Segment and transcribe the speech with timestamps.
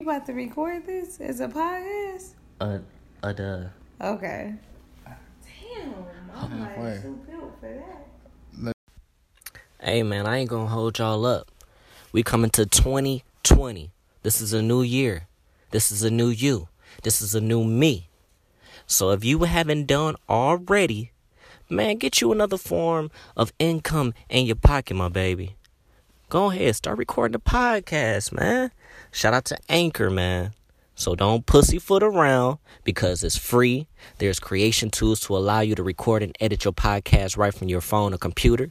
[0.00, 2.34] You about to record this as a podcast?
[2.60, 2.78] Uh,
[3.20, 3.64] uh, duh.
[4.00, 4.54] Okay.
[5.04, 5.94] Damn,
[6.32, 6.98] I'm like Halfway.
[7.02, 7.84] too built for
[8.62, 8.72] that.
[9.80, 11.50] Hey, man, I ain't gonna hold y'all up.
[12.12, 13.90] We coming to 2020.
[14.22, 15.26] This is a new year.
[15.72, 16.68] This is a new you.
[17.02, 18.06] This is a new me.
[18.86, 21.10] So if you haven't done already,
[21.68, 25.56] man, get you another form of income in your pocket, my baby.
[26.28, 28.70] Go ahead, start recording the podcast, man.
[29.18, 30.52] Shout out to Anchor, man.
[30.94, 33.88] So don't pussyfoot around because it's free.
[34.18, 37.80] There's creation tools to allow you to record and edit your podcast right from your
[37.80, 38.70] phone or computer.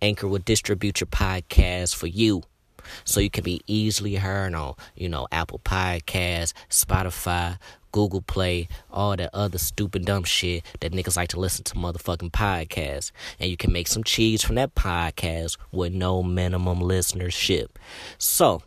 [0.00, 2.44] Anchor will distribute your podcast for you.
[3.04, 7.58] So you can be easily heard on, you know, Apple Podcasts, Spotify,
[7.90, 12.30] Google Play, all that other stupid dumb shit that niggas like to listen to motherfucking
[12.30, 13.10] podcasts.
[13.40, 17.70] And you can make some cheese from that podcast with no minimum listenership.
[18.16, 18.62] So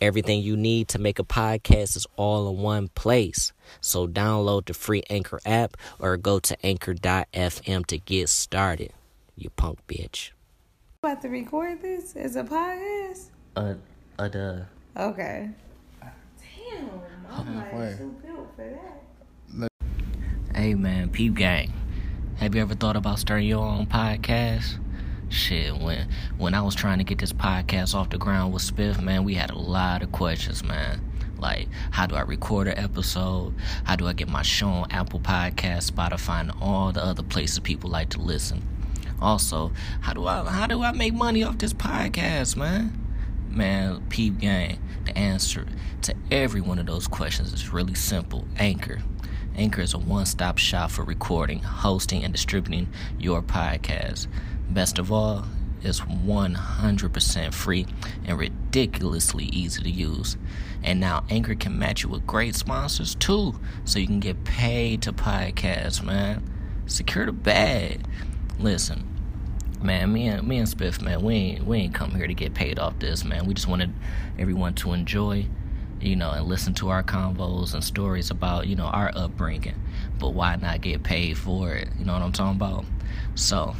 [0.00, 3.52] Everything you need to make a podcast is all in one place.
[3.80, 8.92] So download the free Anchor app or go to anchor.fm to get started.
[9.36, 10.30] You punk bitch.
[11.02, 13.28] About to record this as a podcast?
[13.56, 13.74] Uh,
[14.18, 14.60] uh, duh.
[14.96, 15.50] Okay.
[16.00, 16.90] Damn,
[17.30, 17.88] I'm Halfway.
[17.90, 18.80] like too built for
[19.60, 19.68] that.
[20.54, 21.72] Hey man, peep gang.
[22.36, 24.78] Have you ever thought about starting your own podcast?
[25.34, 26.06] Shit, when
[26.38, 29.34] when I was trying to get this podcast off the ground with Spiff, man, we
[29.34, 31.00] had a lot of questions, man.
[31.40, 33.52] Like, how do I record an episode?
[33.82, 37.58] How do I get my show on Apple Podcast, Spotify, and all the other places
[37.58, 38.62] people like to listen?
[39.20, 42.96] Also, how do I how do I make money off this podcast, man?
[43.50, 45.66] Man, peep gang, the answer
[46.02, 48.46] to every one of those questions is really simple.
[48.56, 49.02] Anchor.
[49.56, 52.88] Anchor is a one-stop shop for recording, hosting, and distributing
[53.18, 54.28] your podcast.
[54.74, 55.44] Best of all,
[55.82, 57.86] it's 100% free
[58.24, 60.36] and ridiculously easy to use.
[60.82, 65.02] And now Anchor can match you with great sponsors too, so you can get paid
[65.02, 66.42] to podcast, man.
[66.86, 68.04] Secure the bag.
[68.58, 69.06] Listen,
[69.80, 72.54] man, me and me and Spiff, man, we ain't we ain't come here to get
[72.54, 73.46] paid off this, man.
[73.46, 73.94] We just wanted
[74.40, 75.46] everyone to enjoy,
[76.00, 79.80] you know, and listen to our convos and stories about, you know, our upbringing.
[80.18, 81.90] But why not get paid for it?
[81.96, 82.84] You know what I'm talking about?
[83.36, 83.76] So,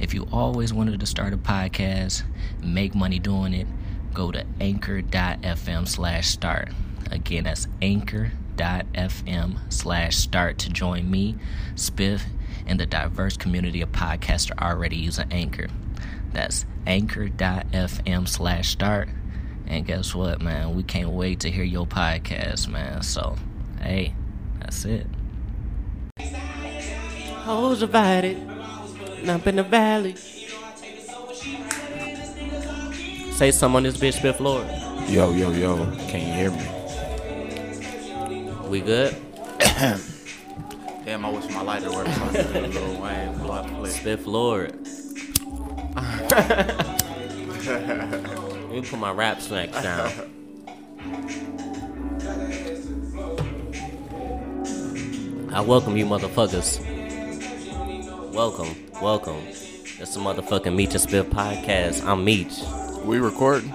[0.00, 2.22] if you always wanted to start a podcast,
[2.62, 3.66] make money doing it,
[4.12, 6.70] go to anchor.fm slash start.
[7.10, 11.36] Again, that's anchor.fm slash start to join me,
[11.74, 12.22] Spiff,
[12.66, 15.68] and the diverse community of podcasters already using Anchor.
[16.32, 19.08] That's anchor.fm slash start.
[19.66, 20.74] And guess what, man?
[20.74, 23.02] We can't wait to hear your podcast, man.
[23.02, 23.36] So,
[23.80, 24.14] hey,
[24.60, 25.06] that's it.
[27.44, 28.36] Hoes divided,
[29.28, 30.14] up in the valley.
[33.32, 34.66] Say something on this bitch, Spiff Lord.
[35.08, 35.86] Yo, yo, yo.
[36.08, 36.66] Can you hear me?
[38.68, 39.16] We good?
[39.58, 42.14] Damn, I wish my lighter worked.
[42.14, 43.90] So I could do a little Wayne block play.
[43.90, 44.72] Spiff Lord.
[47.66, 50.12] Let me put my rap snacks down.
[55.52, 56.78] I welcome you motherfuckers.
[58.40, 59.36] Welcome, welcome.
[59.48, 62.02] It's the motherfucking Meech and Spiff podcast.
[62.06, 62.62] I'm Meech.
[63.04, 63.70] We recording?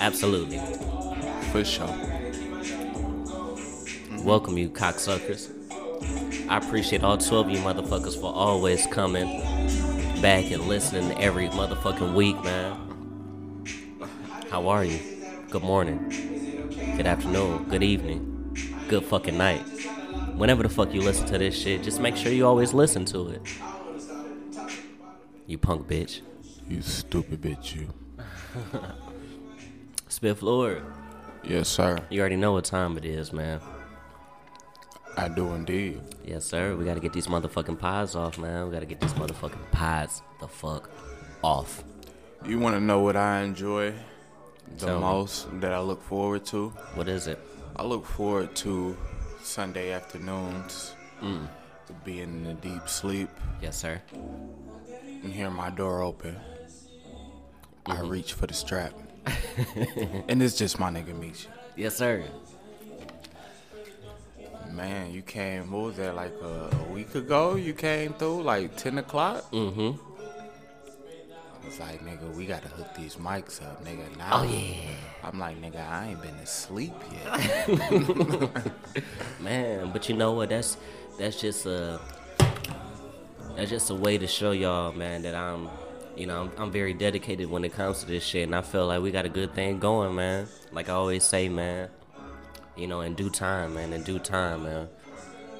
[0.00, 0.56] Absolutely.
[1.52, 1.86] For sure.
[4.08, 4.24] Mm-hmm.
[4.24, 5.50] Welcome you cocksuckers.
[6.48, 9.42] I appreciate all 12 of you motherfuckers for always coming
[10.22, 13.66] back and listening every motherfucking week, man.
[14.48, 14.98] How are you?
[15.50, 16.08] Good morning.
[16.96, 17.64] Good afternoon.
[17.64, 18.56] Good evening.
[18.88, 19.73] Good fucking night.
[20.36, 23.28] Whenever the fuck you listen to this shit, just make sure you always listen to
[23.28, 23.42] it.
[25.46, 26.20] You punk bitch.
[26.68, 27.92] You stupid bitch, you.
[30.08, 30.82] Spiff Lord,
[31.42, 31.98] Yes, sir.
[32.08, 33.60] you already know what time it is, man.
[35.16, 36.00] I do indeed.
[36.24, 36.74] Yes, sir.
[36.74, 38.66] We gotta get these motherfucking pies off, man.
[38.66, 40.90] We gotta get these motherfucking pies the fuck
[41.42, 41.84] off.
[42.46, 43.92] You want to know what I enjoy
[44.78, 45.02] the Tell me.
[45.04, 46.70] most that I look forward to?
[46.94, 47.38] What is it?
[47.76, 48.96] I look forward to
[49.44, 51.46] Sunday afternoons, Mm.
[51.86, 53.28] to being in a deep sleep
[53.62, 54.00] Yes, sir.
[55.22, 56.36] and hear my door open.
[57.86, 58.92] I reach for the strap.
[60.28, 61.48] and it's just my nigga Misha.
[61.76, 62.24] Yes, sir.
[64.72, 67.54] Man, you came, what was that, like a, a week ago?
[67.54, 69.50] You came through, like 10 o'clock?
[69.52, 69.92] Mm-hmm.
[71.66, 74.16] It's like, nigga, we gotta hook these mics up, nigga.
[74.16, 74.74] Now, Oh yeah.
[75.22, 78.50] I'm like, nigga, I ain't been asleep yet.
[79.40, 80.50] Man, but you know what?
[80.50, 80.76] That's
[81.18, 82.00] that's just a
[83.56, 85.68] that's just a way to show y'all, man, that I'm
[86.16, 88.86] you know, I'm, I'm very dedicated when it comes to this shit and I feel
[88.86, 90.46] like we got a good thing going, man.
[90.72, 91.88] Like I always say, man.
[92.76, 93.92] you know, in due time, man.
[93.92, 94.88] In due time, man.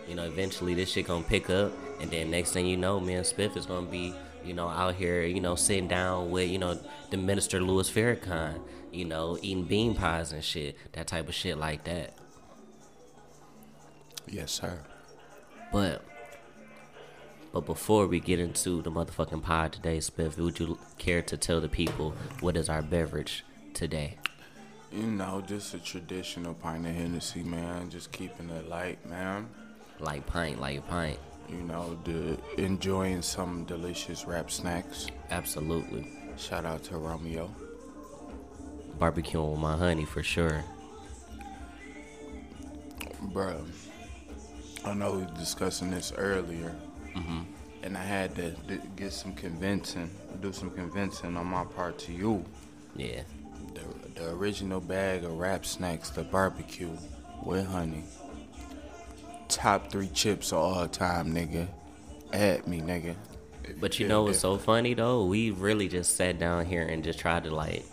[0.08, 3.22] You know, eventually this shit gonna pick up, and then next thing you know, man,
[3.22, 4.14] Spiff is gonna be,
[4.44, 6.79] you know, out here, you know, sitting down with, you know,
[7.11, 8.61] the minister Louis Farrakhan,
[8.93, 12.14] you know, eating bean pies and shit, that type of shit like that.
[14.26, 14.81] Yes, sir.
[15.73, 16.02] But
[17.52, 21.61] but before we get into the motherfucking pod today, Spiff, would you care to tell
[21.61, 23.44] the people what is our beverage
[23.75, 24.19] today?
[24.90, 27.90] You know, just a traditional pint of Hennessy, man.
[27.90, 29.49] Just keeping it light, man.
[30.00, 31.19] Light pint, light pint.
[31.49, 35.06] You know, the, enjoying some delicious Rap Snacks.
[35.31, 36.06] Absolutely.
[36.37, 37.50] Shout out to Romeo.
[38.99, 40.64] Barbecuing with my honey for sure.
[43.32, 43.64] Bruh,
[44.85, 46.75] I know we were discussing this earlier.
[47.14, 47.44] Mhm.
[47.82, 52.12] And I had to d- get some convincing, do some convincing on my part to
[52.12, 52.44] you.
[52.97, 53.23] Yeah.
[53.75, 56.90] The, the original bag of wrap snacks, the barbecue
[57.43, 58.05] with honey.
[59.49, 61.69] Top three chips of all time, nigga.
[62.32, 63.14] At me, nigga.
[63.81, 65.25] But you feel know what's so funny though?
[65.25, 67.85] We really just sat down here and just tried to like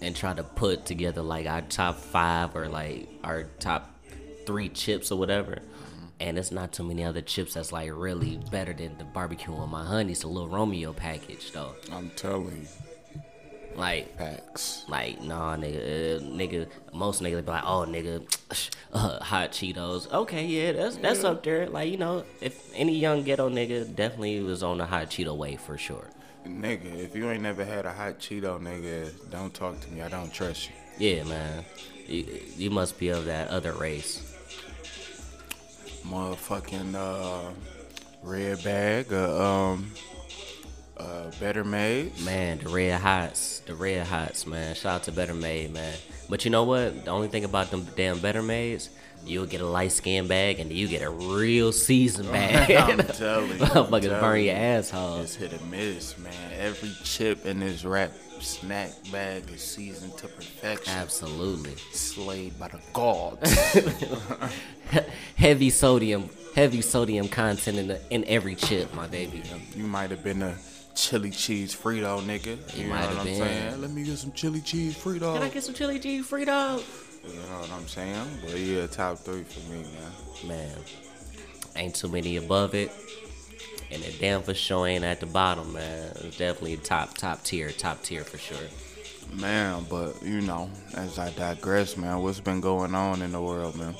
[0.00, 3.90] and try to put together like our top five or like our top
[4.46, 5.52] three chips or whatever.
[5.52, 6.04] Mm-hmm.
[6.20, 9.70] And it's not too many other chips that's like really better than the barbecue on
[9.70, 10.12] my honey.
[10.12, 11.74] It's a little Romeo package though.
[11.92, 12.68] I'm telling you,
[13.76, 14.84] Like facts.
[14.88, 16.68] like, nah, nigga, uh, nigga.
[16.92, 20.10] Most niggas be like, oh, nigga, uh, hot Cheetos.
[20.12, 21.68] Okay, yeah, that's that's up there.
[21.68, 25.56] Like, you know, if any young ghetto nigga definitely was on the hot Cheeto way
[25.56, 26.08] for sure.
[26.46, 30.02] Nigga, if you ain't never had a hot Cheeto, nigga, don't talk to me.
[30.02, 30.74] I don't trust you.
[30.98, 31.64] Yeah, man,
[32.06, 34.30] you, you must be of that other race.
[36.06, 37.50] Motherfucking uh,
[38.22, 39.90] red bag of um,
[40.96, 42.18] uh, Better Made.
[42.20, 44.74] Man, the red hots, the red hots, man.
[44.74, 45.94] Shout out to Better Made, man.
[46.28, 47.04] But you know what?
[47.04, 48.90] The only thing about them damn Better Mades,
[49.26, 52.70] you'll get a light skin bag and you get a real seasoned bag.
[52.70, 53.64] I'm telling you.
[53.64, 55.20] I'm Motherfuckers burn your asshole.
[55.20, 56.32] It's hit or miss, man.
[56.58, 60.92] Every chip in this Rap Snack bag is seasoned to perfection.
[60.92, 61.74] Absolutely.
[61.92, 63.50] Slayed by the gods.
[65.36, 69.42] heavy sodium, heavy sodium content in the, in every chip, my baby.
[69.74, 70.54] you might have been a
[70.94, 72.76] chili cheese Frito nigga.
[72.76, 73.38] You, know what I'm been.
[73.38, 73.80] saying?
[73.80, 75.34] Let me get some chili cheese Frito.
[75.34, 76.82] Can I get some chili cheese Frito?
[77.26, 78.26] you know what I'm saying?
[78.42, 80.48] But yeah, top three for me, man.
[80.48, 80.76] Man,
[81.76, 82.92] ain't too many above it,
[83.90, 86.12] and it damn for sure ain't at the bottom, man.
[86.16, 88.68] It's definitely top, top tier, top tier for sure.
[89.32, 93.76] Man, but you know, as I digress, man, what's been going on in the world,
[93.76, 93.94] man?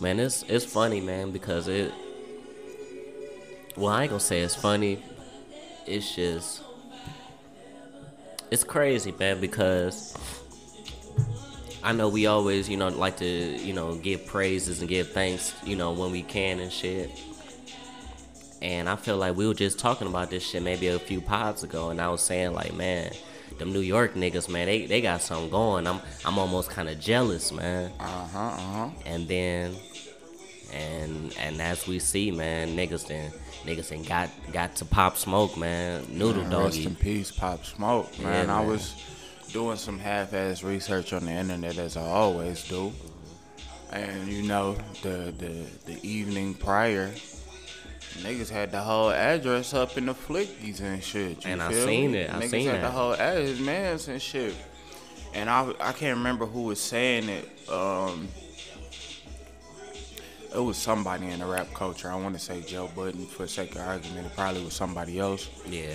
[0.00, 1.92] Man, it's it's funny, man, because it.
[3.76, 5.02] Well, I ain't gonna say it's funny.
[5.86, 6.62] It's just.
[8.50, 10.16] It's crazy, man, because.
[11.84, 15.52] I know we always, you know, like to, you know, give praises and give thanks,
[15.64, 17.10] you know, when we can and shit.
[18.60, 21.64] And I feel like we were just talking about this shit maybe a few pods
[21.64, 23.10] ago, and I was saying like, man,
[23.58, 25.88] them New York niggas, man, they, they got something going.
[25.88, 28.88] I'm I'm almost kind of jealous, man Uh huh, uh huh.
[29.04, 29.74] and then
[30.72, 33.30] and and as we see man niggas then
[33.64, 37.64] niggas then got got to pop smoke man noodle Man, Rest doggy in peace, Pop
[37.64, 38.46] Smoke, man.
[38.48, 38.66] Yeah, I man.
[38.66, 38.94] was
[39.52, 42.92] doing some half-ass research on the internet as I always do,
[43.92, 47.10] and you know, the the the evening prior,
[48.20, 51.44] niggas had the whole address up in the flickies and shit.
[51.46, 52.18] And I seen me?
[52.18, 52.82] it, I niggas seen had that.
[52.82, 54.54] the whole address, man, and shit.
[55.34, 57.48] And I I can't remember who was saying it.
[57.70, 58.28] Um,
[60.54, 62.10] it was somebody in the rap culture.
[62.10, 64.26] I want to say Joe Budden for sake of argument.
[64.26, 65.48] It probably was somebody else.
[65.68, 65.94] yeah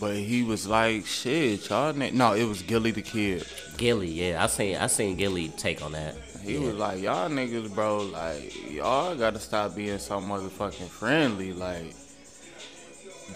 [0.00, 1.92] But he was like, shit, y'all.
[1.92, 2.10] Ni-.
[2.12, 3.46] No, it was Gillie the Kid.
[3.76, 6.60] gillie yeah i seen i seen gillie take on that He yeah.
[6.66, 11.52] was like, y'all niggas, bro, like, y'all gotta stop being so motherfucking friendly.
[11.52, 11.94] Like,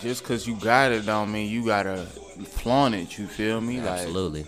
[0.00, 1.98] just cause you got it don't mean you gotta
[2.46, 3.80] flaunt it, you feel me?
[3.80, 4.46] Like, absolutely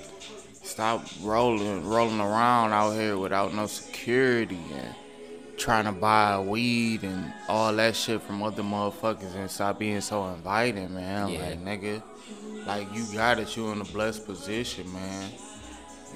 [0.63, 4.95] stop rolling rolling around out here without no security and
[5.57, 10.27] trying to buy weed and all that shit from other motherfuckers and stop being so
[10.29, 11.29] inviting, man.
[11.29, 11.41] Yeah.
[11.41, 12.03] Like nigga,
[12.67, 15.31] like you got it, you in a blessed position, man.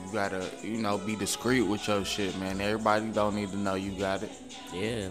[0.06, 2.60] You gotta, you know, be discreet with your shit, man.
[2.60, 4.30] Everybody don't need to know you got it,
[4.72, 5.08] yeah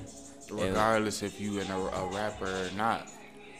[0.49, 3.05] regardless if you in a, a rapper or not.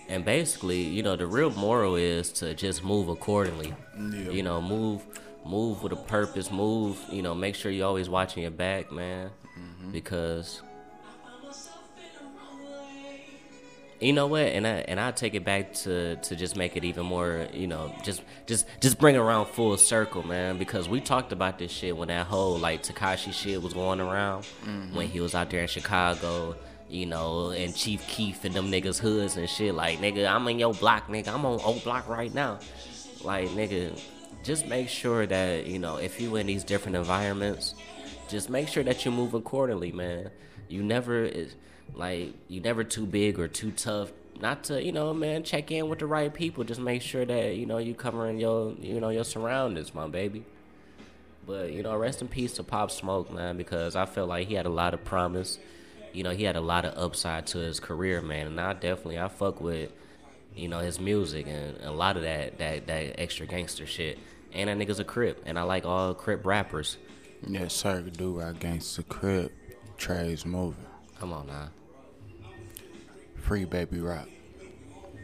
[0.07, 4.31] and basically you know the real moral is to just move accordingly Yeah.
[4.31, 5.01] you know move
[5.45, 9.29] move with a purpose move you know make sure you're always watching your back man
[9.59, 9.76] Mm-hmm.
[9.91, 10.61] Because
[13.99, 14.41] You know what?
[14.41, 17.65] And I and I take it back to to just make it even more, you
[17.65, 20.59] know, just just just bring it around full circle, man.
[20.59, 24.43] Because we talked about this shit when that whole like Tekashi shit was going around
[24.63, 24.95] mm-hmm.
[24.95, 26.55] when he was out there in Chicago,
[26.89, 29.73] you know, and Chief Keef and them niggas hoods and shit.
[29.73, 31.29] Like, nigga, I'm in your block, nigga.
[31.29, 32.59] I'm on old block right now.
[33.23, 33.99] Like, nigga,
[34.43, 37.73] just make sure that you know if you in these different environments,
[38.27, 40.31] just make sure that you move accordingly, man.
[40.67, 41.55] You never is
[41.93, 45.89] like you never too big or too tough not to you know man check in
[45.89, 46.63] with the right people.
[46.63, 50.45] Just make sure that you know you covering your you know your surroundings, my baby.
[51.45, 54.55] But you know, rest in peace to Pop Smoke, man, because I feel like he
[54.55, 55.57] had a lot of promise.
[56.11, 59.17] You know, he had a lot of upside to his career, man, and I definitely
[59.19, 59.91] I fuck with
[60.55, 64.19] you know his music and a lot of that that that extra gangster shit.
[64.53, 66.97] And that nigga's a crip, and I like all crip rappers.
[67.45, 68.01] Yes, sir.
[68.01, 69.51] Do right against the crib.
[69.97, 70.85] Trey's moving.
[71.19, 71.69] Come on now,
[73.35, 74.27] Free baby rock.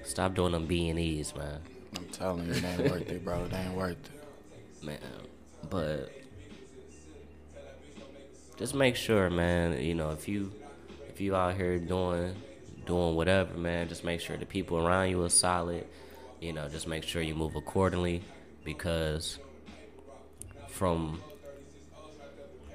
[0.03, 1.59] stop doing them B and E's, man.
[1.95, 3.43] I'm telling you, it ain't worth it, bro.
[3.45, 4.83] It ain't worth it.
[4.83, 4.97] man.
[5.69, 6.11] But
[8.57, 9.79] just make sure, man.
[9.79, 10.51] You know, if you
[11.09, 12.35] if you out here doing
[12.85, 15.85] doing whatever, man, just make sure the people around you are solid.
[16.41, 18.23] You know, just make sure you move accordingly
[18.65, 19.37] because
[20.67, 21.21] from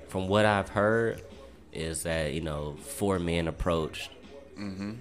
[0.08, 1.22] from what I've heard
[1.72, 4.10] is that you know four men approached.
[4.58, 4.92] Mm-hmm.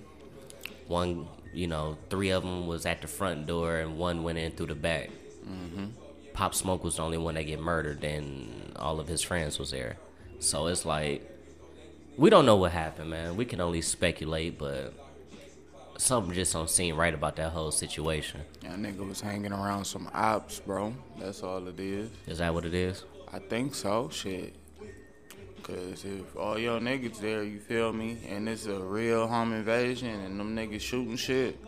[0.88, 4.52] One, you know, three of them was at the front door and one went in
[4.52, 5.10] through the back.
[5.46, 5.88] Mm-hmm.
[6.34, 9.72] Pop Smoke was the only one that get murdered, and all of his friends was
[9.72, 9.98] there.
[10.40, 11.28] So it's like
[12.18, 13.36] we don't know what happened, man.
[13.36, 14.94] We can only speculate, but
[15.98, 18.42] something just don't seem right about that whole situation.
[18.62, 20.94] That nigga was hanging around some ops, bro.
[21.20, 22.10] That's all it is.
[22.28, 23.04] Is that what it is?
[23.32, 24.10] I think so.
[24.10, 24.56] Shit.
[25.68, 30.08] Cause if all your niggas there, you feel me, and it's a real home invasion,
[30.22, 31.60] and them niggas shooting shit,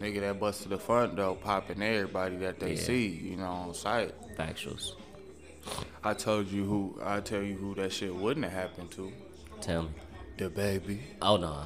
[0.00, 2.80] nigga that busted the front door, popping everybody that they Yeah.
[2.80, 4.12] see, you know, on sight.
[4.36, 4.94] Factuals.
[6.02, 6.98] I told you who.
[7.02, 9.12] I tell you who that shit wouldn't have happened to.
[9.60, 9.90] Tell me.
[10.36, 11.00] The baby.
[11.22, 11.64] Oh no.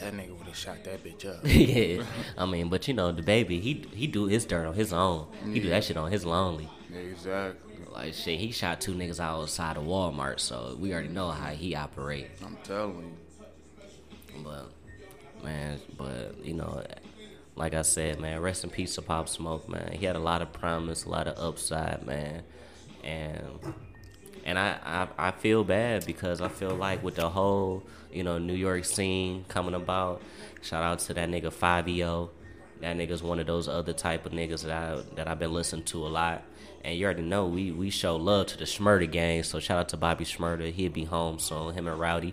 [0.00, 1.40] That nigga would have shot that bitch up.
[1.44, 2.04] yeah.
[2.38, 5.26] I mean, but you know, the baby, he he do his dirt on his own.
[5.52, 6.68] He do that shit on his lonely.
[6.94, 7.65] exactly.
[7.96, 11.74] Like shit, he shot two niggas outside of Walmart, so we already know how he
[11.74, 12.28] operate.
[12.44, 13.16] I'm telling
[14.34, 14.42] you.
[14.44, 14.70] But
[15.42, 16.84] man, but you know,
[17.54, 19.92] like I said, man, rest in peace to Pop Smoke, man.
[19.92, 22.42] He had a lot of promise, a lot of upside, man,
[23.02, 23.58] and
[24.44, 28.36] and I I, I feel bad because I feel like with the whole you know
[28.36, 30.20] New York scene coming about,
[30.60, 32.28] shout out to that nigga Fivio.
[32.82, 35.86] That nigga's one of those other type of niggas that I that I've been listening
[35.86, 36.42] to a lot.
[36.86, 39.88] And you already know we we show love to the Shmurda gang, so shout out
[39.90, 40.72] to Bobby Shmurda.
[40.72, 42.32] He'll be home soon, him and Rowdy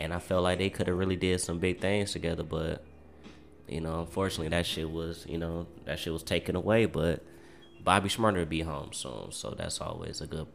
[0.00, 2.82] and I felt like they could have really did some big things together, but
[3.68, 6.86] you know, unfortunately, that shit was you know that shit was taken away.
[6.86, 7.22] But
[7.84, 10.46] Bobby Shmurda will be home soon, so that's always a good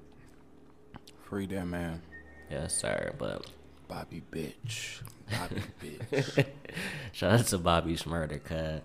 [1.29, 2.01] Free that man.
[2.49, 3.13] yes, sir.
[3.17, 3.45] But
[3.87, 5.01] Bobby bitch.
[5.31, 5.61] Bobby
[6.11, 6.45] bitch.
[7.11, 8.83] shout out to Bobby Shmurda, cut.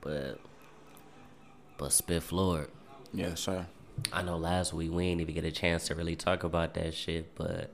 [0.00, 0.40] But
[1.76, 2.68] but Spiff Lord,
[3.14, 3.66] yes, sir.
[4.12, 6.94] I know last week we didn't even get a chance to really talk about that
[6.94, 7.70] shit, but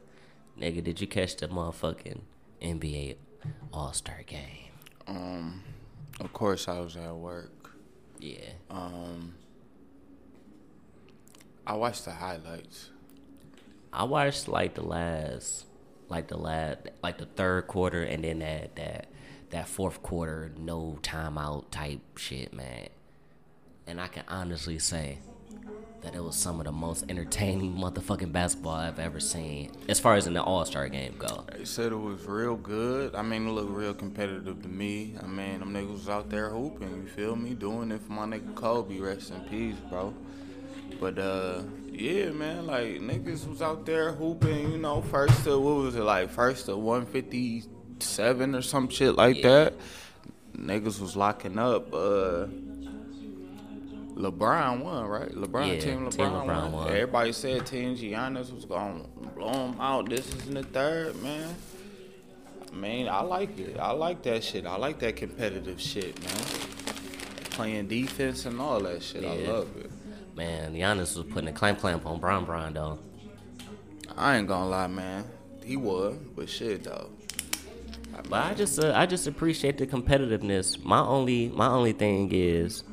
[0.58, 2.20] nigga, did you catch the motherfucking
[2.62, 3.16] NBA
[3.72, 4.68] All Star game?
[5.06, 5.62] Um,
[6.20, 7.70] of course I was at work.
[8.18, 8.50] Yeah.
[8.68, 9.34] Um,
[11.66, 12.90] I watched the highlights.
[13.92, 15.66] I watched like the last,
[16.08, 19.08] like the last, like the third quarter, and then that that
[19.50, 22.88] that fourth quarter no timeout type shit, man.
[23.86, 25.18] And I can honestly say
[26.02, 30.14] that it was some of the most entertaining motherfucking basketball I've ever seen, as far
[30.14, 31.44] as in the All Star game go.
[31.56, 33.14] They said it was real good.
[33.14, 35.14] I mean, it looked real competitive to me.
[35.22, 37.02] I mean, them niggas was out there hooping.
[37.02, 37.54] You feel me?
[37.54, 38.98] Doing it for my nigga Kobe.
[38.98, 40.14] Rest in peace, bro.
[40.98, 44.72] But uh, yeah, man, like niggas was out there hooping.
[44.72, 46.30] You know, first to what was it like?
[46.30, 49.42] First to 157 or some shit like Yeah.
[49.64, 49.74] that.
[50.56, 51.92] Niggas was locking up.
[51.94, 52.46] Uh,
[54.20, 55.30] LeBron won, right?
[55.30, 56.72] LeBron, Yeah, team LeBron, Team LeBron won.
[56.72, 56.88] won.
[56.88, 59.04] Everybody said Team Giannis was gonna
[59.36, 60.08] blow him out.
[60.08, 61.54] This is in the third, man.
[62.72, 63.76] I mean, I like it.
[63.80, 64.64] I like that shit.
[64.66, 66.44] I like that competitive shit, man.
[67.50, 69.24] Playing defense and all that shit.
[69.24, 69.90] I love it.
[70.36, 72.98] Man, Giannis was putting a clamp clamp on Bron Bron though.
[74.16, 75.24] I ain't gonna lie, man.
[75.64, 77.10] He was, but shit though.
[78.16, 80.82] I But I just uh, I just appreciate the competitiveness.
[80.84, 82.84] My only my only thing is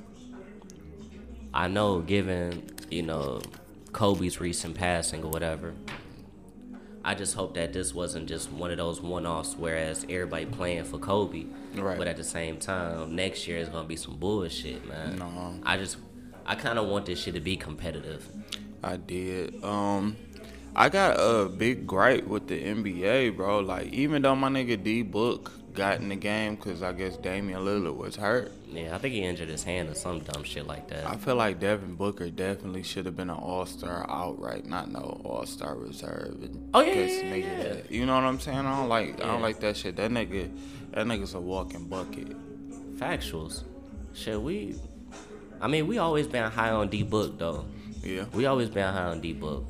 [1.57, 3.41] I know given, you know,
[3.91, 5.73] Kobe's recent passing or whatever,
[7.03, 9.55] I just hope that this wasn't just one of those one-offs.
[9.57, 11.97] Whereas everybody playing for Kobe, Right.
[11.97, 15.17] But at the same time, next year is gonna be some bullshit, man.
[15.17, 15.55] No.
[15.63, 15.97] I just,
[16.45, 18.27] I kind of want this shit to be competitive.
[18.83, 19.63] I did.
[19.63, 20.15] Um,
[20.75, 23.61] I got a big gripe with the NBA, bro.
[23.61, 27.59] Like, even though my nigga D Book got in the game because I guess Damian
[27.61, 30.87] Lillard was hurt, Yeah, I think he injured his hand or some dumb shit like
[30.89, 31.05] that.
[31.05, 35.21] I feel like Devin Booker definitely should have been an All Star outright, not no
[35.23, 36.49] All Star reserve.
[36.73, 37.63] Oh, yeah, yeah, yeah, yeah.
[37.73, 38.57] that- You know what I'm saying?
[38.57, 39.21] I don't like.
[39.23, 39.95] I don't like that shit.
[39.97, 40.49] That nigga.
[40.91, 42.35] That nigga's a walking bucket.
[42.97, 43.63] Factuals,
[44.13, 44.41] shit.
[44.41, 44.75] We,
[45.61, 47.65] I mean, we always been high on D Book though.
[48.03, 48.25] Yeah.
[48.33, 49.65] We always been high on D Book.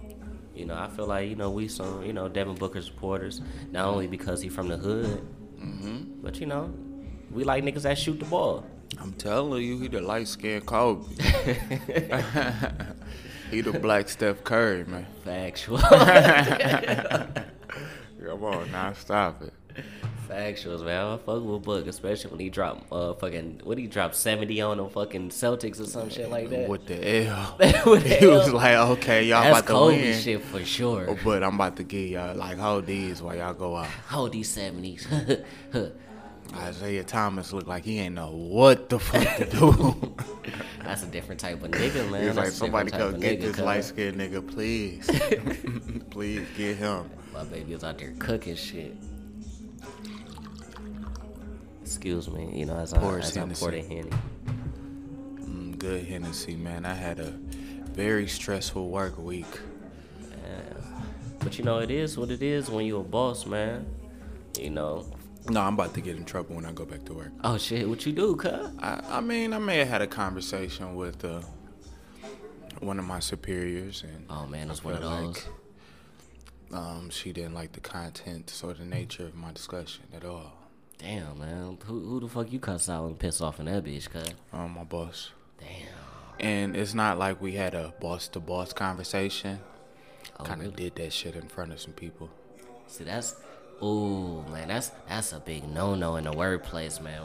[0.55, 3.85] You know, I feel like you know we some you know Devin Booker supporters, not
[3.85, 5.21] only because he from the hood,
[5.67, 6.21] Mm-hmm.
[6.21, 6.71] but you know,
[7.31, 8.65] we like niggas that shoot the ball.
[8.99, 11.05] I'm telling you, he the light skinned Kobe.
[13.51, 15.05] he the black Steph Curry, man.
[15.23, 16.01] Factual, Come
[18.43, 19.53] on, now stop it.
[20.27, 21.05] Factuals, man.
[21.05, 24.77] I fuck with Book, especially when he dropped uh fucking what he dropped seventy on
[24.77, 26.67] them fucking Celtics or some shit like that.
[26.67, 27.57] What the hell?
[27.85, 30.21] With the he was like, okay, y'all That's about to Kobe win.
[30.21, 31.17] shit for sure.
[31.23, 33.87] But I'm about to give y'all like hold these while y'all go out.
[34.09, 35.07] Hold these seventies.
[36.55, 40.15] Isaiah Thomas look like he ain't know what the fuck to do.
[40.81, 42.21] That's a different type of nigga, man.
[42.21, 45.09] He was like, somebody go type get this light skinned nigga, please.
[46.09, 47.09] please get him.
[47.33, 48.95] My baby was out there cooking shit.
[51.87, 53.95] Excuse me, you know, as I, Pour as I pour the Hennessy.
[53.95, 54.09] Henny.
[55.39, 56.85] Mm, good Hennessy, man.
[56.85, 57.31] I had a
[57.93, 59.47] very stressful work week.
[61.39, 63.85] But you know, it is what it is when you're a boss, man.
[64.59, 65.05] You know.
[65.49, 67.31] No, I'm about to get in trouble when I go back to work.
[67.41, 68.69] Oh shit, what you do, cuz?
[68.79, 71.39] I, I mean, I may have had a conversation with uh,
[72.81, 75.47] one of my superiors, and Oh man, I one of those.
[76.69, 80.51] like, um, she didn't like the content or the nature of my discussion at all.
[80.97, 81.77] Damn, man.
[81.85, 84.33] Who, who the fuck you cuss out and piss off in that bitch, cuz?
[84.51, 85.31] Um, my boss.
[85.59, 85.87] Damn.
[86.39, 89.59] And it's not like we had a boss to boss conversation.
[90.39, 90.89] Oh, kind of really?
[90.89, 92.29] did that shit in front of some people.
[92.87, 93.35] See, that's,
[93.83, 97.23] ooh, man, that's that's a big no-no in the workplace, man.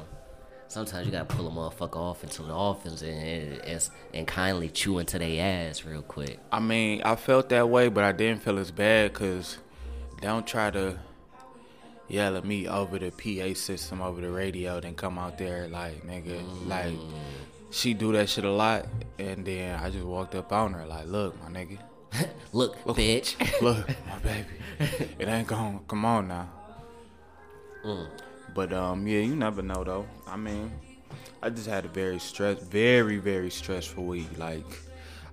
[0.68, 4.70] Sometimes you gotta pull a motherfucker off into the office and and, and, and kindly
[4.70, 6.38] chew into their ass real quick.
[6.50, 9.58] I mean, I felt that way, but I didn't feel as bad because
[10.22, 10.98] don't try to
[12.12, 16.06] yell at me over the PA system, over the radio, then come out there like,
[16.06, 16.94] nigga, like,
[17.70, 18.86] she do that shit a lot.
[19.18, 21.78] And then I just walked up on her like, look, my nigga,
[22.52, 23.36] Look, bitch.
[23.62, 24.46] look, my baby,
[25.18, 26.50] it ain't gonna, come on now.
[28.54, 30.06] But, um, yeah, you never know, though.
[30.26, 30.70] I mean,
[31.42, 34.38] I just had a very stress, very, very stressful week.
[34.38, 34.66] Like,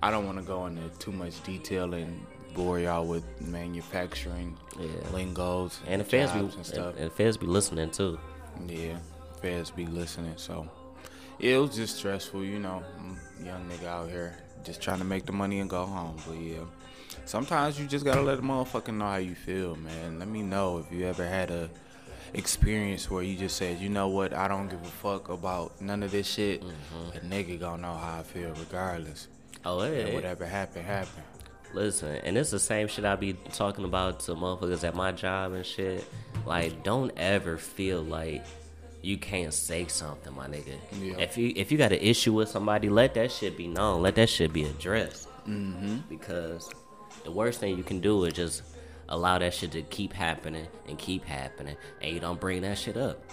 [0.01, 2.25] I don't want to go into too much detail and
[2.59, 4.87] bore y'all with manufacturing Yeah.
[5.13, 6.95] lingos And the fans be and stuff.
[6.97, 8.19] and the fans be listening too.
[8.67, 8.97] Yeah,
[9.41, 10.33] feds be listening.
[10.35, 10.67] So
[11.39, 12.83] yeah, it was just stressful, you know.
[13.01, 16.17] Mm, young nigga out here just trying to make the money and go home.
[16.27, 16.65] But yeah,
[17.25, 20.19] sometimes you just gotta let a motherfucker know how you feel, man.
[20.19, 21.69] Let me know if you ever had a
[22.33, 26.03] experience where you just said, you know what, I don't give a fuck about none
[26.03, 26.61] of this shit.
[26.61, 27.17] Mm-hmm.
[27.17, 29.27] A nigga gonna know how I feel regardless.
[29.65, 30.13] Oh, And yeah.
[30.13, 31.23] whatever happened, happened.
[31.73, 35.53] Listen, and it's the same shit I be talking about to motherfuckers at my job
[35.53, 36.03] and shit.
[36.45, 38.43] Like, don't ever feel like
[39.01, 40.75] you can't say something, my nigga.
[40.99, 41.17] Yeah.
[41.19, 44.01] If you if you got an issue with somebody, let that shit be known.
[44.01, 45.29] Let that shit be addressed.
[45.47, 45.99] Mm-hmm.
[46.09, 46.69] Because
[47.23, 48.63] the worst thing you can do is just
[49.07, 52.97] allow that shit to keep happening and keep happening, and you don't bring that shit
[52.97, 53.23] up.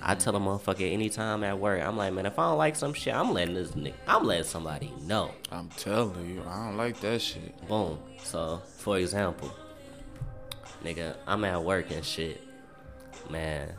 [0.00, 2.94] I tell a motherfucker anytime at work, I'm like, man, if I don't like some
[2.94, 5.32] shit, I'm letting this nigga, I'm letting somebody know.
[5.50, 7.68] I'm telling you, I don't like that shit.
[7.68, 7.98] Boom.
[8.22, 9.52] So, for example,
[10.84, 12.42] nigga, I'm at work and shit.
[13.30, 13.72] Man,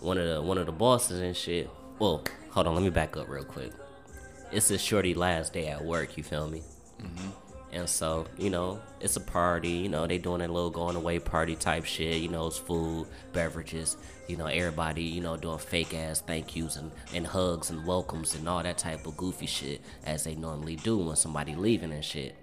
[0.00, 1.70] one of the one of the bosses and shit.
[1.98, 3.72] Well, hold on, let me back up real quick.
[4.52, 6.16] It's this shorty last day at work.
[6.16, 6.62] You feel me?
[7.00, 7.28] Mm-hmm.
[7.72, 11.20] And so, you know, it's a party, you know, they doing a little going away
[11.20, 15.94] party type shit, you know, it's food, beverages, you know, everybody, you know, doing fake
[15.94, 19.80] ass thank yous and, and hugs and welcomes and all that type of goofy shit
[20.04, 22.34] as they normally do when somebody leaving and shit.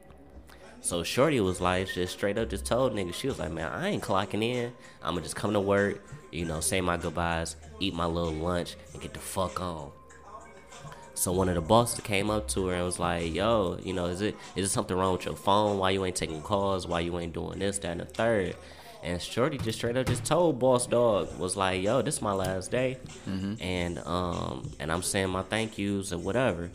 [0.79, 3.89] So Shorty was like, just straight up just told nigga, she was like, man, I
[3.89, 4.71] ain't clocking in.
[5.03, 9.01] I'ma just come to work, you know, say my goodbyes, eat my little lunch, and
[9.01, 9.91] get the fuck on.
[11.17, 14.05] So one of the bosses came up to her and was like, "Yo, you know,
[14.05, 15.79] is it is it something wrong with your phone?
[15.79, 16.85] Why you ain't taking calls?
[16.87, 18.55] Why you ain't doing this, that, and the third?
[19.01, 22.33] And Shorty just straight up just told Boss Dog was like, "Yo, this is my
[22.33, 22.97] last day,
[23.59, 26.69] and um, and I'm saying my thank yous and whatever.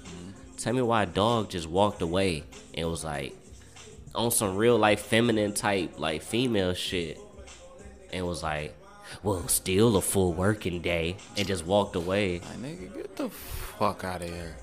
[0.59, 2.43] Tell me why Dog just walked away
[2.75, 3.37] and was like,
[4.13, 7.21] on some real like feminine type like female shit,
[8.13, 8.75] and was like,
[9.23, 12.41] "Well, steal a full working day," and just walked away.
[12.41, 14.57] Like, nigga, get the fuck out of here.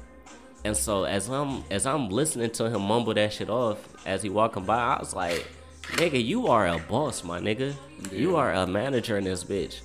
[0.65, 4.29] And so as I'm as I'm listening to him mumble that shit off as he
[4.29, 5.47] walking by, I was like,
[5.93, 7.73] "Nigga, you are a boss, my nigga.
[8.11, 9.81] You are a manager in this bitch.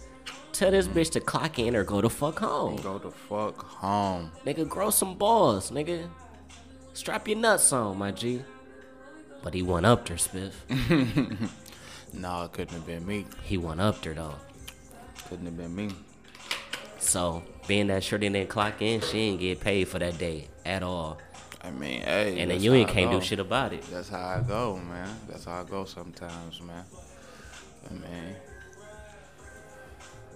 [0.52, 0.98] Tell this mm-hmm.
[0.98, 4.32] bitch to clock in or go the fuck home." Go the fuck home.
[4.44, 6.08] Nigga, grow some balls, nigga.
[6.92, 8.42] Strap your nuts on, my G.
[9.42, 10.52] But he went up her, Spiff.
[12.16, 13.26] No, it couldn't have been me.
[13.42, 14.36] He went up her though.
[15.28, 15.90] Couldn't have been me.
[16.98, 20.82] So being that Shorty didn't clock in, she didn't get paid for that day at
[20.82, 21.18] all.
[21.62, 22.40] I mean, hey.
[22.40, 23.82] And then you ain't can't do shit about it.
[23.90, 25.08] That's how I go, man.
[25.28, 26.84] That's how I go sometimes, man.
[27.90, 28.36] I mean,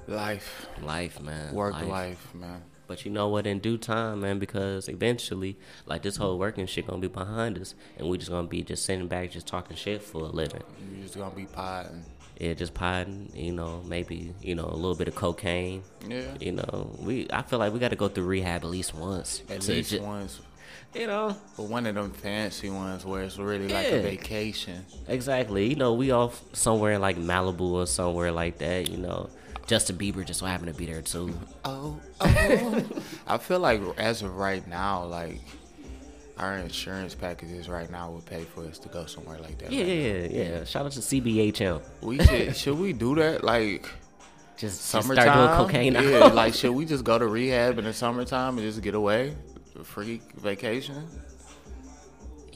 [0.07, 1.55] life, Life, man.
[1.55, 2.63] work life, man.
[2.87, 3.47] But you know what?
[3.47, 7.75] In due time, man, because eventually, like this whole working shit gonna be behind us,
[7.99, 10.63] and we just gonna be just sitting back, just talking shit for a living.
[10.95, 12.05] You just gonna be potting.
[12.39, 15.83] Yeah, just potting, you know, maybe you know a little bit of cocaine.
[16.09, 16.23] Yeah.
[16.41, 19.43] You know, we I feel like we got to go through rehab at least once.
[19.51, 20.41] At least once.
[20.95, 24.87] You know, But one of them fancy ones where it's really like a vacation.
[25.07, 25.67] exactly.
[25.69, 28.89] You know, we off somewhere in like Malibu or somewhere like that.
[28.89, 29.29] You know,
[29.67, 31.35] Justin Bieber just so happened to be there too.
[31.65, 32.85] Oh, oh.
[33.27, 35.41] I feel like as of right now, like
[36.39, 39.73] our insurance packages right now would pay for us to go somewhere like that.
[39.73, 40.65] Yeah, right yeah, yeah, yeah.
[40.65, 41.83] Shout out to CBHM.
[42.01, 43.83] We should should we do that like
[44.57, 45.25] Just, just summertime?
[45.25, 45.95] start doing cocaine.
[45.95, 49.35] Yeah, like should we just go to rehab in the summertime and just get away?
[49.79, 51.07] A free vacation?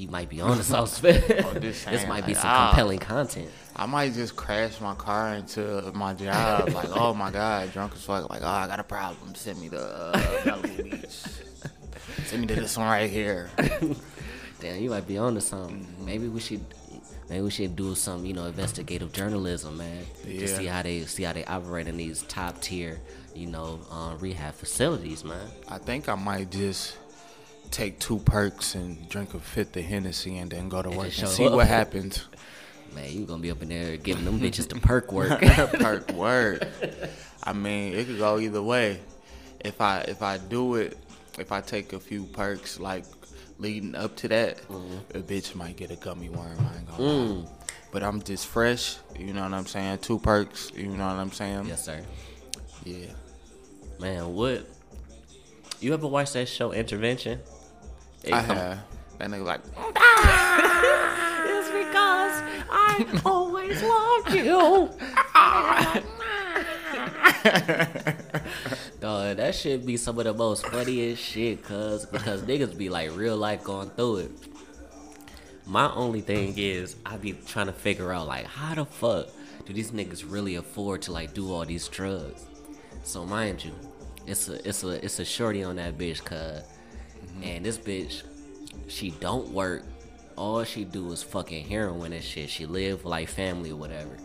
[0.03, 0.99] you might be on the sauce.
[1.01, 2.69] this just might be like, some ah.
[2.69, 3.49] compelling content.
[3.75, 8.05] I might just crash my car into my job, like, oh my god, drunk as
[8.05, 9.35] fuck, like, oh, I got a problem.
[9.35, 10.13] Send me to uh,
[10.45, 11.23] Malibu Beach.
[12.33, 13.51] Send me to this one right here.
[14.61, 15.81] Damn, you might be on to something.
[15.85, 16.05] Mm-hmm.
[16.07, 16.65] Maybe we should.
[17.29, 20.41] Maybe we should do some, you know, investigative journalism, man, Yeah.
[20.41, 23.01] to see how they see how they operate in these top tier,
[23.35, 25.47] you know, uh, rehab facilities, man.
[25.69, 26.97] I think I might just
[27.71, 31.19] take two perks and drink a fifth of Hennessy and then go to work just
[31.21, 31.53] and see up.
[31.53, 32.25] what happens.
[32.95, 35.39] Man, you gonna be up in there giving them bitches the perk work.
[35.41, 36.67] Perk work.
[37.45, 39.01] I mean, it could go either way.
[39.61, 40.99] If I if I do it,
[41.39, 43.05] if I take a few perks like
[43.59, 45.17] leading up to that, mm-hmm.
[45.17, 46.57] a bitch might get a gummy worm.
[46.59, 47.13] I ain't gonna lie.
[47.13, 47.49] Mm.
[47.91, 48.97] But I'm just fresh.
[49.19, 49.99] You know what I'm saying?
[49.99, 50.73] Two perks.
[50.75, 51.67] You know what I'm saying?
[51.67, 52.01] yes, sir.
[52.85, 53.07] Yeah.
[54.01, 54.67] Man, what?
[55.81, 57.41] You ever watch that show Intervention?
[58.25, 58.79] It I come- have.
[59.19, 59.61] That nigga like.
[61.45, 64.91] It's because I always loved you.
[69.03, 73.11] Dog, that should be some of the most funniest shit, cuz because niggas be like
[73.17, 74.31] real life going through it.
[75.67, 79.27] My only thing is I be trying to figure out like how the fuck
[79.67, 82.45] do these niggas really afford to like do all these drugs?
[83.03, 83.73] So mind you,
[84.25, 87.43] it's a it's a it's a shorty on that bitch, cuz mm-hmm.
[87.43, 88.23] and this bitch,
[88.87, 89.83] she don't work.
[90.37, 92.49] All she do is fucking heroin and shit.
[92.49, 94.17] She live like family or whatever.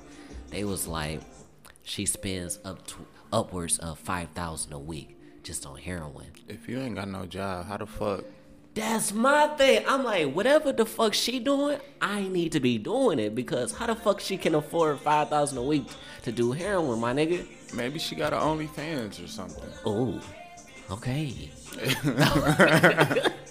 [0.52, 1.22] They was like,
[1.88, 6.28] she spends up to upwards of five thousand a week just on heroin.
[6.50, 8.26] If you ain't got no job, how the fuck?
[8.74, 9.86] That's my thing.
[9.88, 13.88] I'm like, whatever the fuck she doing, I need to be doing it because how
[13.88, 15.88] the fuck she can afford five thousand a week
[16.24, 17.48] to do heroin, my nigga?
[17.74, 19.70] Maybe she got an OnlyFans or something.
[19.86, 20.22] Oh,
[20.92, 21.50] okay.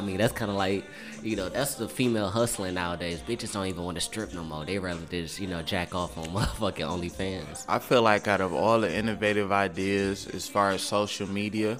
[0.00, 0.84] I mean, that's kind of like,
[1.22, 3.20] you know, that's the female hustling nowadays.
[3.20, 4.64] Bitches don't even want to strip no more.
[4.64, 7.66] They rather just, you know, jack off on motherfucking OnlyFans.
[7.68, 11.76] I feel like out of all the innovative ideas as far as social media,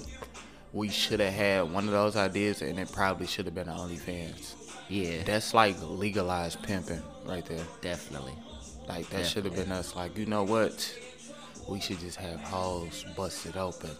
[0.74, 3.78] we should have had one of those ideas, and it probably should have been an
[3.78, 4.54] OnlyFans.
[4.90, 7.64] Yeah, That's like legalized pimping right there.
[7.80, 8.34] definitely.
[8.86, 9.96] Like that should have been us.
[9.96, 10.98] Like you know what?
[11.68, 13.90] We should just have hoes busted open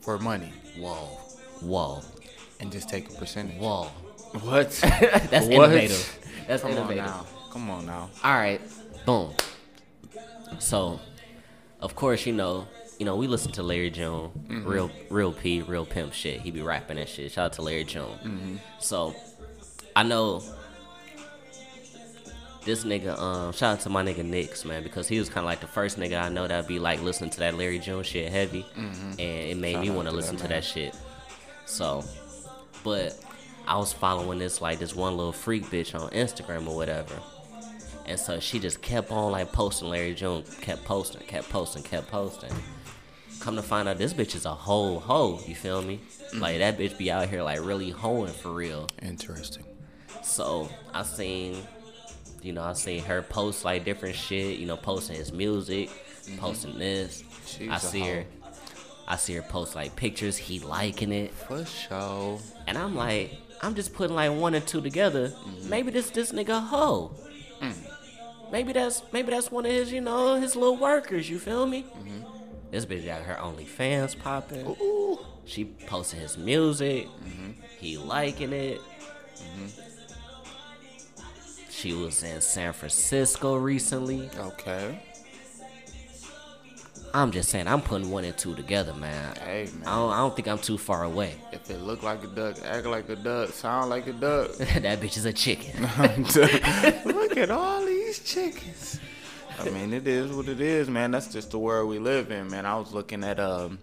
[0.00, 1.06] for money Whoa,
[1.60, 2.02] whoa,
[2.60, 3.60] and just take a percentage.
[3.60, 3.84] whoa.
[4.42, 4.70] What?
[5.30, 5.52] That's What?
[5.52, 6.18] innovative.
[6.46, 7.04] That's Come on innovative.
[7.04, 7.26] now.
[7.52, 8.10] Come on now.
[8.22, 8.60] All right,
[9.06, 9.32] boom.
[10.58, 11.00] So,
[11.80, 12.66] of course, you know,
[12.98, 14.66] you know, we listen to Larry June, mm-hmm.
[14.66, 16.40] real, real P, real pimp shit.
[16.40, 17.32] He be rapping and shit.
[17.32, 18.10] Shout out to Larry June.
[18.22, 18.56] Mm-hmm.
[18.80, 19.14] So,
[19.94, 20.42] I know
[22.64, 23.18] this nigga.
[23.18, 25.66] Um, shout out to my nigga Nix, man, because he was kind of like the
[25.66, 28.64] first nigga I know that would be like listening to that Larry June shit heavy,
[28.76, 29.10] mm-hmm.
[29.12, 30.94] and it made Shout me want to to listen that to that shit.
[31.66, 32.04] So,
[32.88, 33.18] but
[33.66, 37.14] I was following this like this one little freak bitch on Instagram or whatever.
[38.06, 42.08] And so she just kept on like posting Larry June, kept posting, kept posting, kept
[42.08, 42.50] posting.
[43.40, 46.00] Come to find out this bitch is a whole hoe, you feel me?
[46.30, 46.40] Mm-hmm.
[46.40, 48.88] Like that bitch be out here like really hoeing for real.
[49.02, 49.64] Interesting.
[50.22, 51.56] So I seen,
[52.42, 54.58] you know, I seen her post like different shit.
[54.58, 56.38] You know, posting his music, mm-hmm.
[56.38, 57.22] posting this.
[57.46, 58.24] She's I see her.
[59.06, 60.38] I see her post like pictures.
[60.38, 62.38] He liking it, For sure.
[62.68, 65.28] And I'm like, I'm just putting like one and two together.
[65.28, 65.70] Mm-hmm.
[65.70, 67.12] Maybe this this nigga hoe.
[67.62, 67.74] Mm.
[68.52, 71.30] Maybe that's maybe that's one of his, you know, his little workers.
[71.30, 71.82] You feel me?
[71.82, 72.70] Mm-hmm.
[72.70, 74.66] This bitch got her OnlyFans popping.
[74.66, 75.18] Ooh.
[75.46, 77.06] She posting his music.
[77.06, 77.52] Mm-hmm.
[77.78, 78.82] He liking it.
[81.70, 84.28] She was in San Francisco recently.
[84.36, 85.00] Okay.
[87.14, 89.36] I'm just saying, I'm putting one and two together, man.
[89.36, 89.86] Hey, man.
[89.86, 91.34] I don't, I don't think I'm too far away.
[91.52, 94.52] If it look like a duck, act like a duck, sound like a duck.
[94.56, 95.82] that bitch is a chicken.
[97.04, 99.00] look at all these chickens.
[99.58, 101.10] I mean, it is what it is, man.
[101.10, 102.64] That's just the world we live in, man.
[102.64, 103.78] I was looking at um,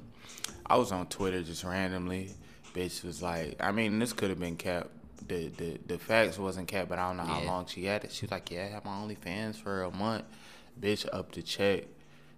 [0.66, 2.32] I was on Twitter just randomly.
[2.74, 4.90] Bitch was like, I mean, this could have been capped.
[5.28, 8.12] The, the the facts wasn't capped, but I don't know how long she had it.
[8.12, 10.26] She was like, yeah, I have my OnlyFans for a month.
[10.80, 11.86] Bitch, up the check,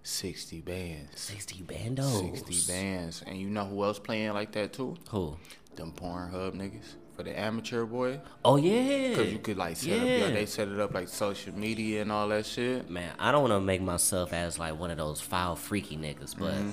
[0.08, 1.20] sixty bands.
[1.20, 2.36] 60 bandos.
[2.46, 3.22] 60 bands.
[3.26, 4.96] And you know who else playing like that too?
[5.10, 5.36] Who?
[5.76, 6.94] Them Pornhub niggas.
[7.14, 8.20] For the amateur boy.
[8.44, 9.14] Oh, yeah.
[9.16, 10.16] Cause you could like set up, Yeah.
[10.18, 12.88] yeah, they set it up like social media and all that shit.
[12.88, 16.36] Man, I don't want to make myself as like one of those foul, freaky niggas,
[16.38, 16.70] but Mm-hmm.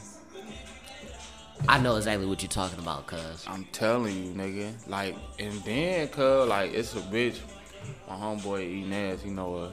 [1.70, 3.46] I know exactly what you're talking about, cuz.
[3.48, 4.74] I'm telling you, nigga.
[4.88, 7.40] Like, and then, cuz, like, it's a bitch.
[8.08, 9.72] My homeboy Inez, you know, uh,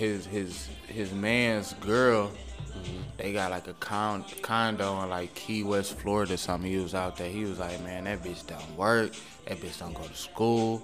[0.00, 2.32] his his his man's girl.
[3.18, 6.38] They got like a con- condo in like Key West, Florida.
[6.38, 6.70] Something.
[6.70, 7.28] He was out there.
[7.28, 9.12] He was like, man, that bitch don't work.
[9.46, 10.82] That bitch don't go to school.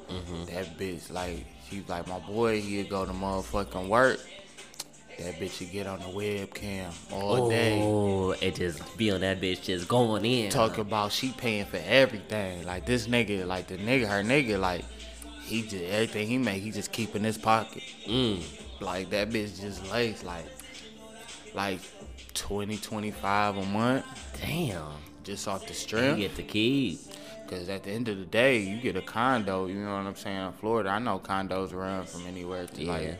[0.50, 4.20] That bitch like, he like, my boy, he'd go to motherfucking work.
[5.18, 7.80] That bitch would get on the webcam all day.
[7.82, 10.50] Oh, it just be on that bitch just going in.
[10.50, 12.66] talk about she paying for everything.
[12.66, 14.84] Like this nigga, like the nigga, her nigga, like
[15.40, 17.82] he just everything he make, he just keep in his pocket.
[18.06, 18.42] Mm.
[18.80, 20.44] Like that bitch just lays like
[21.54, 21.80] like
[22.34, 24.04] 20, 25 a month
[24.40, 24.82] Damn.
[25.24, 26.18] just off the strip.
[26.18, 26.98] You get the key.
[27.48, 29.66] Cause at the end of the day, you get a condo.
[29.66, 30.46] You know what I'm saying?
[30.48, 33.14] In Florida, I know condos run from anywhere to like Yeah.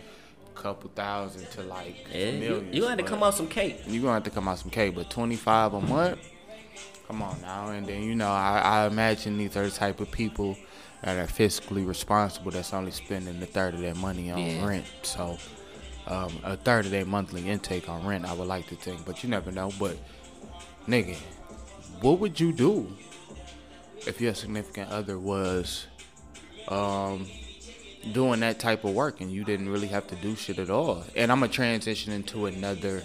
[0.54, 2.74] a couple thousand to like Yeah, you, millions.
[2.76, 3.82] you had to but- come out some cake.
[3.86, 6.18] you gonna have to come out some cake, but twenty five a month.
[7.06, 10.10] Come on now, and then you know I, I imagine these are the type of
[10.10, 10.56] people
[11.02, 12.50] that are fiscally responsible.
[12.50, 14.66] That's only spending a third of their money on Yeah.
[14.66, 14.86] rent.
[15.02, 15.38] So
[16.06, 18.24] um, a third of their monthly intake on rent.
[18.24, 19.72] I would like to think, but you never know.
[19.78, 19.96] But
[20.88, 21.16] nigga,
[22.00, 22.92] what would you do
[24.06, 25.86] if your significant other was
[26.68, 27.26] um,
[28.12, 31.04] doing that type of work and you didn't really have to do shit at all?
[31.16, 33.02] And I'm gonna transition into another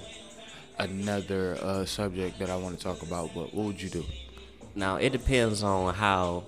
[0.79, 3.31] another uh, subject that I want to talk about.
[3.35, 4.05] But what would you do?
[4.75, 6.43] Now it depends on how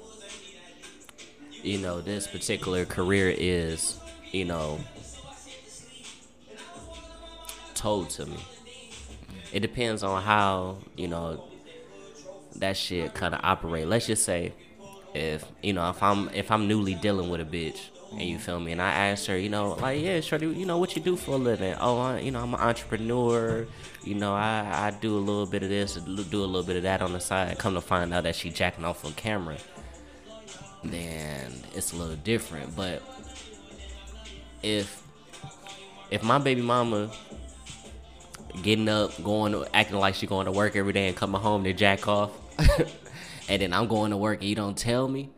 [1.63, 3.97] you know this particular career is,
[4.32, 4.80] you know,
[7.73, 8.38] told to me.
[9.52, 11.43] It depends on how you know
[12.56, 13.88] that shit kind of operate.
[13.88, 14.54] Let's just say
[15.13, 17.80] if you know if I'm if I'm newly dealing with a bitch
[18.12, 20.78] and you feel me, and I ask her, you know, like yeah, shorty, you know
[20.78, 21.76] what you do for a living?
[21.80, 23.65] Oh, I, you know I'm an entrepreneur.
[24.04, 26.84] You know I I do a little bit of this, do a little bit of
[26.84, 27.58] that on the side.
[27.58, 29.58] Come to find out that she jacking off on camera,
[30.84, 32.76] then it's a little different.
[32.76, 33.02] But
[34.62, 35.04] if
[36.12, 37.12] if my baby mama
[38.62, 41.74] getting up, going, acting like she going to work every day and coming home to
[41.74, 42.32] jack off,
[43.50, 45.32] and then I'm going to work and you don't tell me,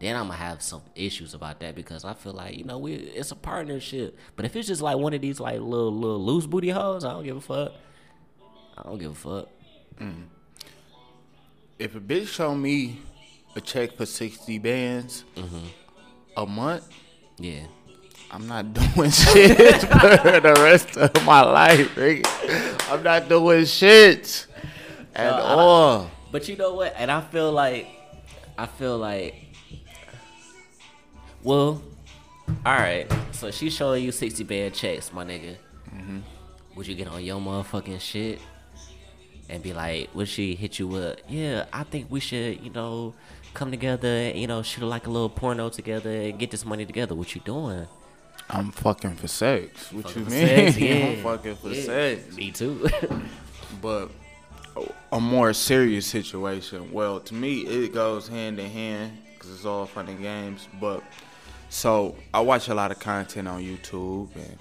[0.00, 2.94] then I'm gonna have some issues about that because I feel like you know we
[2.94, 4.16] it's a partnership.
[4.34, 7.10] But if it's just like one of these like little little loose booty hoes, I
[7.10, 7.72] don't give a fuck.
[8.78, 9.48] I don't give a fuck.
[10.00, 10.24] Mm.
[11.78, 13.00] If a bitch show me
[13.56, 15.24] a check for sixty bands
[16.36, 16.88] a month,
[17.38, 17.64] Yeah.
[18.32, 22.92] I'm not doing shit for the rest of my life, nigga.
[22.92, 24.46] I'm not doing shit
[25.16, 26.10] at No, all.
[26.30, 26.94] But you know what?
[26.96, 27.88] And I feel like,
[28.56, 29.34] I feel like,
[31.42, 31.82] well,
[32.64, 33.10] all right.
[33.32, 35.56] So she's showing you sixty band checks, my nigga.
[35.94, 36.18] Mm-hmm.
[36.76, 38.38] Would you get on your motherfucking shit
[39.48, 41.18] and be like, would she hit you with?
[41.28, 43.14] Yeah, I think we should, you know,
[43.54, 47.14] come together, you know, shoot like a little porno together and get this money together.
[47.14, 47.86] What you doing?
[48.48, 49.92] I'm fucking for sex.
[49.92, 50.46] What Fucking you mean?
[50.72, 50.94] sex, yeah.
[51.06, 51.82] I'm fucking for Yeah.
[51.84, 52.36] sex.
[52.36, 52.88] Me too.
[53.80, 54.10] But
[55.12, 56.92] a more serious situation.
[56.92, 60.68] Well, to me, it goes hand in hand because it's all fun and games.
[60.80, 61.02] But
[61.70, 64.58] so I watch a lot of content on YouTube and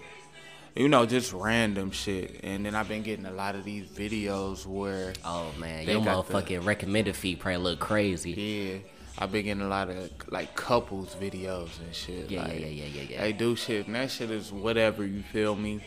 [0.80, 2.40] you know just random shit.
[2.44, 6.26] And then I've been getting a lot of these videos where oh man, your got
[6.26, 8.32] the- motherfucking recommended feed probably look crazy.
[8.32, 8.78] yeah,
[9.18, 12.32] I've been getting a lot of like couples videos and shit.
[12.32, 13.22] Yeah, yeah, like, yeah, yeah, yeah, yeah.
[13.22, 15.06] They do shit, and that shit is whatever.
[15.06, 15.82] You feel me?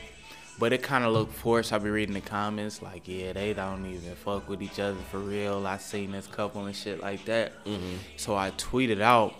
[0.59, 1.73] But it kind of look forced.
[1.73, 5.19] I be reading the comments like, yeah, they don't even fuck with each other for
[5.19, 5.67] real.
[5.67, 7.65] I seen this couple and shit like that.
[7.65, 7.95] Mm-hmm.
[8.19, 9.35] So I tweeted out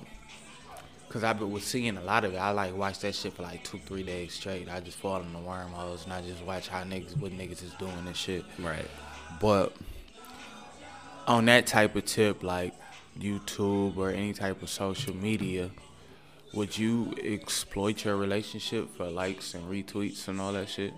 [1.13, 2.39] because I was seeing a lot of it.
[2.39, 4.71] I like watch that shit for like two, three days straight.
[4.71, 7.75] I just fall in the wormholes and I just watch how niggas, what niggas is
[7.79, 8.47] doing and shit.
[8.59, 8.89] Right.
[9.39, 9.77] But
[11.27, 12.73] on that type of tip, like
[13.19, 15.71] YouTube or any type of social media,
[16.55, 20.95] would you exploit your relationship for likes and retweets and all that shit?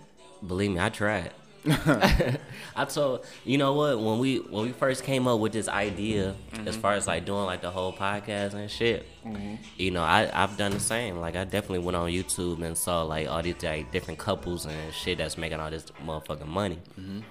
[0.47, 1.31] Believe me, I tried.
[2.75, 6.35] I told you know what when we when we first came up with this idea
[6.53, 6.81] as mm-hmm.
[6.81, 9.55] far as like doing like the whole podcast and shit, mm-hmm.
[9.75, 11.17] you know I I've done the same.
[11.17, 14.93] Like I definitely went on YouTube and saw like all these like different couples and
[14.93, 16.79] shit that's making all this motherfucking money.
[16.99, 17.21] Mm-hmm.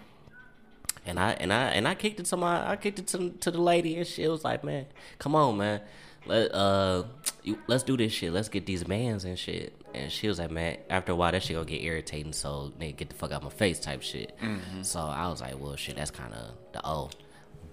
[1.07, 3.51] And I and I and I kicked it to my I kicked it to to
[3.51, 4.05] the lady and.
[4.19, 4.87] It was like, man,
[5.19, 5.81] come on, man,
[6.27, 7.05] let uh,
[7.45, 8.33] you, let's do this shit.
[8.33, 9.75] Let's get these bands and shit.
[9.95, 12.33] And she was like, man, after a while that shit gonna get irritating.
[12.33, 14.37] So nigga, get the fuck out my face type shit.
[14.41, 14.83] Mm-hmm.
[14.83, 17.11] So I was like, well, shit, that's kind of the O.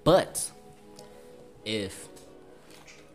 [0.03, 0.51] But
[1.65, 2.09] if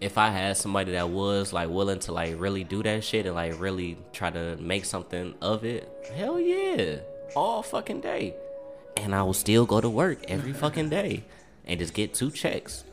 [0.01, 3.35] if I had somebody that was like willing to like really do that shit and
[3.35, 6.99] like really try to make something of it, hell yeah,
[7.35, 8.35] all fucking day.
[8.97, 11.25] And I will still go to work every fucking day
[11.67, 12.85] and just get two checks.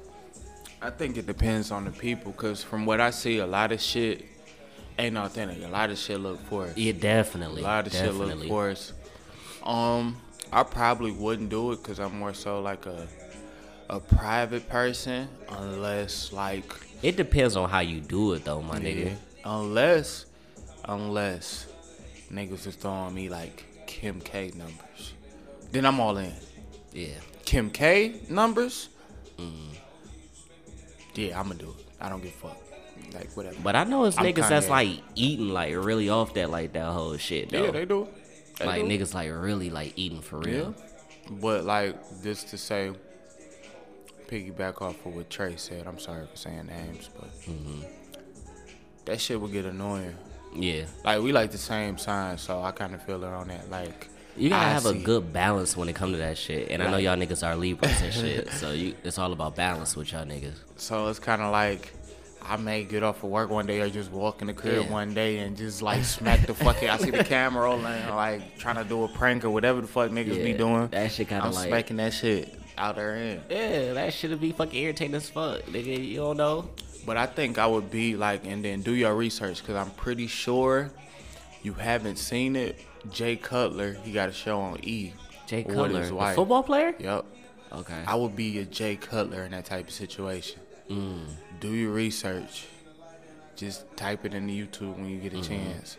[0.83, 3.79] I think it depends on the people, cause from what I see, a lot of
[3.81, 4.25] shit
[4.99, 5.63] ain't authentic.
[5.63, 6.77] A lot of shit look forced.
[6.77, 7.61] Yeah, definitely.
[7.61, 8.47] A lot of shit look definitely.
[8.49, 8.93] forced.
[9.63, 10.17] Um,
[10.51, 13.07] I probably wouldn't do it, cause I'm more so like a
[13.89, 16.65] a private person, unless like
[17.01, 19.15] It depends on how you do it though, my nigga.
[19.45, 20.25] unless
[20.85, 21.67] unless
[22.31, 25.13] niggas is throwing me like Kim K numbers,
[25.71, 26.33] then I'm all in.
[26.91, 27.07] Yeah.
[27.45, 28.89] Kim K numbers,
[29.39, 29.72] Mm.
[31.15, 31.85] Yeah, I'ma do it.
[32.01, 32.57] I don't give a fuck.
[33.13, 33.55] Like whatever.
[33.63, 36.91] But I know it's I'm niggas that's like eating like really off that like that
[36.91, 37.65] whole shit though.
[37.65, 38.07] yeah, they do.
[38.59, 38.87] They like do.
[38.87, 40.75] niggas like really like eating for real.
[41.29, 42.91] But like just to say,
[44.27, 45.87] piggyback off of what Trey said.
[45.87, 47.81] I'm sorry for saying names, but Mm-hmm.
[49.05, 50.15] that shit would get annoying.
[50.55, 50.85] Yeah.
[51.03, 53.69] Like we like the same sign, so I kind of feel it on that.
[53.69, 56.69] Like You gotta I have a good balance when it comes to that shit.
[56.71, 58.49] And I know y'all niggas are Libras and shit.
[58.53, 60.55] So you it's all about balance with y'all niggas.
[60.77, 61.91] So it's kind of like
[62.41, 64.91] I may get off of work one day or just walk in the crib Yeah.
[64.91, 66.89] one day and just like smack the fucking.
[66.89, 70.09] I see the camera rolling, like trying to do a prank or whatever the fuck
[70.11, 70.87] niggas be doing.
[70.89, 73.41] that shit kinda I'm like- smacking that shit out there in.
[73.51, 75.61] Yeah, that shit'll be fucking irritating as fuck.
[75.67, 76.69] Nigga, you don't know?
[77.05, 80.25] But I think I would be like, and then do your research because I'm pretty
[80.27, 80.89] sure
[81.61, 82.79] you haven't seen it.
[83.11, 85.13] Jay Cutler, he got a show on E.
[85.47, 86.35] Jay with Cutler, his the wife.
[86.35, 86.95] football player?
[86.99, 87.25] Yep.
[87.73, 88.03] Okay.
[88.07, 90.59] I would be a Jay Cutler in that type of situation.
[90.89, 91.25] Mm.
[91.59, 92.65] Do your research.
[93.55, 95.47] Just type it into YouTube when you get a Mm-hmm.
[95.71, 95.97] chance.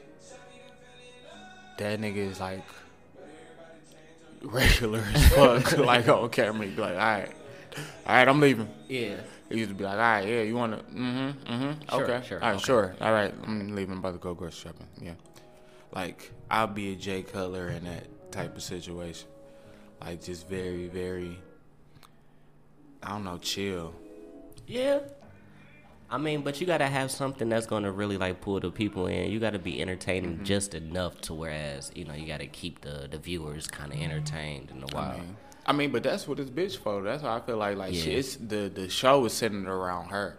[1.79, 2.65] That nigga is like
[4.43, 5.79] regular as fuck.
[5.79, 7.33] like on camera, he be like, all right,
[8.07, 8.69] all right, I'm leaving.
[8.89, 9.17] Yeah.
[9.49, 12.43] He used to be like, all right, yeah, you wanna, mm-hmm, mm-hmm, Sure, okay, sure,
[12.43, 12.65] all right, okay.
[12.65, 15.13] sure, all right, I'm leaving, I'm about to go grocery shopping, yeah.
[15.95, 19.29] Like, I'll be a Jay Cutler in that type of situation.
[20.01, 21.39] Like, just very, very,
[23.03, 23.95] I don't know, chill.
[24.67, 25.01] Yeah.
[26.11, 29.31] I mean, but you gotta have something that's gonna really like pull the people in.
[29.31, 30.45] You gotta be entertaining Mm-hmm.
[30.45, 34.71] just enough to whereas you know you gotta keep the the viewers kind of entertained
[34.71, 35.13] in a while.
[35.13, 37.03] I mean, I mean, but that's what this bitch for.
[37.03, 38.19] That's why I feel like, like, she, Yeah.
[38.19, 40.37] it's, the, the show is centered around her.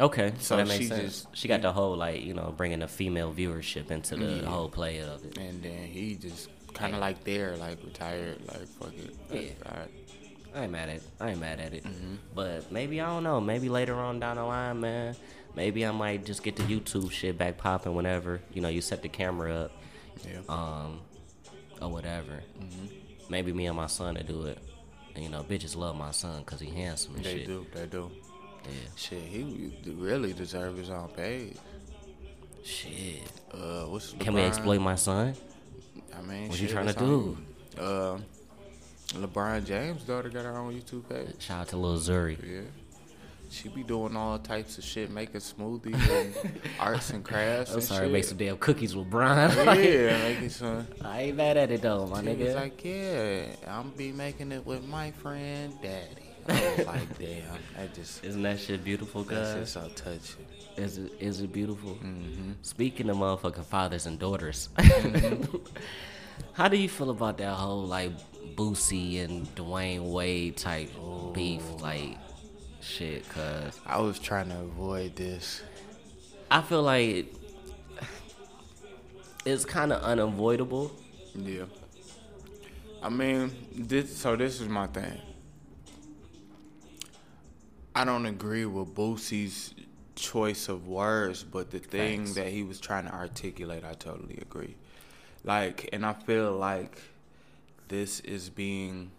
[0.00, 1.02] Okay, so So that makes she sense.
[1.22, 4.68] just- she got the whole like you know bringing the female viewership into the whole
[4.68, 5.38] play of it.
[5.38, 9.14] And then he just kind of like there, like retired, like, fuck it.
[9.32, 9.70] Yeah.
[9.70, 9.90] All right.
[10.54, 11.02] I ain't mad at it.
[11.20, 11.84] I ain't mad at it.
[11.84, 12.14] Mm-hmm.
[12.34, 13.40] But maybe I don't know.
[13.40, 15.14] Maybe later on down the line, man.
[15.54, 19.02] Maybe I might just get the YouTube shit back popping whenever you know you set
[19.02, 19.72] the camera up,
[20.24, 20.40] Yeah.
[20.48, 21.00] um,
[21.82, 22.40] or whatever.
[22.60, 22.86] Mm-hmm.
[23.28, 24.58] Maybe me and my son to do it.
[25.14, 27.46] And, you know, bitches love my son because he handsome and They shit.
[27.48, 28.10] do, they do.
[28.70, 28.90] Yeah.
[28.96, 31.56] Shit, he really deserve his own page.
[32.64, 33.22] Shit.
[33.52, 35.34] Uh, what's Can we exploit my son?
[36.16, 37.38] I mean, What you shit, tryna it's on do?
[37.76, 37.82] you.
[37.82, 38.18] Uh,
[39.14, 41.40] LeBron James' daughter got her own YouTube page.
[41.42, 42.36] Shout out to Lil Zhuri.
[42.42, 42.60] Yeah.
[43.50, 47.72] She be doing all types of shit, making smoothies and arts and crafts.
[47.72, 48.12] I'm and sorry, shit.
[48.12, 49.50] make some damn cookies with Brian.
[49.82, 50.86] yeah, making some.
[51.02, 52.54] I ain't mad at it though, my He was nigga.
[52.54, 56.19] like, yeah, I'm be making it with my friend Daddy.
[56.48, 57.42] I was like, damn,
[57.76, 59.60] that just Isn't that shit beautiful, that's guys?
[59.60, 60.46] just so touching.
[60.76, 61.94] Is it is it beautiful?
[61.96, 62.52] Mm-hmm.
[62.62, 65.56] Speaking of motherfucking fathers and daughters, Mm-hmm.
[66.52, 68.12] how do you feel about that whole like
[68.54, 70.90] Boosie and Dwyane Wade type
[71.34, 71.62] beef?
[71.80, 72.16] Like,
[72.80, 75.62] shit, cause I was trying to avoid this.
[76.50, 77.32] I feel like
[79.44, 80.92] it's kind of unavoidable.
[81.34, 81.64] Yeah.
[83.02, 84.16] I mean, this.
[84.16, 85.20] So this is my thing.
[87.94, 89.74] I don't agree with Boosie's
[90.14, 92.34] choice of words, but the thing Facts.
[92.34, 94.76] that he was trying to articulate, I totally agree.
[95.44, 97.00] Like, and I feel like
[97.88, 99.10] this is being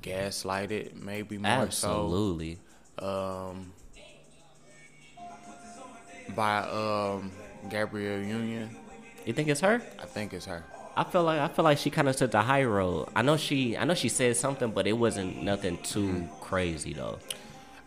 [0.00, 2.58] gaslighted, maybe more Absolutely.
[2.98, 3.72] so, um,
[6.34, 7.30] by um
[7.68, 8.76] Gabrielle Union.
[9.24, 9.82] You think it's her?
[10.00, 10.64] I think it's her.
[10.96, 13.08] I feel like I feel like she kind of took the high road.
[13.14, 17.18] I know she I know she said something, but it wasn't nothing too crazy though.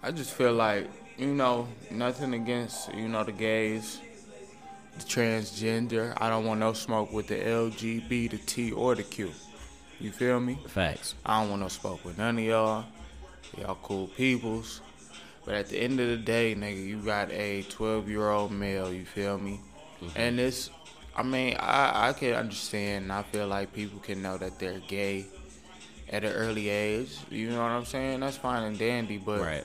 [0.04, 4.00] I just feel like, you know, nothing against, you know, the gays,
[4.98, 6.14] the transgender.
[6.18, 9.32] I don't want no smoke with the LGB, the T, or the Q.
[10.00, 10.58] You feel me?
[10.68, 11.14] Facts.
[11.24, 12.86] I don't want no smoke with none of y'all.
[13.58, 14.82] Y'all cool peoples.
[15.46, 18.92] But at the end of the day, nigga, you got a 12 year old male,
[18.92, 19.60] you feel me?
[20.02, 20.18] Mm-hmm.
[20.20, 20.70] And it's,
[21.16, 23.04] I mean, I, I can understand.
[23.04, 25.26] and I feel like people can know that they're gay
[26.10, 27.18] at an early age.
[27.30, 28.22] You know what I'm saying?
[28.22, 29.18] That's fine and dandy.
[29.18, 29.64] But Right.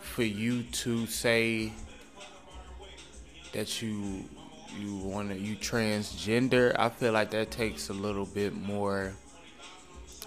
[0.00, 1.72] For you to say
[3.52, 4.24] that you
[4.78, 9.14] you want to you transgender, I feel like that takes a little bit more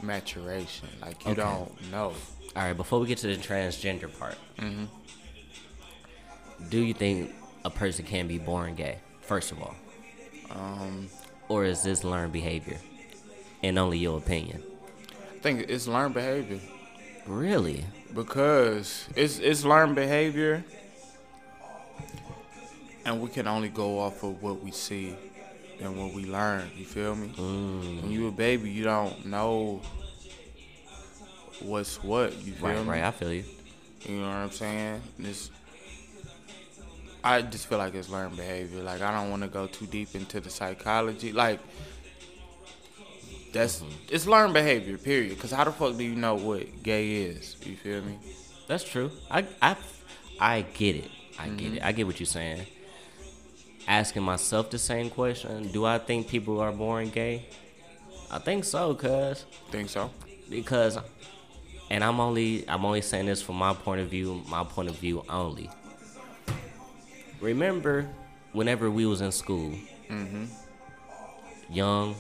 [0.01, 0.87] maturation.
[1.01, 1.41] Like you Okay.
[1.41, 2.13] don't know.
[2.55, 4.35] All right, before we get to the transgender part,
[6.69, 7.31] do you think
[7.63, 8.97] a person can be born gay?
[9.21, 9.75] First of all,
[10.49, 11.09] Um,
[11.47, 12.79] or is this learned behavior,
[13.61, 14.63] and only your opinion?
[15.35, 16.59] I think it's learned behavior
[17.29, 17.85] Really?
[18.15, 20.63] because it's it's learned behavior,
[23.05, 25.15] and we can only go off of what we see
[25.79, 26.69] and what we learn.
[26.75, 27.27] You feel me?
[27.37, 29.81] Mm, When you a baby, you don't know
[31.61, 32.35] what's what.
[32.43, 32.89] You feel right, me?
[32.89, 33.03] right.
[33.03, 33.43] I feel you.
[34.07, 35.01] You know what I'm saying?
[35.19, 35.51] This,
[37.23, 38.81] I just feel like it's learned behavior.
[38.81, 41.31] Like I don't want to go too deep into the psychology.
[41.31, 41.59] Like
[43.51, 44.97] that's it's learned behavior.
[44.97, 45.35] Period.
[45.35, 47.55] Because how the fuck do you know what gay is?
[47.63, 48.17] You feel me?
[48.67, 49.11] That's true.
[49.29, 49.75] I I
[50.39, 51.11] I get it.
[51.37, 51.77] I get mm-hmm.
[51.77, 51.83] it.
[51.83, 52.65] I get what you're saying.
[53.87, 57.45] Asking myself the same question: Do I think people are born gay?
[58.31, 60.11] I think so, cause Think so?
[60.49, 60.97] because,
[61.89, 64.95] and I'm only I'm only saying this from my point of view, my point of
[64.95, 65.69] view only.
[67.39, 68.07] Remember,
[68.51, 69.73] whenever we was in school,
[70.09, 70.45] mm-hmm.
[71.71, 72.15] young,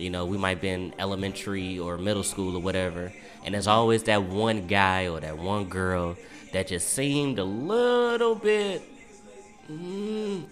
[0.00, 3.12] you know, we might be in elementary or middle school or whatever,
[3.44, 6.16] and there's always that one guy or that one girl
[6.52, 8.82] that just seemed a little bit.
[9.70, 10.44] Mm.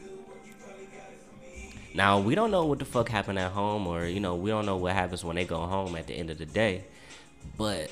[1.94, 4.66] Now we don't know what the fuck happened at home, or you know, we don't
[4.66, 6.84] know what happens when they go home at the end of the day,
[7.56, 7.90] but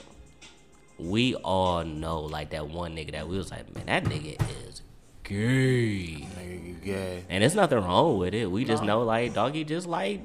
[0.99, 4.83] we all know like that one nigga that we was like, man, that nigga is
[5.25, 6.27] gay.
[6.39, 7.25] Nigga, you gay?
[7.29, 8.51] And there's nothing wrong with it.
[8.51, 9.01] We just No.
[9.01, 10.21] know like doggy just like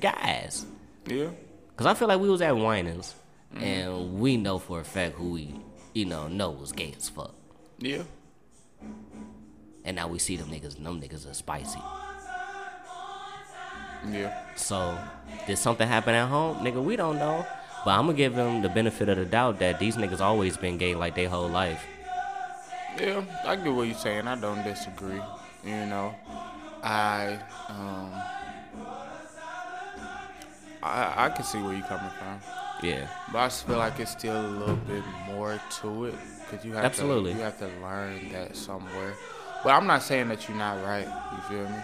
[0.00, 0.66] guys.
[1.06, 1.30] Yeah.
[1.76, 3.14] Cause I feel like we was at Winans
[3.54, 5.54] and we know for a fact who we,
[5.94, 7.34] you know, know was gay as fuck.
[7.78, 8.02] Yeah.
[9.84, 11.80] And now we see them niggas and them niggas are spicy.
[14.08, 14.34] Yeah.
[14.56, 14.98] So
[15.46, 16.58] did something happen at home?
[16.58, 17.46] Nigga, we don't know.
[17.84, 20.76] But I'm gonna give them the benefit of the doubt that these niggas always been
[20.76, 21.82] gay like their whole life.
[22.98, 24.26] Yeah, I get what you're saying.
[24.26, 25.20] I don't disagree.
[25.64, 26.14] You know,
[26.82, 27.38] I
[27.68, 28.12] um,
[30.82, 32.40] I I can see where you're coming from,
[32.82, 33.06] Yeah.
[33.32, 36.14] but I feel like it's still a little bit more to it
[36.48, 37.32] because you have Absolutely.
[37.32, 39.14] to you have to learn that somewhere.
[39.62, 41.06] But I'm not saying that you're not right.
[41.06, 41.78] You feel me?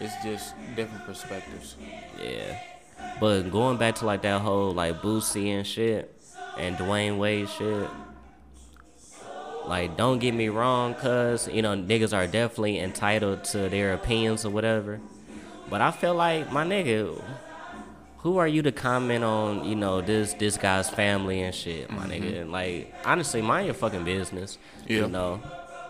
[0.00, 1.76] It's just different perspectives.
[2.20, 2.58] Yeah.
[3.20, 6.10] But going back to like that whole like Boosie and shit
[6.58, 7.88] and Dwyane Wade shit.
[9.66, 14.44] Like, don't get me wrong, cuz, you know, niggas are definitely entitled to their opinions
[14.44, 15.00] or whatever.
[15.70, 17.18] But I feel like, my nigga,
[18.24, 22.06] who are you to comment on, you know, this this guy's family and shit, my
[22.06, 22.24] mm-hmm.
[22.24, 22.50] nigga?
[22.50, 24.56] Like, honestly, mind your fucking business.
[24.88, 25.00] Yeah.
[25.00, 25.42] You know,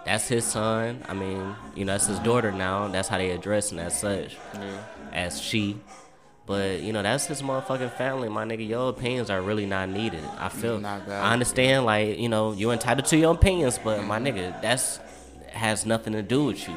[0.04, 1.04] that's his son.
[1.08, 2.88] I mean, you know, that's his daughter now.
[2.88, 4.82] That's how they address him as such Yeah.
[5.12, 5.78] as she.
[6.46, 8.68] But you know that's his motherfucking family, my nigga.
[8.68, 10.24] Your opinions are really not needed.
[10.36, 10.80] I mm, feel.
[10.80, 14.38] Not I understand, like you know, you're entitled to your opinions, but my mm-hmm.
[14.38, 14.98] nigga, that's
[15.52, 16.74] has nothing to do with you.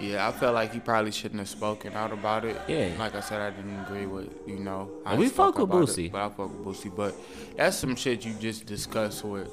[0.00, 2.60] Yeah, I felt like he probably shouldn't have spoken out about it.
[2.66, 2.90] Yeah.
[2.98, 4.90] Like I said, I didn't agree with, you know.
[5.10, 6.94] he we fuck with about it, but I fuck with Boosie.
[6.94, 7.14] But
[7.56, 9.50] that's some shit you just discuss with,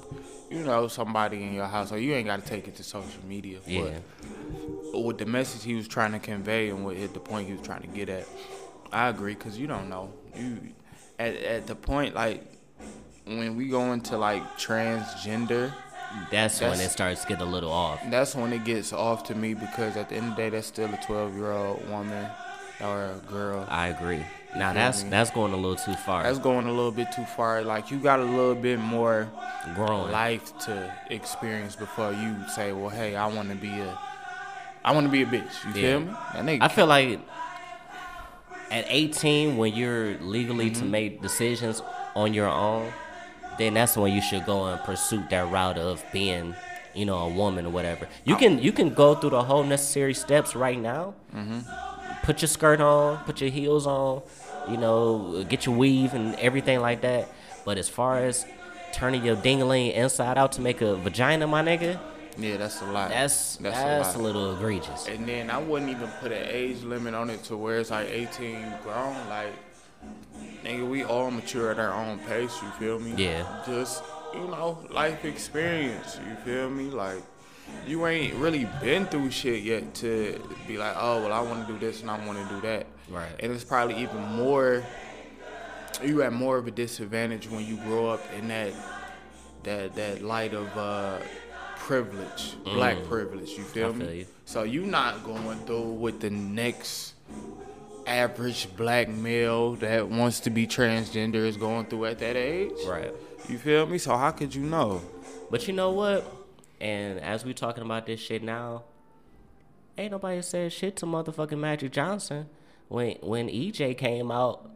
[0.50, 1.92] you know, somebody in your house.
[1.92, 3.60] Or you ain't got to take it to social media.
[3.64, 4.00] But Yeah,
[4.94, 7.66] with the message he was trying to convey and what hit the point he was
[7.66, 8.28] trying to get at,
[8.92, 10.14] I agree because you don't know.
[10.36, 10.60] You
[11.20, 12.44] at at the point like
[13.26, 15.74] when we go into like transgender,
[16.32, 18.02] That's, when it starts to get a little off.
[18.10, 20.68] that's when it gets off to me because at the end of the day, that's
[20.68, 22.28] still a 12 year old woman
[22.82, 23.66] or a girl.
[23.70, 24.24] I agree.
[24.56, 25.10] Now that's me?
[25.10, 26.24] that's going a little too far.
[26.24, 27.62] That's going a little bit too far.
[27.64, 29.30] Like you got a little bit more
[29.76, 30.12] growing.
[30.12, 33.98] life to experience before you say, "Well, hey, I want to be a,
[34.84, 35.74] I want to be a bitch." You Yeah.
[35.74, 36.06] feel me?
[36.34, 37.20] That nigga I feel like
[38.72, 40.80] at 18, when you're legally Mm-hmm.
[40.80, 41.82] to make decisions
[42.16, 42.92] on your own,
[43.58, 46.56] then that's when you should go and pursue that route of being,
[46.94, 48.08] you know, a woman or whatever.
[48.26, 51.14] You can you can go through the whole necessary steps right now.
[51.36, 51.60] Mm-hmm.
[52.24, 54.22] Put your skirt on, put your heels on,
[54.70, 57.30] you know, get your weave and everything like that.
[57.66, 58.46] But as far as
[58.94, 62.00] turning your dingling inside out to make a vagina, my nigga,
[62.38, 63.10] yeah, that's a lot.
[63.10, 65.08] that's that's, that's, a a, little egregious.
[65.08, 68.10] And then I wouldn't even put an age limit on it to where it's like
[68.10, 69.16] 18 grown.
[69.30, 69.54] Like,
[70.64, 72.56] nigga, we all mature at our own pace.
[72.62, 73.14] You feel me?
[73.18, 73.64] Yeah.
[73.66, 74.04] Just
[74.34, 76.20] you know, life experience.
[76.28, 76.86] You feel me?
[76.86, 77.24] Like,
[77.88, 81.74] you ain't really been through shit yet to be like, oh well, I want to
[81.74, 82.88] do this and I want to do that.
[83.10, 83.30] Right.
[83.40, 84.84] And it's probably even more.
[86.04, 88.74] You at more of a disadvantage when you grow up in that
[89.64, 91.18] that that light of uh,
[91.78, 93.52] privilege, black privilege.
[93.52, 93.96] You feel Mm.
[93.96, 94.06] I me?
[94.06, 94.26] feel you.
[94.46, 97.16] So you not going through with the next
[98.08, 102.72] average black male that wants to be transgender is going through at that age.
[102.88, 103.14] Right.
[103.50, 103.98] You feel me?
[103.98, 105.02] So how could you know?
[105.52, 106.26] But you know what?
[106.80, 108.84] And as we talking about this shit now,
[109.98, 112.48] ain't nobody said shit to motherfucking Magic Johnson
[112.88, 114.70] when when EJ came out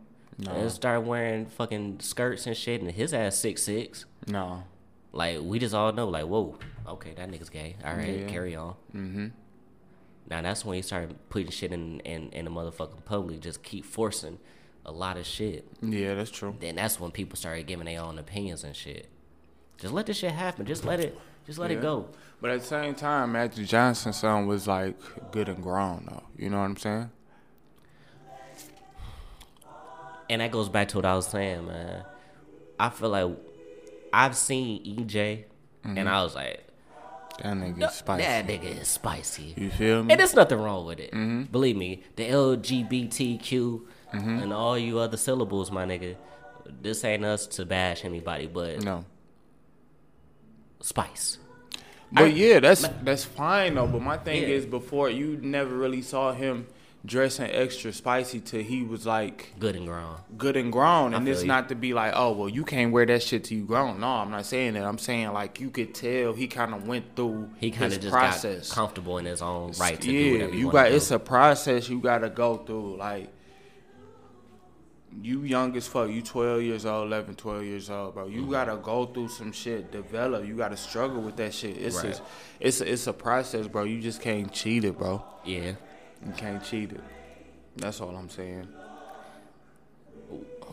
[0.49, 4.05] and started wearing fucking skirts and shit, and his ass six six.
[4.27, 4.63] No.
[5.11, 6.57] Like we just all know, like whoa,
[6.87, 7.75] okay, that nigga's gay.
[7.85, 8.27] All right, Yeah.
[8.27, 8.75] carry on.
[8.95, 9.27] Mm-hmm.
[10.31, 13.83] Now that's when you start putting shit in in in the motherfucking public, just keep
[13.83, 14.39] forcing
[14.85, 15.67] a lot of shit.
[15.81, 16.55] Yeah, that's true.
[16.57, 19.09] Then that's when people started giving their own opinions and shit.
[19.77, 20.65] Just let this shit happen.
[20.65, 21.19] Just let it.
[21.45, 21.79] Just let Yeah.
[21.79, 22.07] it go.
[22.39, 24.95] But at the same time, Magic Johnson's son was like
[25.31, 26.23] good and grown though.
[26.37, 27.11] You know what I'm saying?
[30.29, 32.05] And that goes back to what I was saying, man.
[32.79, 33.35] I feel like
[34.13, 35.43] I've seen EJ,
[35.83, 36.07] and mm-hmm.
[36.07, 36.63] I was like,
[37.41, 38.23] That nigga is spicy.
[38.23, 39.53] that nigga is spicy.
[39.57, 40.11] You feel me?
[40.11, 41.11] And there's nothing wrong with it.
[41.11, 41.43] Mm-hmm.
[41.51, 43.81] Believe me, the LGBTQ
[44.13, 44.39] mm-hmm.
[44.39, 46.15] and all you other syllables, my nigga.
[46.81, 49.05] This ain't us to bash anybody, but No.
[50.81, 51.37] spice.
[52.11, 53.87] But yeah, that's that's fine though.
[53.87, 54.49] But my thing Yeah.
[54.49, 56.67] is, before you never really saw him
[57.03, 60.17] dressing extra spicy till he was like Good and grown.
[60.37, 61.13] good and grown.
[61.15, 61.47] And it's you.
[61.47, 63.99] not to be like, oh well, you can't wear that shit till you grown.
[63.99, 64.83] No, I'm not saying that.
[64.85, 68.13] I'm saying like you could tell he kind of went through He kind of just
[68.13, 68.69] process.
[68.69, 71.19] got comfortable in his own right to yeah, do whatever he you got it's a
[71.19, 72.97] process you got to go through.
[72.97, 73.29] Like
[75.21, 78.25] you young as fuck, you 12 years old, 11, 12 years old, bro.
[78.27, 78.39] Mm-hmm.
[78.45, 80.45] You got to go through some shit, develop.
[80.45, 81.77] You got to struggle with that shit.
[81.77, 82.17] It's Right.
[82.17, 82.21] a,
[82.61, 83.83] it's a, it's a process, bro.
[83.83, 85.23] You just can't cheat it, bro.
[85.43, 85.73] yeah.
[86.25, 87.01] You can't cheat it.
[87.75, 88.67] That's all I'm saying.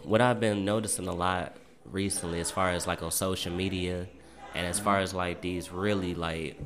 [0.04, 4.06] what I've been noticing a lot recently, as far as like on social media,
[4.54, 6.58] and as far as like these really like,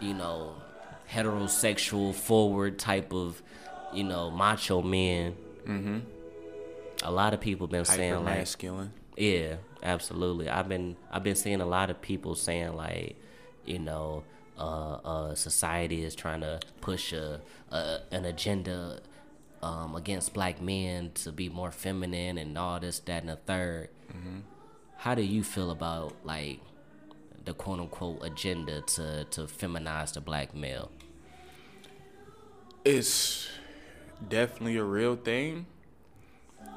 [0.00, 0.54] you know,
[1.10, 3.42] heterosexual forward type of,
[3.92, 5.36] you know, macho men.
[5.66, 5.98] Mm-hmm.
[7.02, 8.92] A lot of people been saying like, masculine.
[9.16, 10.48] yeah, absolutely.
[10.48, 13.16] I've been I've been seeing a lot of people saying like,
[13.64, 14.24] you know,
[14.60, 17.40] uh, uh, society is trying to push a,
[17.70, 19.00] a an agenda
[19.62, 23.88] um, against black men to be more feminine and all this, that, and the 3rd
[24.98, 26.60] How do you feel about like
[27.44, 30.90] the quote unquote agenda to to feminize the black male?
[32.84, 33.48] It's
[34.28, 35.66] definitely a real thing,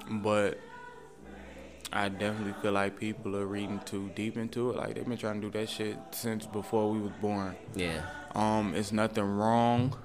[0.10, 0.60] but
[1.96, 4.76] I definitely feel like people are reading too deep into it.
[4.78, 7.56] Like they've been trying to do that shit since before we was born.
[7.76, 8.02] Yeah,
[8.34, 9.96] Um, it's nothing wrong,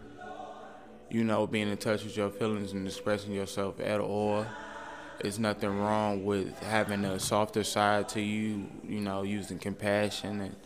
[1.11, 4.45] you know, being in touch with your feelings and expressing yourself at all.
[5.21, 10.57] It's nothing wrong with having a softer side to you, you know, using compassion and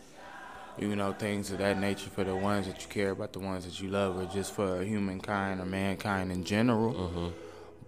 [0.77, 3.63] you know things of that nature for the ones that you care about, the ones
[3.63, 7.31] that you love, or just for humankind or mankind in general.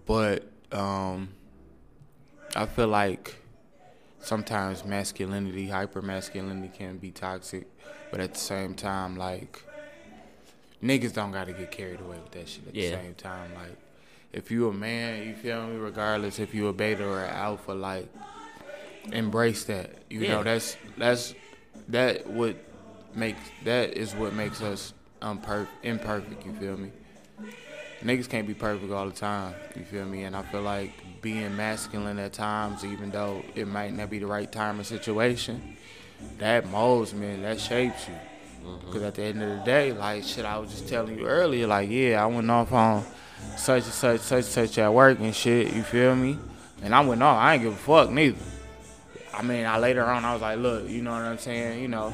[0.05, 1.29] But um,
[2.55, 3.35] I feel like
[4.19, 7.67] sometimes masculinity, hyper masculinity, can be toxic,
[8.11, 9.61] but at the same time, like
[10.83, 12.67] niggas don't gotta get carried away with that shit.
[12.67, 12.91] At Yeah.
[12.91, 13.77] the same time, like
[14.31, 15.77] if you a man, you feel me.
[15.77, 18.07] Regardless if you a beta or an alpha, like
[19.11, 19.91] embrace that.
[20.09, 20.29] You Yeah.
[20.35, 21.35] know that's that's
[21.89, 22.57] that would
[23.13, 26.45] make that is what makes us unper- imperfect.
[26.45, 26.91] You feel me?
[28.03, 29.55] niggas can't be perfect all the time.
[29.75, 30.23] You feel me?
[30.23, 30.91] And I feel like
[31.25, 35.75] being masculine at times, even though it might not be the right time or situation,
[36.37, 37.41] that molds me.
[37.41, 38.13] That shapes you.
[38.63, 38.85] Mm-hmm.
[38.85, 41.65] Because at the end of the day, like shit, I was just telling you earlier,
[41.65, 43.03] like yeah, I went off on
[43.57, 45.73] such and such, such and such at work and shit.
[45.73, 46.37] You feel me?
[46.83, 47.39] And I went off.
[47.39, 48.37] I ain't give a fuck neither.
[49.33, 51.81] I mean, I later on I was like, look, you know what I'm saying?
[51.81, 52.13] You know,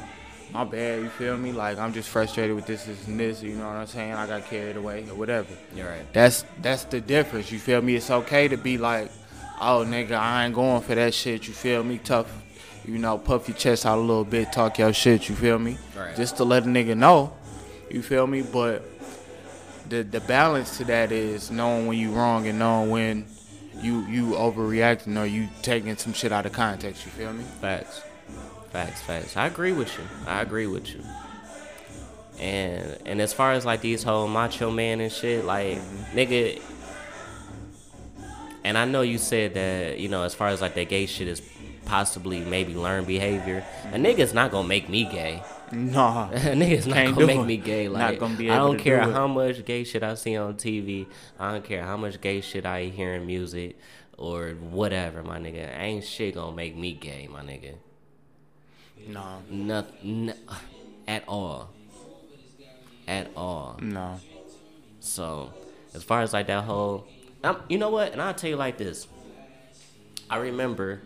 [0.52, 1.02] my bad.
[1.02, 1.52] You feel me?
[1.52, 3.42] Like I'm just frustrated with this, this, and this.
[3.42, 4.12] You know what I'm saying?
[4.12, 5.48] I got carried away or whatever.
[5.74, 6.12] You're right.
[6.12, 7.50] That's that's the difference.
[7.50, 7.96] You feel me?
[7.96, 9.10] It's okay to be like,
[9.60, 11.48] oh nigga, I ain't going for that shit.
[11.48, 11.98] You feel me?
[11.98, 12.30] Tough.
[12.84, 15.28] You know, puff your chest out a little bit, talk your shit.
[15.28, 15.78] You feel me?
[15.96, 16.16] Right.
[16.16, 17.32] Just to let a nigga know.
[17.90, 18.42] You feel me?
[18.42, 18.82] But
[19.88, 23.26] the the balance to that is knowing when you wrong and knowing when
[23.80, 27.04] you you overreacting or you taking some shit out of context.
[27.06, 27.44] You feel me?
[27.60, 28.02] Facts.
[28.72, 29.36] Facts, facts.
[29.36, 30.04] I agree with you.
[30.26, 31.02] I agree with you.
[32.40, 35.78] And and as far as like these whole macho man and shit, like
[36.14, 36.60] nigga
[38.64, 41.28] and I know you said that, you know, as far as like that gay shit
[41.28, 41.42] is
[41.84, 43.64] possibly maybe learned behavior.
[43.92, 45.42] A nigga's not gonna make me gay.
[45.70, 46.28] Nah.
[46.32, 47.44] a nigga's not gonna make it.
[47.44, 47.88] me gay.
[47.88, 51.06] Like I don't care do how much gay shit I see on TV.
[51.38, 53.78] I don't care how much gay shit I hear in music
[54.16, 55.78] or whatever, my nigga.
[55.78, 57.74] Ain't shit gonna make me gay, my nigga.
[59.08, 59.38] Nah.
[59.50, 60.32] Nothing
[61.06, 61.70] at all.
[63.08, 63.78] At all.
[63.80, 64.20] No.
[65.00, 65.52] So,
[65.94, 67.06] as far as like that whole,
[67.42, 68.12] um, you know what?
[68.12, 69.06] And I'll tell you like this.
[70.30, 71.02] I remember,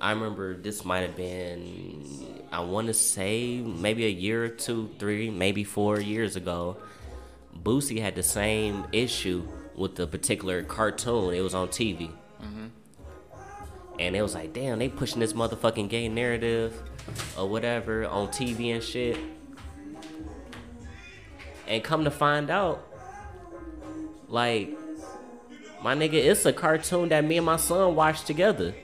[0.00, 4.90] I remember this might have been, I want to say maybe a year or two,
[4.98, 6.76] three, maybe four years ago.
[7.62, 11.34] Boosie had the same issue with the particular cartoon.
[11.34, 12.10] It was on TV.
[13.98, 16.80] And it was like, damn, they pushing this motherfucking gay narrative
[17.36, 19.18] or whatever on TV and shit.
[21.66, 22.86] And come to find out,
[24.28, 24.76] like,
[25.82, 28.74] my nigga, it's a cartoon that me and my son watched together.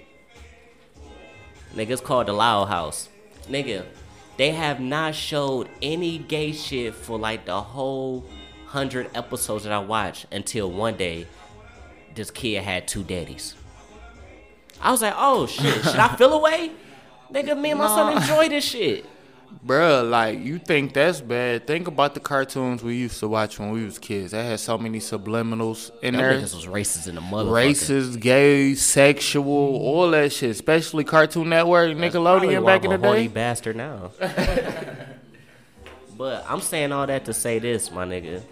[1.75, 3.09] Nigga, it's called The Loud House.
[3.49, 3.85] Nigga,
[4.37, 8.25] they have not showed any gay shit for like the whole
[8.67, 11.27] hundred episodes that I watched until one day
[12.15, 13.55] this kid had two daddies.
[14.81, 16.71] I was like, oh shit, should I feel away?
[17.33, 19.05] Nigga, me and my son enjoy this shit.
[19.67, 21.67] Bruh, like you think that's bad.
[21.67, 24.33] Think about the cartoons we used to watch when we was kids.
[24.33, 26.35] That had so many subliminals in Them there.
[26.39, 27.71] niggas was racist in the motherfucker.
[27.71, 30.51] Racist, gay, sexual, all that shit.
[30.51, 33.29] Especially Cartoon Network, Probably Nickelodeon back in the a horny day.
[33.29, 34.11] bastard now.
[36.17, 38.43] but I'm saying all that to say this, my nigga.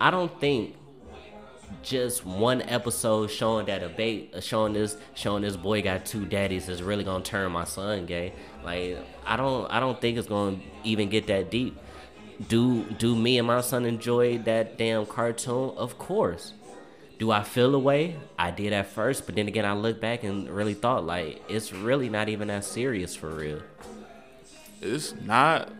[0.00, 0.74] I don't think
[1.84, 6.24] just one episode showing that a bait, uh, showing this, showing this boy got two
[6.24, 8.32] daddies is really gonna turn my son gay.
[8.64, 11.78] Like I don't, I don't think it's gonna even get that deep.
[12.48, 15.72] Do do me and my son enjoy that damn cartoon?
[15.76, 16.54] Of course.
[17.18, 18.16] Do I feel a way?
[18.36, 21.72] I did at first, but then again, I look back and really thought like it's
[21.72, 23.62] really not even that serious for real.
[24.80, 25.72] It's not.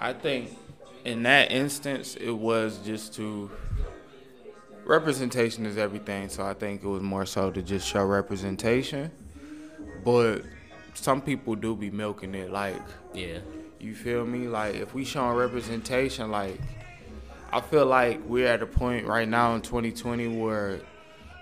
[0.00, 0.56] I think
[1.04, 3.50] in that instance, it was just to.
[4.84, 9.10] Representation is everything, so I think it was more so to just show representation.
[10.04, 10.42] But
[10.94, 12.80] some people do be milking it, like
[13.14, 13.38] Yeah,
[13.78, 14.48] you feel me?
[14.48, 16.60] Like if we showing representation, like
[17.52, 20.80] I feel like we're at a point right now in 2020 where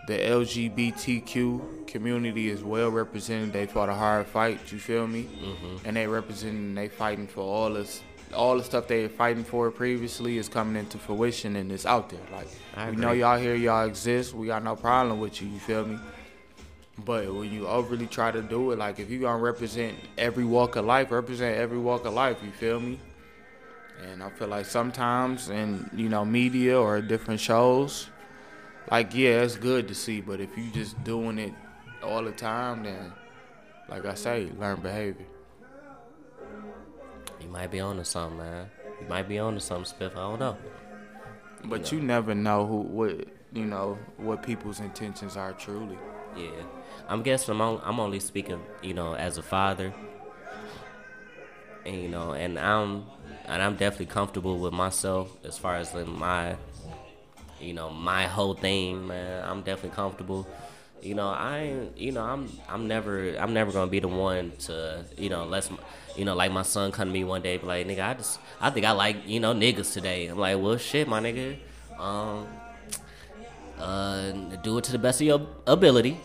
[0.06, 3.52] the LGBTQ community is well represented.
[3.52, 4.72] They fought a hard fight.
[4.72, 5.24] You feel me?
[5.24, 5.86] Mm-hmm.
[5.86, 6.74] And they representing.
[6.74, 8.02] They fighting for all this.
[8.34, 12.10] All the stuff they were fighting for previously is coming into fruition and it's out
[12.10, 12.20] there.
[12.32, 14.34] Like I we know y'all here, y'all exist.
[14.34, 15.48] We got no problem with you.
[15.48, 15.98] You feel me?
[17.04, 20.76] But when you overly try to do it, like if you gonna represent every walk
[20.76, 22.38] of life, represent every walk of life.
[22.44, 22.98] You feel me?
[24.02, 28.08] And I feel like sometimes in you know media or different shows,
[28.90, 30.20] like yeah, it's good to see.
[30.20, 31.52] But if you just doing it
[32.02, 33.12] all the time, then
[33.88, 35.26] like I say, learn behavior.
[37.50, 38.70] You might be on to something, man.
[39.00, 40.12] You might be on to something, Spiff.
[40.12, 40.56] I don't know.
[41.64, 45.98] But you never know who what you know what people's intentions are truly.
[46.36, 46.62] Yeah,
[47.08, 49.92] I'm guessing I'm, on, I'm only speaking, you know, as a father,
[51.84, 53.04] and you know, and I'm
[53.46, 56.54] and I'm definitely comfortable with myself as far as like my,
[57.60, 59.42] you know, my whole thing, man.
[59.44, 60.46] I'm definitely comfortable.
[61.02, 65.04] You know, I you know I'm I'm never, I'm never gonna be the one to,
[65.16, 65.70] you know, let's,
[66.16, 68.38] you know, like my son come to me one day, be like, nigga, I just,
[68.60, 70.26] I think I like, you know, niggas today.
[70.26, 71.56] I'm like, well, shit, my nigga,
[71.98, 72.46] um,
[73.78, 74.32] uh,
[74.62, 76.18] do it to the best of your ability.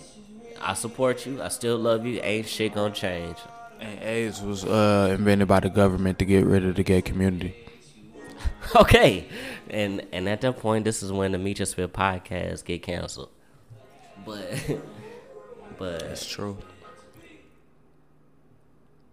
[0.61, 1.41] I support you.
[1.41, 2.19] I still love you.
[2.21, 3.38] Ain't shit gonna change.
[3.80, 7.55] And AIDS was uh, invented by the government to get rid of the gay community.
[8.76, 9.28] okay,
[9.69, 13.30] and and at that point, this is when the Meet Your Spit podcast get canceled.
[14.26, 14.49] But
[15.78, 16.57] but It's true.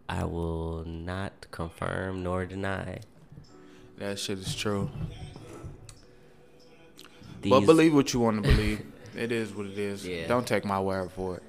[0.09, 3.01] I will not confirm nor deny.
[3.99, 4.91] That shit is true.
[7.41, 8.85] These, But believe what you want to believe.
[9.17, 10.07] it is what it is.
[10.07, 10.27] Yeah.
[10.27, 11.43] Don't take my word for it.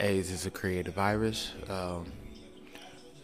[0.00, 1.52] AIDS is a creative virus.
[1.68, 2.12] Um,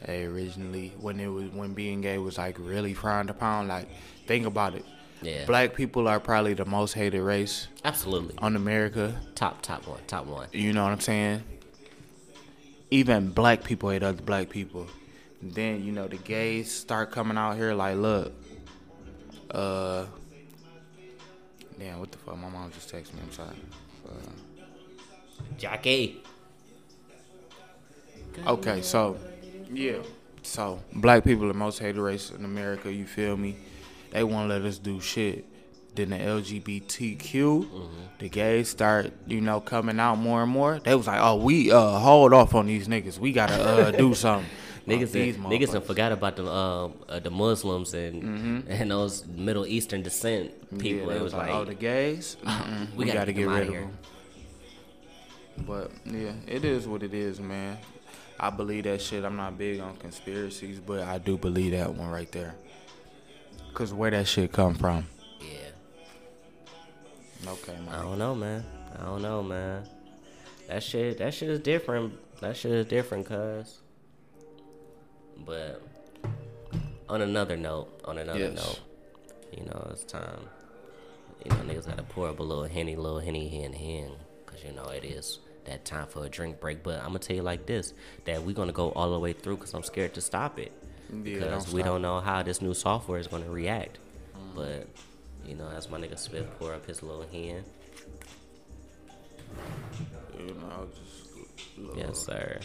[0.09, 3.89] originally, when it was when being gay was like really frowned upon, like
[4.27, 4.85] think about it.
[5.23, 5.45] Yeah.
[5.47, 8.35] Black people are probably the most hated race Absolutely.
[8.39, 9.15] on America.
[9.35, 10.01] Top top one.
[10.07, 10.49] Top one.
[10.53, 11.43] You know what I'm saying?
[12.91, 14.87] Even black people hate other black people.
[15.41, 18.33] Then you know the gays start coming out here like, look,
[19.51, 20.07] uh,
[21.79, 22.39] damn, what the fuck?
[22.39, 23.21] My mom just texted me.
[23.25, 23.57] I'm sorry.
[24.07, 24.63] Uh,
[25.57, 26.23] Jackie.
[28.47, 29.17] okay, so
[29.73, 29.99] yeah,
[30.43, 32.93] so black people are the most hated race in America.
[32.93, 33.57] You feel me?
[34.13, 35.47] They won't let us do shit.
[35.95, 37.89] Then the LGBTQ,
[38.19, 40.79] the gays start, you know, coming out more and more.
[40.79, 43.19] They was like, oh, we uh hold off on these niggas.
[43.19, 44.49] We gotta uh do something.
[44.87, 45.85] Niggas, done, niggas motherfuckers.
[45.85, 51.11] forgot about the uh, uh, the Muslims and and those Middle Eastern descent people.
[51.13, 52.37] Yeah, it was like, oh, the gays.
[52.45, 53.99] Mm-mm, we gotta get rid of them."
[55.67, 57.79] But yeah, it is what it is, man.
[58.41, 59.25] I believe that shit.
[59.25, 62.55] I'm not big on conspiracies, but I do believe that one right there.
[63.75, 65.07] Cause where that shit come from?
[65.41, 65.47] yeah.
[67.51, 67.89] Okay, Man.
[67.89, 68.65] I don't know, man.
[68.99, 69.85] I don't know, man.
[70.69, 72.15] That shit, that shit is different.
[72.41, 73.79] That shit is different, cuz.
[75.45, 75.83] But
[77.09, 78.55] on another note, on another Yes.
[78.57, 78.81] note,
[79.57, 80.49] you know, it's time.
[81.45, 84.13] You know, niggas gotta pour up a little henny, little henny, hen, hen,
[84.47, 86.83] cause you know it is that time for a drink break.
[86.85, 87.93] But I'm gonna tell you like this:
[88.27, 90.73] that we're gonna go all the way through, cause I'm scared to stop it.
[91.13, 93.99] Yeah, because don't we don't know how this new software is gonna react.
[94.55, 94.87] But
[95.47, 97.65] you know, as my nigga Spiff pour up his little hand.
[100.39, 101.23] You know, just
[101.97, 102.61] Yes, sir.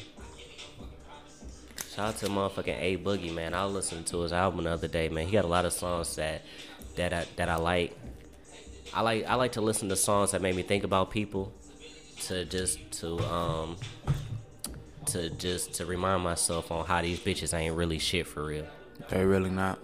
[1.93, 3.53] Shout out to motherfucking A Boogie, man.
[3.53, 5.25] I was listening to his album the other day, man.
[5.25, 6.43] He got a lot of songs that
[6.95, 7.97] that I, that I like.
[8.93, 11.51] I like I like to listen to songs that make me think about people,
[12.27, 13.77] to just to um
[15.07, 18.67] to just to remind myself on how these bitches ain't really shit for real.
[19.09, 19.79] They really not.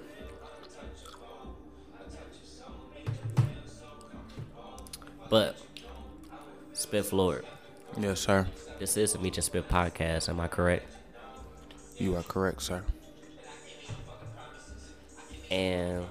[5.29, 5.57] But
[6.73, 7.45] Spiff Lord,
[7.97, 8.47] Yes, sir.
[8.79, 10.29] this is a Meech and Spiff podcast.
[10.29, 10.91] Am I correct?
[11.97, 12.83] You are correct, sir.
[15.51, 16.03] and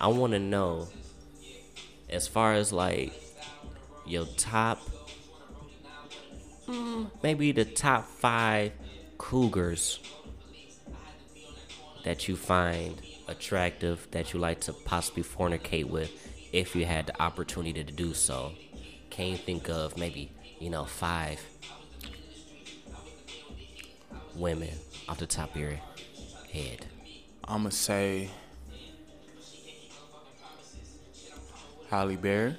[0.00, 0.88] I want to know
[2.08, 3.12] as far as like
[4.06, 4.77] your top
[7.28, 8.72] maybe the top 5
[9.18, 10.00] cougars
[12.02, 16.10] that you find attractive that you like to possibly fornicate with
[16.54, 18.52] if you had the opportunity to do so.
[19.10, 21.38] Can you think of maybe you know 5
[24.34, 24.70] women
[25.06, 25.78] off the top of your
[26.50, 26.86] head.
[27.44, 28.30] I'ma say
[31.90, 32.56] Halle Berry.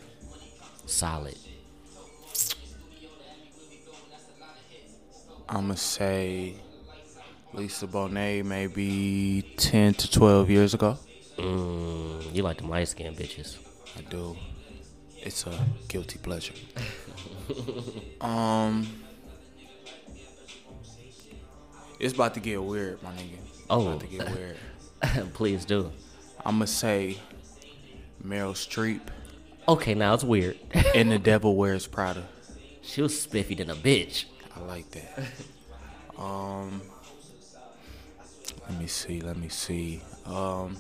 [0.86, 1.49] solid
[5.50, 6.56] I'ma say
[7.54, 10.98] Lisa Bonet maybe 10 to 12 years ago.
[11.38, 13.58] Mm, you like them light skinned bitches.
[13.98, 14.38] I do.
[15.22, 16.54] It's a guilty pleasure.
[18.22, 18.88] um,
[22.00, 23.34] it's about to get weird, my nigga.
[23.48, 23.88] It's Oh.
[23.88, 24.58] about to get weird.
[25.34, 25.92] Please do.
[26.46, 27.18] I'ma say
[28.26, 29.02] Meryl Streep
[29.68, 30.58] Okay, now it's weird.
[30.96, 32.24] and The Devil Wears Prada.
[32.82, 34.26] she was spiffy than a bitch.
[34.60, 35.20] I like that.
[36.18, 36.82] Um,
[38.70, 39.22] let me see.
[39.22, 40.02] Let me see.
[40.26, 40.78] Um,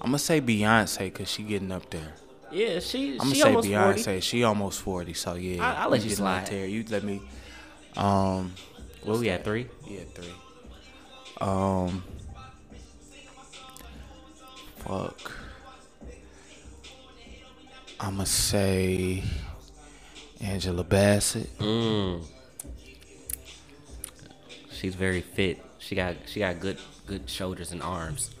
[0.00, 2.14] I'm gonna say Beyonce because she getting up there.
[2.50, 3.12] Yeah, she.
[3.12, 4.04] I'm gonna she say almost Beyonce.
[4.04, 4.20] 40.
[4.20, 5.12] She almost 40.
[5.14, 6.46] So yeah, I- I'll let you slide.
[6.46, 6.66] There.
[6.66, 7.20] You let me.
[7.96, 8.54] Um,
[9.04, 9.66] Where we at three?
[9.86, 10.32] yeah, three.
[11.40, 12.02] Um,
[14.78, 15.32] fuck.
[18.00, 19.22] I'm gonna say
[20.40, 21.58] Angela Bassett.
[21.58, 22.22] Mm.
[24.78, 25.60] She's very fit.
[25.78, 28.30] She got she got good good shoulders and arms.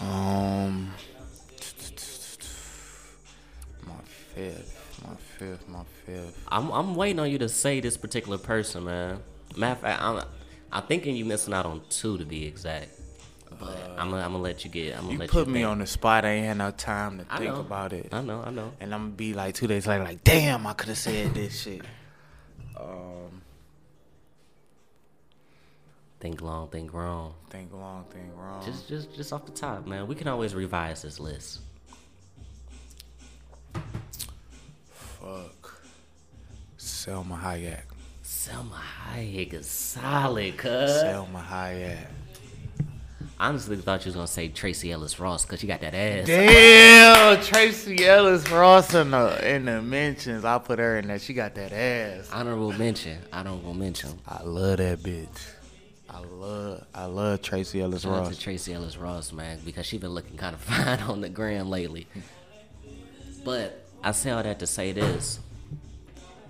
[0.00, 0.92] Um,
[3.86, 3.94] my
[4.34, 6.44] fifth, my fifth, my fifth.
[6.48, 9.20] I'm I'm waiting on you to say this particular person, man.
[9.56, 10.22] Matter of fact, I'm
[10.72, 12.88] I'm thinking you missing out on two to be exact.
[13.60, 14.94] But I'm gonna I'm gonna let you get.
[14.96, 15.68] I'm gonna You let put you me think.
[15.70, 16.24] on the spot.
[16.24, 17.60] I ain't had no time to I think know.
[17.60, 18.72] about it, I know, I know.
[18.80, 21.60] and I'm gonna be like two days later, like, damn, I could have said this
[21.62, 21.82] shit.
[22.76, 23.40] Um,
[26.24, 27.34] Think long, think wrong.
[27.50, 28.64] Think long, think wrong.
[28.64, 30.06] Just, just, just off the top, man.
[30.06, 31.60] We can always revise this list.
[34.90, 35.82] Fuck.
[36.78, 37.82] Salma Hayek.
[38.24, 38.80] Salma
[39.12, 40.70] Hayek is solid, cuz.
[40.72, 42.06] Salma Hayek.
[43.38, 46.26] Honestly, thought you was gonna say Tracee Ellis Ross because she got that ass.
[46.26, 50.46] Damn, Tracee Ellis Ross in the in the mentions.
[50.46, 51.18] I put her in there.
[51.18, 52.30] She got that ass.
[52.32, 53.18] Honorable mention.
[53.30, 54.18] Honorable mention.
[54.26, 55.53] I love that bitch.
[56.14, 58.36] I love I love Tracee Ellis Shout out Ross.
[58.36, 61.68] to Tracee Ellis Ross, man, because she been looking kind of fine on the gram
[61.70, 62.06] lately.
[63.44, 65.40] But I say all that to say this,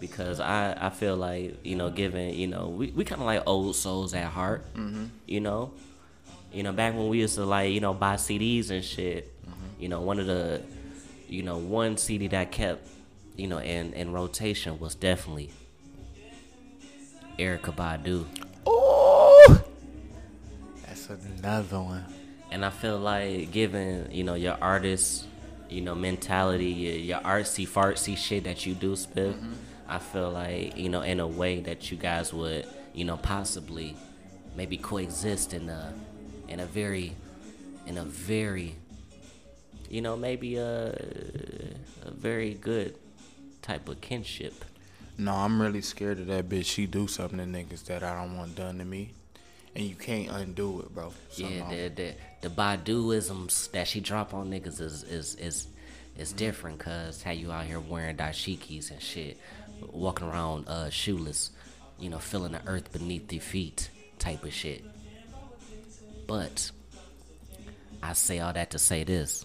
[0.01, 3.43] because I, I feel like you know, given you know, we, we kind of like
[3.47, 5.07] old souls at heart, Mm-hmm.
[5.27, 5.73] you know,
[6.53, 9.83] you know, back when we used to like you know buy CDs and shit, Mm-hmm.
[9.83, 10.61] you know, one of the,
[11.29, 12.87] you know, one CD that kept,
[13.37, 15.51] you know, in in rotation was definitely
[17.39, 18.27] Erykah Badu.
[21.07, 22.05] That's another one.
[22.51, 25.27] And I feel like given, you know, your artist,
[25.69, 29.53] you know, mentality, your, your artsy fartsy shit that you do, Spiff, mm-hmm.
[29.89, 33.97] I feel like, you know, in a way that you guys would, you know, possibly
[34.57, 35.93] maybe coexist in a
[36.49, 37.17] in a very
[37.87, 38.77] in a very
[39.91, 42.97] you know, maybe a a very good
[43.63, 44.65] type of kinship.
[45.17, 46.67] No, I'm really scared of that bitch.
[46.67, 49.13] She do something to niggas that I don't want done to me,
[49.77, 51.13] and you can't undo it, bro.
[51.35, 55.67] Yeah, the the the Baduisms that she drop on niggas is is is
[56.17, 59.39] is different, cause how you out here wearing dashikis and shit,
[59.91, 61.51] walking around uh shoeless,
[61.99, 64.85] you know, feeling the earth beneath your feet, type of shit.
[66.27, 66.71] But
[68.03, 69.45] I say all that to say this.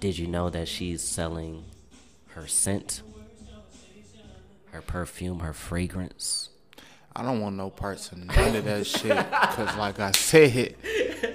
[0.00, 1.64] Did you know that she's selling
[2.28, 3.02] her scent,
[4.72, 6.50] her perfume, her fragrance?
[7.14, 9.30] I don't want no parts of none of that shit.
[9.30, 10.76] Cause like I said,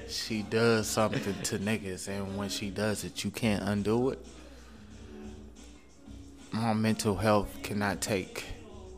[0.09, 4.19] she does something to niggas, and when she does it, you can't undo it.
[6.51, 8.45] My mental health cannot take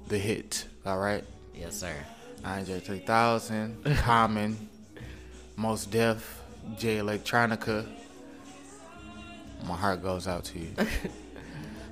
[0.08, 0.66] the hit.
[0.86, 1.24] All right,
[1.54, 1.94] Yes, sir.
[2.46, 4.70] Andre 3000, Common,
[5.58, 6.42] Mos Def,
[6.78, 7.86] Jay Electronica.
[9.68, 10.70] My heart goes out to you.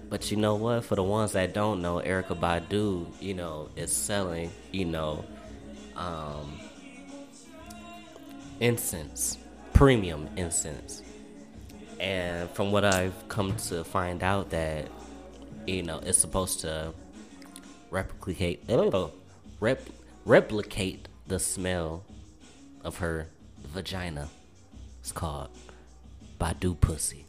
[0.09, 0.85] But you know what?
[0.85, 5.25] For the ones that don't know, Erykah Badu, you know, is selling, you know,
[5.95, 6.59] um,
[8.59, 9.37] incense,
[9.73, 11.01] premium incense.
[11.99, 14.87] And from what I've come to find out that,
[15.65, 16.93] you know, it's supposed to
[17.89, 18.63] replicate,
[19.59, 19.81] rep,
[20.25, 22.03] replicate the smell
[22.83, 23.27] of her
[23.65, 24.29] vagina.
[25.01, 25.49] It's called
[26.39, 27.25] Badu pussy.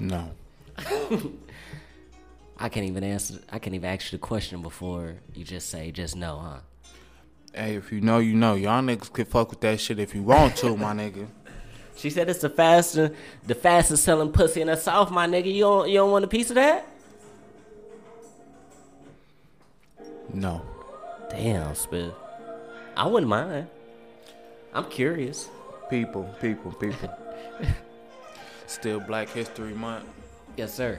[0.00, 0.30] No.
[2.58, 3.38] I can't even answer.
[3.50, 6.58] I can't even ask you the question before you just say just no, huh?
[7.54, 8.54] Hey, if you know, you know.
[8.54, 11.26] Y'all niggas can fuck with that shit if you want to, my nigga.
[11.96, 13.14] She said it's the fastest,
[13.46, 15.52] the fastest selling pussy in the south, my nigga.
[15.52, 16.86] You don't, you don't want a piece of that?
[20.32, 20.62] No.
[21.30, 22.14] Damn, Spiff.
[22.96, 23.68] I wouldn't mind.
[24.74, 25.48] I'm curious.
[25.88, 27.16] People, people, people.
[28.66, 30.04] Still Black History Month.
[30.56, 30.98] Yes, sir.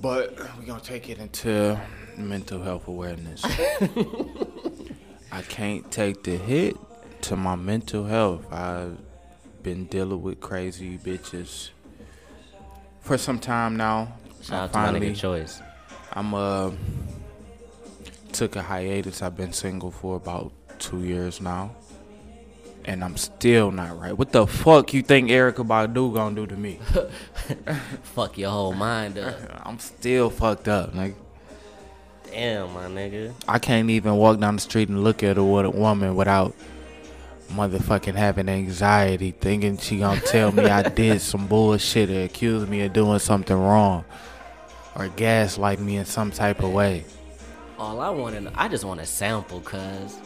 [0.00, 1.78] But we're gonna take it into
[2.16, 3.42] mental health awareness.
[5.32, 6.76] I can't take the hit
[7.22, 8.50] to my mental health.
[8.52, 8.98] I've
[9.62, 11.70] been dealing with crazy bitches
[13.00, 14.12] for some time now.
[14.42, 15.60] Shout I out to my nigga Choice.
[16.12, 16.70] I'm uh
[18.32, 19.22] took a hiatus.
[19.22, 21.74] I've been single for about two years now.
[22.88, 24.16] And I'm still not right.
[24.16, 26.80] What the fuck you think Erykah Badu gonna do to me?
[28.02, 29.36] Fuck your whole mind up.
[29.66, 31.14] I'm still fucked up, nigga.
[32.24, 33.34] Damn, my nigga.
[33.46, 36.54] I can't even walk down the street and look at a woman without
[37.52, 42.80] motherfucking having anxiety, thinking she gonna tell me I did some bullshit or accuse me
[42.80, 44.06] of doing something wrong
[44.96, 47.04] or gaslight me in some type of way.
[47.78, 50.18] All I want to, I just want to sample, cuz.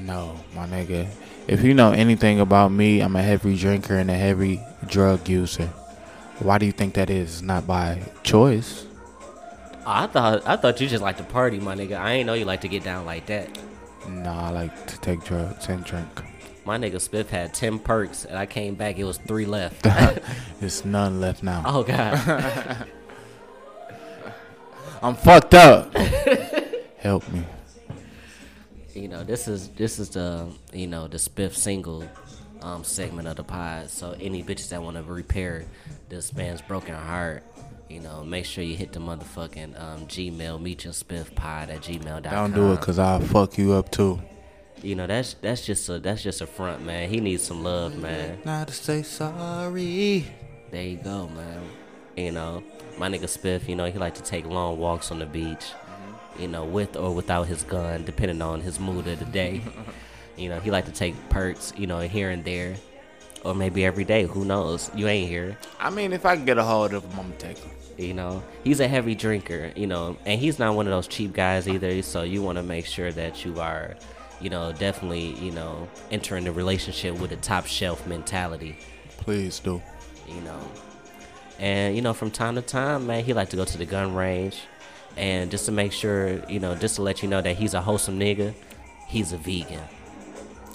[0.00, 1.08] No, my nigga.
[1.46, 5.66] If you know anything about me, I'm a heavy drinker and a heavy drug user.
[6.38, 7.34] Why do you think that is?
[7.34, 8.86] It's not by choice.
[9.86, 11.98] I thought, I thought you just like to party, my nigga.
[11.98, 13.58] I ain't know you like to get down like that.
[14.08, 16.22] Nah, I like to take drugs and drink.
[16.64, 19.82] My nigga Spiff had 10 perks, and I came back, it was three left.
[20.60, 21.62] There's none left now.
[21.66, 22.86] oh, God.
[25.02, 25.94] I'm fucked up.
[26.98, 27.44] Help me.
[28.94, 32.08] You know, this is this is the, you know, the Spiff single
[32.62, 33.90] um, segment of the pod.
[33.90, 35.64] So any bitches that want to repair
[36.08, 37.42] this man's broken heart,
[37.88, 41.80] you know, make sure you hit the motherfucking um, Gmail, meet your spiff pod at
[41.80, 42.22] gmail.com.
[42.22, 44.20] Don't do it, cause I'll fuck you up too.
[44.82, 47.10] You know, that's that's just a that's just a front, man.
[47.10, 48.38] He needs some love, man.
[48.44, 50.24] Not to say sorry.
[50.70, 51.62] There you go, man.
[52.16, 52.62] You know,
[52.98, 55.72] my nigga Spiff, you know, he like to take long walks on the beach.
[56.40, 59.60] You know, with or without his gun, depending on his mood of the day.
[60.36, 62.76] you know, he like to take perks, you know, here and there.
[63.44, 64.90] Or maybe every day, who knows?
[64.94, 65.56] You ain't here.
[65.78, 67.70] I mean, if I can get a hold of him, I'm gonna take him.
[67.96, 71.34] You know, he's a heavy drinker, you know, and he's not one of those cheap
[71.34, 72.00] guys either.
[72.02, 73.94] So you want to make sure that you are,
[74.40, 78.78] you know, definitely, you know, entering the relationship with a top shelf mentality.
[79.18, 79.82] Please do.
[80.26, 80.60] You know,
[81.58, 84.14] and you know, from time to time, man, he like to go to the gun
[84.14, 84.62] range,
[85.20, 87.82] and just to make sure, you know, just to let you know that he's a
[87.82, 88.54] wholesome nigga,
[89.06, 89.84] he's a vegan.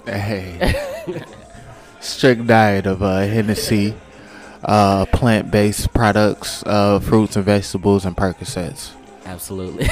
[0.06, 0.72] Hey.
[2.00, 3.92] Strict diet of uh, Hennessy,
[4.62, 8.92] uh, plant-based products, uh, fruits and vegetables, and Percocets.
[9.24, 9.88] Absolutely.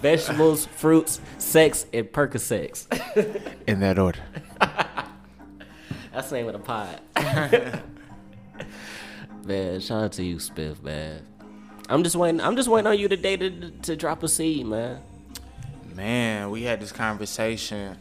[0.00, 2.86] Vegetables, fruits, sex, and Percocets.
[3.66, 4.20] In that order.
[6.10, 7.02] That's the name of the pod.
[9.44, 11.26] man, shout out to you, Spiff, man.
[11.90, 12.40] I'm just waiting.
[12.40, 15.00] I'm just waiting on you today to to drop a seed, man.
[15.94, 17.96] Man, we had this conversation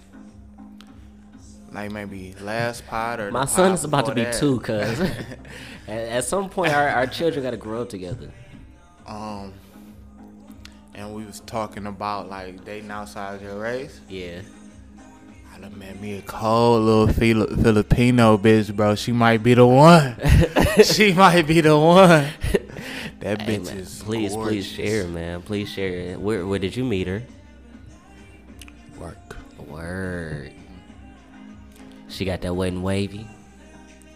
[1.71, 4.35] like maybe last pod or My son is about to be that.
[4.35, 4.99] two, cuz
[5.87, 8.31] at, at some point our, our children got to grow up together.
[9.07, 9.53] Um,
[10.93, 13.99] and we was talking about like dating outside your race.
[14.07, 14.41] Yeah.
[15.53, 18.95] I done met me a cold little Fili- Filipino bitch, bro.
[18.95, 20.15] She might be the one.
[20.83, 22.27] she might be the one.
[23.19, 25.41] That bitch is please, please share, man.
[25.41, 26.17] Please share.
[26.17, 27.21] Where where did you meet her?
[28.97, 29.35] Work.
[29.67, 30.53] Word.
[32.07, 33.27] She got that wet and wavy.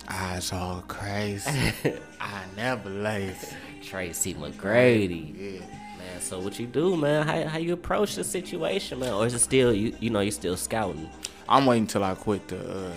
[0.08, 1.74] Eyes all crazy.
[2.22, 3.56] I never lazy.
[3.82, 5.60] Tracy McGrady.
[5.60, 5.60] Yeah.
[5.60, 7.26] Man, so what you do, man?
[7.26, 9.14] How, how you approach the situation, man?
[9.14, 9.95] Or is it still you?
[9.99, 11.10] You know, you still scouting?
[11.47, 12.91] I'm waiting till I quit to uh,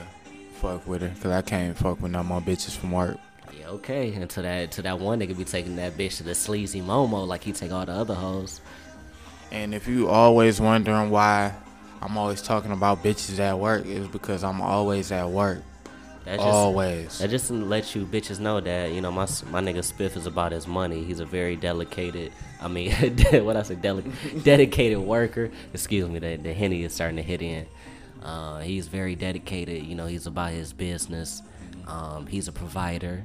[0.54, 3.18] fuck with her, cause I can't fuck with no more bitches from work.
[3.66, 4.12] Okay.
[4.14, 7.42] Until that, until that one nigga be taking that bitch to the sleazy momo like
[7.42, 8.60] he take all the other hoes.
[9.50, 11.54] And if you always wondering why
[12.02, 15.62] I'm always talking about bitches at work, it's because I'm always at work.
[16.26, 17.18] That just, Always.
[17.20, 20.26] That just to let you bitches know that you know my my nigga Spiff is
[20.26, 21.04] about his money.
[21.04, 22.32] He's a very dedicated.
[22.60, 22.90] I mean,
[23.44, 24.10] what I say, deli-
[24.42, 25.52] dedicated worker.
[25.72, 27.66] Excuse me, the the henny is starting to hit in.
[28.24, 29.84] Uh, he's very dedicated.
[29.84, 31.42] You know, he's about his business.
[31.86, 33.24] Um, he's a provider.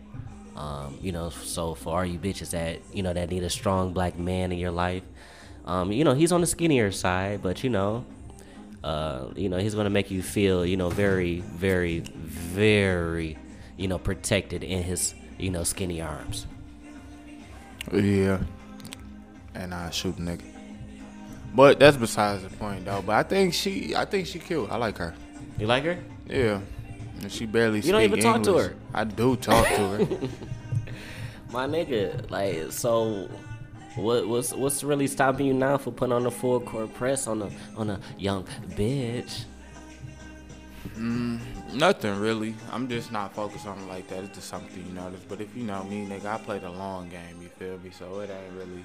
[0.61, 3.93] Um, you know, so for all you bitches that you know that need a strong
[3.93, 5.03] black man in your life,
[5.65, 8.05] um, you know he's on the skinnier side, but you know
[8.83, 13.37] uh, you know, he's gonna make you feel, you know, very, very, very,
[13.77, 16.47] you know, protected in his, you know, skinny arms.
[17.91, 18.39] Yeah.
[19.53, 20.41] And I shoot nigga.
[21.53, 23.03] But that's besides the point though.
[23.05, 24.69] But I think she I think she cute.
[24.71, 25.13] I like her.
[25.59, 25.99] You like her?
[26.27, 26.61] Yeah.
[27.21, 28.67] And she barely You don't even talk to English.
[28.67, 28.75] her.
[28.93, 29.99] I do talk to her.
[31.51, 33.29] My nigga, like, so,
[33.95, 37.41] what, what's what's really stopping you now for putting on the full court press on
[37.41, 39.43] a on a young bitch?
[40.97, 41.39] Mm,
[41.73, 42.55] nothing really.
[42.71, 44.23] I'm just not focused on it like that.
[44.23, 45.21] It's just something you notice.
[45.27, 47.41] But if you know me, nigga, I play the long game.
[47.41, 47.91] You feel me?
[47.91, 48.83] So it ain't really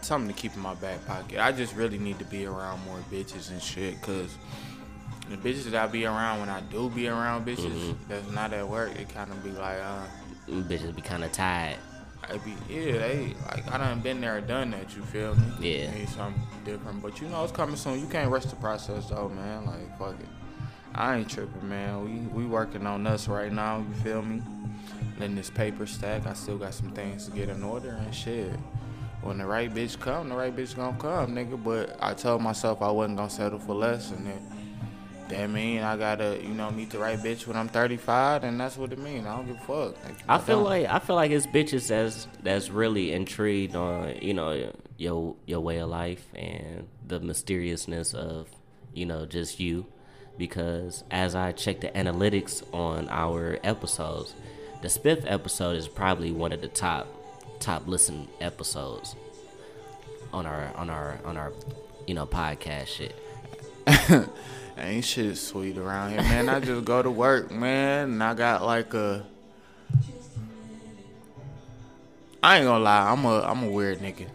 [0.00, 1.38] something to keep in my back pocket.
[1.38, 4.00] I just really need to be around more bitches and shit.
[4.02, 4.36] Cause
[5.30, 8.08] the bitches that I be around when I do be around bitches Mm-hmm.
[8.08, 10.02] that's not at work, it kind of be like, uh,
[10.48, 11.76] Bitches be kind of tired.
[12.28, 14.94] I be yeah, they like I done been there, done that.
[14.94, 15.42] You feel me?
[15.60, 15.92] Yeah.
[15.94, 18.00] Need something different, but you know it's coming soon.
[18.00, 19.66] You can't rush the process though, man.
[19.66, 20.26] Like fuck it.
[20.94, 22.04] I ain't tripping, man.
[22.04, 23.78] We we working on us right now.
[23.78, 24.42] You feel me?
[25.18, 26.26] Letting this paper stack.
[26.26, 28.52] I still got some things to get in order and shit.
[29.22, 31.62] When the right bitch come, the right bitch gonna come, nigga.
[31.62, 34.51] But I told myself I wasn't gonna settle for less, and then
[35.32, 38.76] that mean I gotta, you know, meet the right bitch when I'm 35, and that's
[38.76, 39.26] what it mean.
[39.26, 40.04] I don't give a fuck.
[40.04, 40.64] Like, I feel don't.
[40.64, 45.60] like I feel like it's bitches that's that's really intrigued on you know your your
[45.60, 48.48] way of life and the mysteriousness of
[48.92, 49.86] you know just you,
[50.38, 54.34] because as I check the analytics on our episodes,
[54.82, 57.08] the Spiff episode is probably one of the top
[57.60, 59.14] top listen episodes
[60.32, 61.52] on our on our on our
[62.06, 63.14] you know podcast shit.
[64.82, 66.48] Ain't shit sweet around here, man.
[66.48, 69.24] I just go to work, man, and I got like a.
[72.42, 74.26] I ain't gonna lie, I'm a I'm a weird nigga,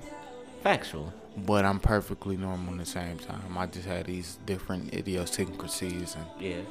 [0.63, 1.11] Factual.
[1.35, 3.57] but I'm perfectly normal at the same time.
[3.57, 6.61] I just had these different idiosyncrasies and Yeah.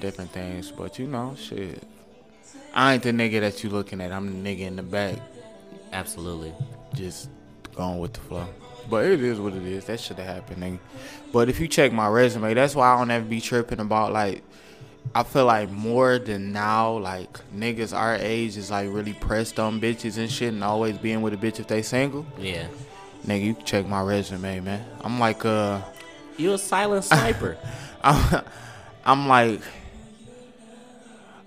[0.00, 1.82] different things, but you know, shit.
[2.74, 4.10] I ain't the nigga that you looking at.
[4.12, 5.16] I'm the nigga in the back,
[5.92, 6.54] Absolutely.
[6.94, 7.28] just
[7.74, 8.46] going with the flow.
[8.88, 9.84] But it is what it is.
[9.86, 10.78] That should have happened, nigga.
[11.36, 14.42] But if you check my resume, that's why I don't ever be tripping about like.
[15.14, 19.78] I feel like more than now, like niggas our age is like really pressed on
[19.78, 22.24] bitches and shit, and always being with a bitch if they single.
[22.38, 22.68] Yeah.
[23.26, 24.82] Nigga, you can check my resume, man.
[25.02, 25.82] I'm like uh.
[26.38, 27.58] You a silent sniper.
[28.02, 28.42] I'm,
[29.04, 29.60] I'm like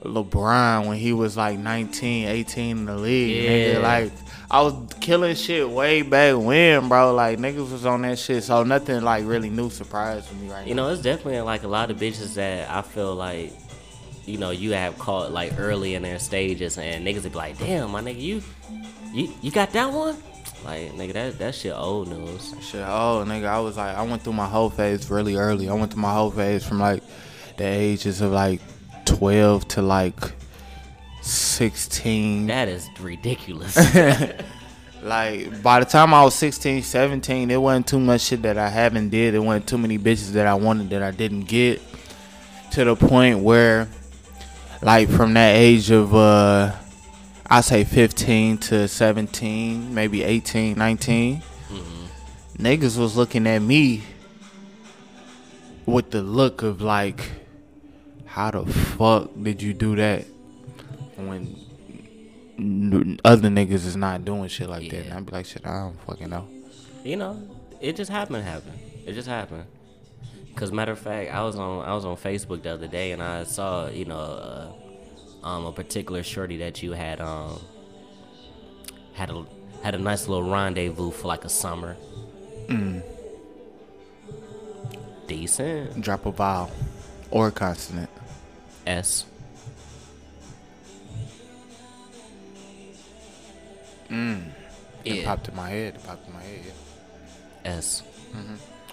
[0.03, 3.43] LeBron when he was like 19, 18 in the league.
[3.43, 3.49] Yeah.
[3.49, 4.11] Nigga, like
[4.51, 7.13] I was killing shit way back when, bro.
[7.13, 10.61] Like niggas was on that shit, so nothing like really new surprised for me right
[10.61, 10.67] now.
[10.67, 13.53] you know, it's definitely like a lot of bitches that I feel like,
[14.25, 17.59] you know, you have caught like early in their stages, and niggas would be like,
[17.59, 18.43] "Damn, my nigga, you,
[19.13, 20.17] you, you got that one?"
[20.65, 22.55] Like, nigga, that that shit old news.
[22.61, 25.69] Shit, oh nigga, I was like, I went through my whole phase really early.
[25.69, 27.03] I went through my whole phase from like
[27.57, 28.61] the ages of like
[29.05, 30.15] 12 to like
[31.31, 32.47] 16.
[32.47, 33.77] That is ridiculous.
[35.01, 38.69] Like by the time I was 16, 17, it wasn't too much shit that I
[38.69, 39.33] haven't did.
[39.33, 41.81] It wasn't too many bitches that I wanted that I didn't get.
[42.71, 43.87] To the point where,
[44.81, 46.75] like from that age of uh,
[47.49, 51.41] I say 15 to 17, maybe 18, 19,
[52.57, 54.03] niggas was looking at me
[55.85, 57.31] with the look of like,
[58.25, 60.25] how the fuck did you do that
[61.27, 65.05] when other niggas is not doing shit like that.
[65.05, 66.47] And I'd be like, shit, I don't fucking know.
[67.03, 67.41] you know,
[67.79, 68.43] it just happened.
[68.43, 68.79] Happened.
[69.05, 69.65] It just happened.
[70.55, 73.23] Cause matter of fact, I was on I was on Facebook the other day and
[73.23, 77.61] I saw you know uh, um, a particular shorty that you had um
[79.13, 79.45] had a
[79.83, 81.95] had a nice little rendezvous for like a summer.
[82.67, 83.01] Mm.
[85.27, 86.01] Decent.
[86.01, 86.71] Drop a vowel
[87.31, 88.09] or a consonant.
[88.85, 89.25] S.
[94.09, 95.25] It Yeah.
[95.25, 95.95] popped in my head.
[95.95, 96.59] It popped in my head.
[97.65, 97.71] yeah.
[97.71, 98.03] S.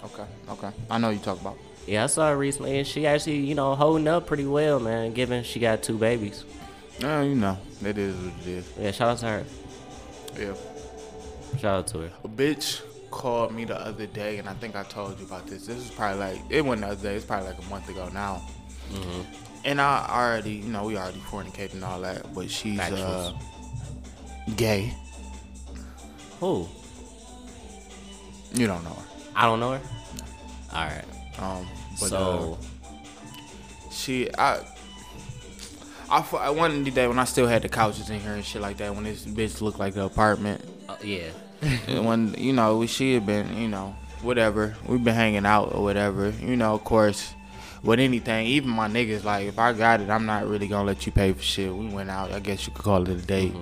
[0.05, 0.71] Okay, okay.
[0.91, 1.57] I know you talk about.
[1.87, 5.12] Yeah, I saw her recently, and she actually, you know, holding up pretty well, man.
[5.14, 6.45] Given she got two babies.
[7.03, 8.64] Uh, you know, it is what it is.
[8.79, 9.45] Yeah, shout out to her.
[10.39, 10.53] Yeah.
[11.61, 12.11] Shout out to her.
[12.25, 15.67] A bitch called me the other day, and I think I told you about this.
[15.67, 17.14] This is probably like it wasn't the other day.
[17.17, 18.43] It's probably like a month ago now.
[19.64, 23.33] And I already, you know, we already fornicated and all that, but she's uh,
[24.57, 24.93] gay.
[26.41, 26.68] Who?
[28.53, 29.05] You don't know her.
[29.34, 29.80] I don't know her.
[30.72, 31.05] All right.
[31.39, 31.66] Um,
[32.01, 32.91] but so uh,
[33.91, 34.61] she, I,
[36.11, 38.76] I, I one day when I still had the couches in here and shit like
[38.78, 41.28] that, when this bitch looked like the apartment, uh, yeah,
[42.01, 45.82] when you know we she had been, you know, whatever, we've been hanging out or
[45.82, 47.32] whatever, you know, of course.
[47.82, 51.07] With anything, even my niggas, like if I got it, I'm not really gonna let
[51.07, 51.72] you pay for shit.
[51.72, 53.55] We went out, I guess you could call it a date,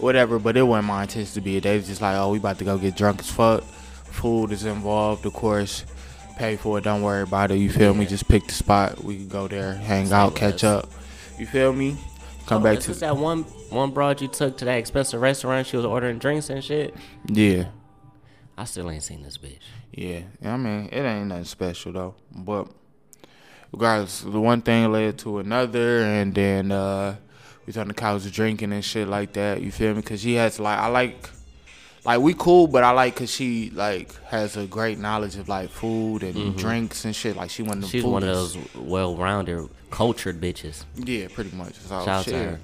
[0.00, 0.38] whatever.
[0.38, 1.60] But it wasn't my intention to be a.
[1.60, 3.62] It's just like, oh, we about to go get drunk as fuck.
[3.64, 5.84] Food is involved, of course.
[6.36, 6.84] Pay for it.
[6.84, 7.56] Don't worry about it.
[7.56, 8.06] You feel me?
[8.06, 9.02] Just pick the spot.
[9.02, 10.88] We can go there, hang out, catch up.
[11.38, 11.96] You feel me?
[12.46, 15.66] Come Oh, back to that one one broad you took to that expensive restaurant.
[15.66, 16.94] She was ordering drinks and shit.
[17.26, 17.64] yeah.
[18.56, 19.58] I still ain't seen this bitch.
[19.92, 22.14] Yeah, I mean, it ain't nothing special though.
[22.34, 22.68] But
[23.72, 27.16] regardless, the one thing led to another, and then uh
[27.68, 29.60] we was on the couch drinking and shit like that.
[29.60, 30.00] You feel me?
[30.00, 31.28] Cause she has like I like,
[32.02, 35.68] like we cool, but I like cause she like has a great knowledge of like
[35.68, 36.56] food and mm-hmm.
[36.56, 37.36] drinks and shit.
[37.36, 40.86] Like she one of them She's one of those well-rounded, cultured bitches.
[40.96, 41.74] Yeah, pretty much.
[41.74, 42.60] So Shout out to her.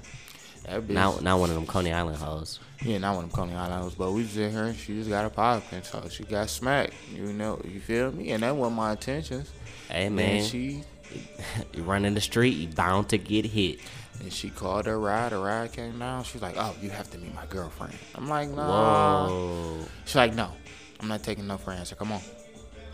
[0.63, 0.89] That bitch.
[0.89, 2.59] Not not one of them Coney Island hoes.
[2.81, 3.93] Yeah, not one of them Coney Island hoes.
[3.93, 6.49] but we was in here and she just got a pop and so she got
[6.49, 6.95] smacked.
[7.13, 8.31] You know, you feel me?
[8.31, 9.51] And that wasn't my intentions.
[9.87, 10.83] Hey And she
[11.73, 13.79] you run in the street, you bound to get hit.
[14.21, 15.31] And she called her ride.
[15.31, 16.23] The ride came down.
[16.23, 19.85] She's like, "Oh, you have to meet my girlfriend." I'm like, "Nah." Whoa.
[20.05, 20.51] She's like, "No,
[20.99, 21.89] I'm not taking no friends.
[21.89, 22.21] So come on."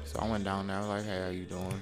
[0.05, 0.77] So I went down there.
[0.77, 1.81] I was like, "Hey, how you doing?"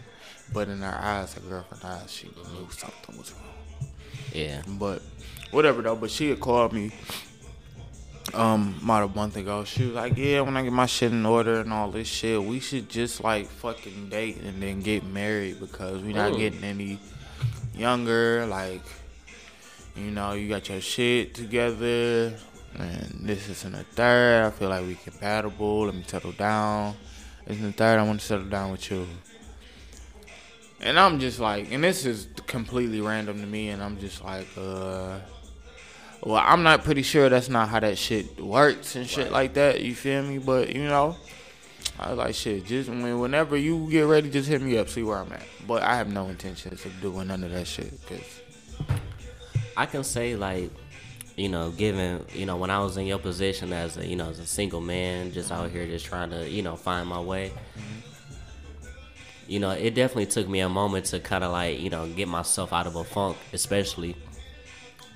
[0.53, 3.89] But in her eyes, her girlfriend eyes, she knew something was wrong.
[4.33, 4.61] Yeah.
[4.67, 5.01] But
[5.51, 5.95] whatever though.
[5.95, 6.91] But she had called me
[8.33, 9.63] um about a month ago.
[9.63, 12.41] She was like, Yeah, when I get my shit in order and all this shit,
[12.41, 16.37] we should just like fucking date and then get married because we're not Ooh.
[16.37, 16.99] getting any
[17.75, 18.45] younger.
[18.45, 18.83] Like,
[19.95, 22.35] you know, you got your shit together
[22.77, 24.45] and this is in the third.
[24.45, 25.85] I feel like we compatible.
[25.85, 26.95] Let me settle down.
[27.45, 29.07] This is in the third, I want to settle down with you.
[30.81, 34.47] And I'm just like, and this is completely random to me, and I'm just like,
[34.57, 35.19] uh,
[36.23, 39.81] well, I'm not pretty sure that's not how that shit works and shit like that.
[39.81, 40.37] You feel me?
[40.37, 41.15] But you know,
[41.97, 45.03] I was like, shit, just when, whenever you get ready, just hit me up, see
[45.03, 45.45] where I'm at.
[45.65, 48.41] But I have no intentions of doing none of that shit, cause
[49.77, 50.71] I can say like,
[51.37, 54.29] you know, given you know when I was in your position as a you know
[54.29, 57.53] as a single man, just out here just trying to you know find my way.
[59.47, 62.27] You know, it definitely took me a moment to kind of like you know get
[62.27, 64.17] myself out of a funk, especially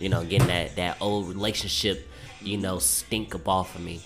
[0.03, 2.09] you know getting that that old relationship
[2.41, 4.01] you know stink up off of me.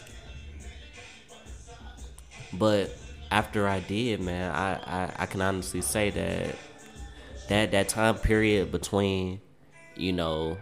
[2.53, 2.95] But
[3.31, 6.55] after I did, man, I, I, I can honestly say that
[7.49, 9.41] that that time period between,
[9.95, 10.59] you know,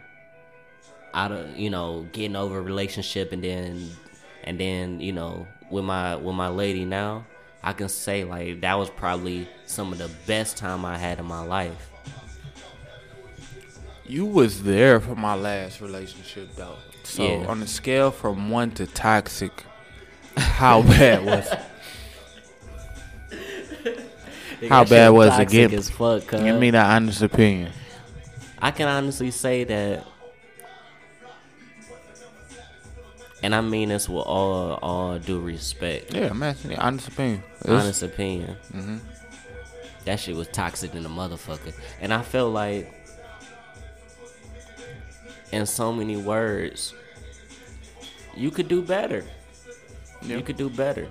[1.13, 3.91] out of you know getting over a relationship and then
[4.45, 7.25] and then you know with my with my lady now,
[7.61, 11.25] I can say like that was probably some of the best time I had in
[11.25, 11.91] my life.
[14.07, 16.77] You was there for my last relationship though.
[17.03, 17.47] So Yeah.
[17.47, 19.63] on a scale from one to toxic,
[20.37, 21.59] how bad was it?
[24.69, 25.49] How bad was it?
[25.49, 26.29] Give- as fuck.
[26.29, 27.71] Give me the honest opinion.
[28.59, 30.05] I can honestly say that,
[33.43, 36.55] and I mean this with all all due respect, Yeah, man.
[36.63, 37.43] the Honest opinion.
[37.67, 38.55] Honest opinion.
[38.73, 38.97] Mm-hmm.
[40.05, 42.91] That shit was toxic than a motherfucker, and I felt like,
[45.51, 46.93] in so many words,
[48.35, 49.23] you could do better.
[50.21, 50.37] Yeah.
[50.37, 51.07] You could do better.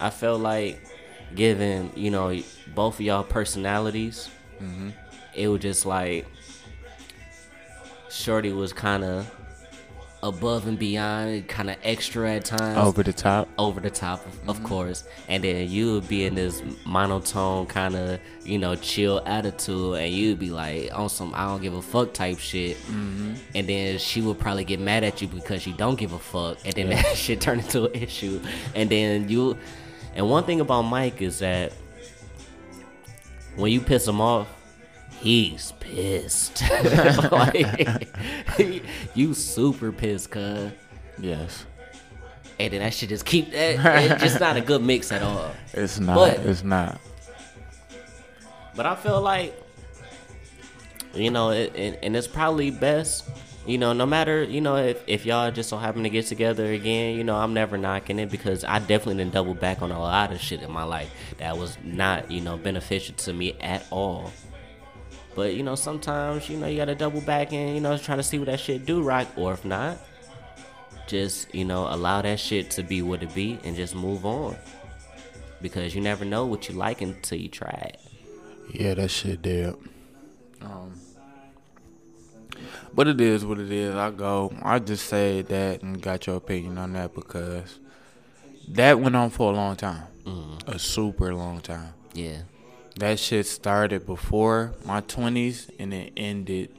[0.00, 0.80] I felt like,
[1.34, 2.40] given you know
[2.74, 4.28] both of y'all personalities,
[4.60, 4.90] Mm-hmm.
[5.34, 6.24] it was just like
[8.10, 9.28] Shorty was kind of
[10.22, 13.48] above and beyond, kind of extra at times, Over the top.
[13.58, 15.04] over the top, of, of course.
[15.28, 20.12] And then you would be in this monotone kind of, you know, chill attitude, and
[20.12, 22.76] you'd be like on some I don't give a fuck type shit.
[22.76, 23.34] Mm-hmm.
[23.54, 26.58] And then she would probably get mad at you because you don't give a fuck,
[26.64, 28.40] and then that shit turn into an issue.
[28.74, 29.56] And then you,
[30.14, 31.72] and one thing about Mike is that
[33.56, 34.48] when you piss him off.
[35.22, 36.62] He's pissed.
[37.30, 38.08] like,
[39.14, 40.72] you super pissed, cuz.
[41.16, 41.64] Yes.
[42.58, 43.56] And then that shit just keep that.
[43.56, 45.52] Eh, eh, it's just not a good mix at all.
[45.72, 46.16] It's not.
[46.16, 47.00] But- it's not.
[48.74, 49.54] But I feel like,
[51.14, 53.28] you know, it, it, and it's probably best,
[53.66, 56.72] you know, no matter, you know, if, if y'all just so happen to get together
[56.72, 60.00] again, you know, I'm never knocking it because I definitely didn't double back on a
[60.00, 63.86] lot of shit in my life that was not, you know, beneficial to me at
[63.90, 64.32] all.
[65.34, 68.22] But, you know, sometimes, you know, you gotta double back and, you know, try to
[68.22, 69.28] see what that shit do right.
[69.36, 69.98] Or if not,
[71.06, 74.56] just, you know, allow that shit to be what it be and just move on.
[75.60, 78.00] Because you never know what you like until you try it.
[78.72, 79.76] Yeah, that shit dead.
[80.60, 80.94] Um,
[82.94, 83.94] but it is what it is.
[83.94, 84.52] I go.
[84.62, 87.78] I just said that and got your opinion on that because
[88.68, 90.02] that went on for a long time,
[90.66, 91.94] a super long time.
[92.14, 92.42] Yeah.
[92.98, 96.70] That shit started before my twenties and it ended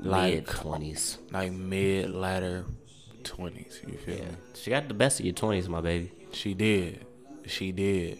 [0.00, 1.18] like Mid twenties.
[1.30, 2.64] like mid latter
[3.22, 3.80] twenties.
[3.86, 4.22] You feel Yeah.
[4.24, 4.36] me?
[4.54, 6.10] She got the best of your twenties, my baby.
[6.32, 7.04] She did.
[7.46, 8.18] She did.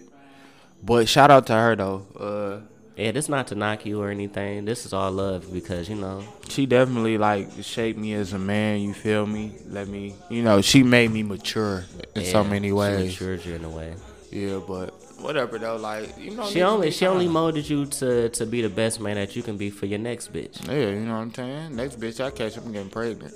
[0.83, 2.07] But shout out to her though.
[2.19, 4.67] Uh, Yeah, this not to knock you or anything.
[4.67, 6.23] This is all love because you know.
[6.51, 8.81] she definitely like shaped me as a man.
[8.81, 9.55] You feel me?
[9.67, 11.85] Let me, you know, she made me mature
[12.15, 13.13] in so yeah, many She ways.
[13.19, 13.95] matured you in a way.
[14.31, 14.93] Yeah, but
[15.23, 15.77] whatever though.
[15.77, 19.17] Like you know, She only she only molded you to to be the best man
[19.17, 20.67] that you can be for your next bitch.
[20.67, 21.77] Yeah, you know what I'm saying.
[21.77, 23.35] Next bitch I catch up and getting pregnant.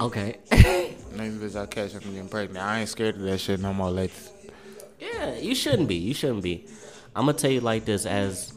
[0.00, 0.38] Okay.
[0.50, 2.64] Next bitch I catch up and getting pregnant.
[2.64, 3.90] I ain't scared of that shit no more.
[3.90, 4.10] Like,
[4.98, 5.96] yeah, you shouldn't be.
[5.96, 6.66] You shouldn't be.
[7.14, 8.52] I'm gonna tell you like this as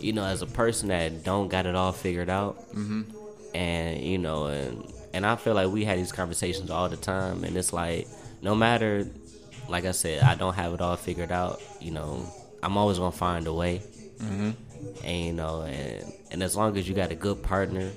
[0.00, 3.02] you know, as a person that don't got it all figured out, mm-hmm.
[3.54, 7.44] and you know, and and I feel like we had these conversations all the time,
[7.44, 8.08] and it's like
[8.42, 9.06] no matter,
[9.70, 11.60] like I said, I don't have it all figured out.
[11.80, 12.26] You know,
[12.62, 13.82] I'm always gonna find a way,
[14.18, 14.50] mm-hmm.
[15.04, 17.90] and you know, and and as long as you got a good partner,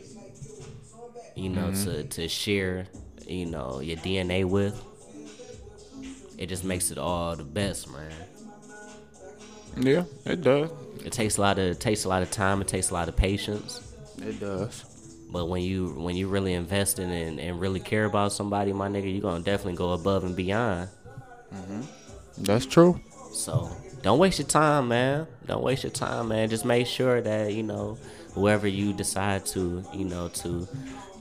[1.36, 2.86] you know, to to share,
[3.28, 4.82] you know, your DNA with,
[6.38, 8.12] it just makes it all the best, man.
[9.78, 10.70] yeah, it does.
[11.04, 12.62] It takes a lot of it takes a lot of time.
[12.62, 13.82] It takes a lot of patience.
[14.20, 14.86] It does.
[15.32, 18.88] But when you when you really invest in and, and really care about somebody, my
[18.88, 20.90] nigga, you're gonna definitely go above and beyond.
[21.54, 21.82] Mm-hmm.
[22.44, 23.00] That's true.
[23.32, 23.70] So
[24.02, 25.28] don't waste your time, man.
[25.46, 26.50] Don't waste your time, man.
[26.50, 27.98] Just make sure that you know
[28.34, 30.68] whoever you decide to, you know, to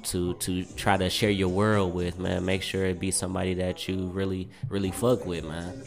[0.04, 2.44] to to try to share your world with, man.
[2.44, 5.82] Make sure it be somebody that you really really fuck with, man.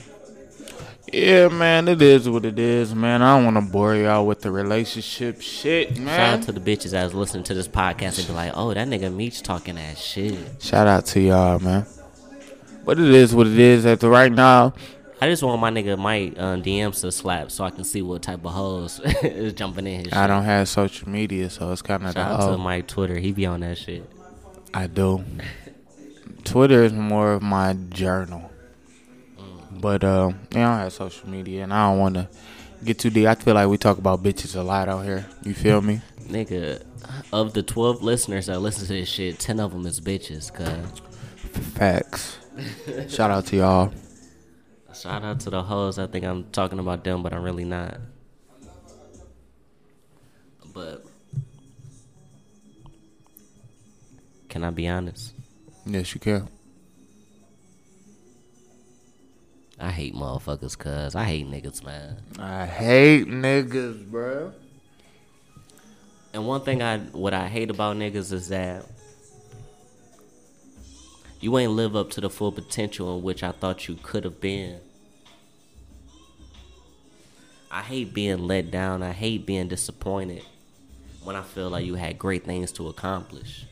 [1.14, 3.22] Yeah, man, it is what it is, man.
[3.22, 6.08] I don't want to bore y'all with the relationship shit, man.
[6.08, 8.74] Shout out to the bitches that was listening to this podcast and be like, oh,
[8.74, 10.62] that nigga Meech talking that shit.
[10.62, 11.86] Shout out to y'all, man.
[12.86, 13.86] But it is what it is.
[13.86, 14.74] At the right now,
[15.22, 18.22] I just want my nigga Mike uh, DMs to slap so I can see what
[18.22, 20.14] type of hoes is jumping in his shit.
[20.14, 20.28] I shit.
[20.28, 23.18] don't have social media, so it's kind of the Shout out to oh, Mike Twitter.
[23.18, 24.08] He be on that shit.
[24.74, 25.24] I do.
[26.44, 28.52] Twitter is more of my journal,
[29.72, 32.30] but uh, yeah, I don't have social media, and I don't want to
[32.84, 33.26] get too deep.
[33.26, 35.26] I feel like we talk about bitches a lot out here.
[35.44, 36.02] You feel me?
[36.28, 36.84] Nigga,
[37.32, 41.02] of the 12 listeners that listen to this shit, 10 of them is bitches, cuz.
[41.74, 42.38] Facts.
[43.10, 43.94] Shout out to y'all.
[44.94, 46.00] Shout out to the hoes.
[46.00, 47.98] I think I'm talking about them, but I'm really not.
[50.74, 51.06] But
[54.50, 55.34] can I be honest?
[55.86, 56.48] Yes, you can.
[59.80, 61.16] I hate motherfuckers, cuz.
[61.16, 62.18] I hate niggas, man.
[62.40, 64.54] I hate niggas, bro.
[66.34, 68.86] And one thing I what I hate about niggas is that
[71.40, 74.40] you ain't live up to the full potential in which I thought you could have
[74.42, 74.80] been.
[77.72, 79.04] I hate being let down.
[79.04, 80.44] I hate being disappointed
[81.24, 83.66] when I feel like you had great things to accomplish.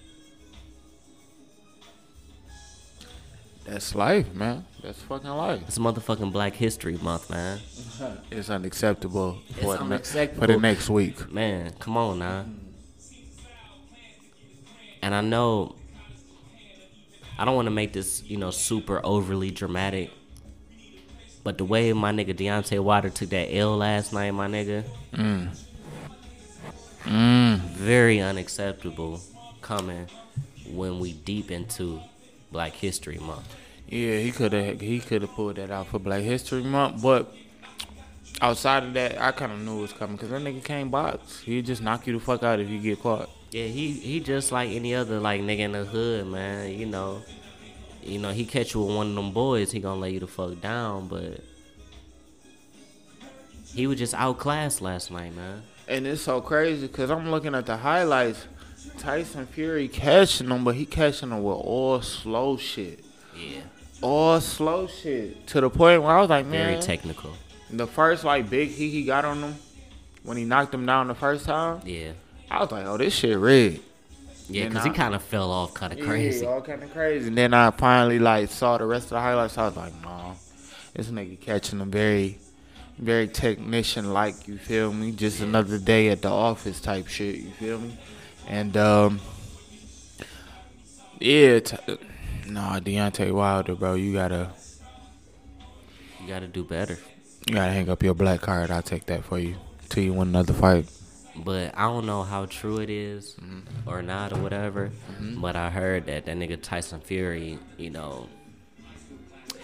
[3.66, 4.66] That's life, man.
[4.84, 5.62] That's fucking life.
[5.68, 7.60] It's motherfucking Black History Month, man.
[8.32, 10.42] It's unacceptable It's for, ne- unacceptable.
[10.42, 11.32] for the next week.
[11.32, 12.46] Man, come on now.
[15.02, 15.76] And I know
[17.38, 20.12] I don't want to make this, you know, super overly dramatic.
[21.44, 24.84] But the way my nigga Deontay Wilder took that L last night, my nigga,
[25.14, 25.50] mm.
[27.04, 27.10] Mm.
[27.12, 27.60] Mm.
[27.60, 29.20] very unacceptable
[29.62, 30.08] coming
[30.72, 32.00] when we deep into
[32.52, 33.56] Black History Month.
[33.90, 37.36] Yeah, he could have he could have pulled that out for Black History Month, but
[38.42, 41.42] outside of that, I kind of knew it was coming because that nigga can't box.
[41.42, 43.30] He'd just knock you the fuck out if you get caught.
[43.54, 46.72] Yeah, he he just like any other like nigga in the hood, man.
[46.72, 47.22] You know,
[48.02, 50.26] you know he catch you with one of them boys, he gonna lay you the
[50.28, 51.08] fuck down.
[51.08, 51.42] But
[53.76, 55.62] he was just outclassed last night, man.
[55.88, 58.48] And it's so crazy because I'm looking at the highlights.
[58.98, 63.04] Tyson Fury catching him, but he catching him with all slow shit.
[63.36, 63.62] Yeah,
[64.02, 65.48] All slow shit.
[65.48, 67.32] To the point where I was like, man, very technical.
[67.70, 69.56] the first like big hit he got on him
[70.24, 72.12] when he knocked him down the first time, Yeah,
[72.54, 73.82] I was like, oh, this shit rigged.
[74.48, 76.46] yeah, Yeah, because he kind of fell off kind of crazy.
[76.46, 77.28] Yeah, all kind of crazy.
[77.28, 79.58] And then I finally like saw the rest of the highlights.
[79.58, 80.34] I was like, nah,
[80.94, 82.38] this nigga catching a very,
[83.00, 84.48] very technician like.
[84.48, 85.12] You feel me?
[85.14, 87.38] Just another day at the office type shit.
[87.38, 87.98] You feel me?
[88.48, 89.20] And um,
[91.20, 91.78] yeah, t-
[92.48, 94.52] nah, Deontay Wilder, bro, you gotta,
[96.22, 96.98] You gotta do better.
[97.48, 98.70] you gotta hang up your black card.
[98.70, 99.56] I'll take that for you
[99.90, 100.88] till you win another fight.
[101.36, 103.90] But I don't know how true it is mm-hmm.
[103.90, 104.92] or not or whatever.
[105.14, 105.42] Mm-hmm.
[105.42, 108.30] But I heard that that nigga Tyson Fury, you know,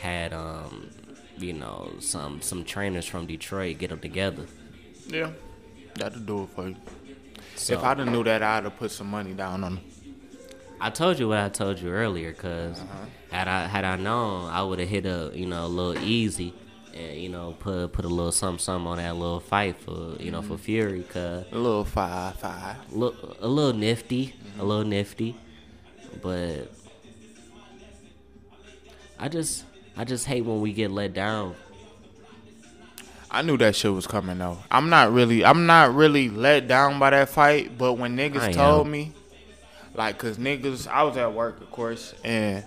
[0.02, 0.90] had um,
[1.38, 4.46] you know, some some trainers from Detroit get them together.
[5.08, 5.32] Yeah,
[5.96, 6.76] that'll do it for you.
[7.56, 9.84] So if I'd have knew that, I'd have put some money down on him.
[10.82, 13.06] I told you what I told you earlier, because uh-huh.
[13.32, 16.54] had I had I known, I would have hit a you know a little easy,
[17.00, 20.32] and you know put put a little something something on that little fight for you
[20.32, 20.64] know for mm-hmm.
[20.64, 22.78] Fury, cause A little five, five.
[22.92, 24.92] look a little nifty, a little mm-hmm.
[24.92, 25.36] nifty,
[26.22, 26.72] but
[29.18, 29.66] I just
[29.98, 31.56] I just hate when we get let down.
[33.32, 34.58] I knew that shit was coming though.
[34.72, 37.78] I'm not really, I'm not really let down by that fight.
[37.78, 39.14] But when niggas told me,
[39.94, 42.66] like, cause niggas, I was at work, of course, and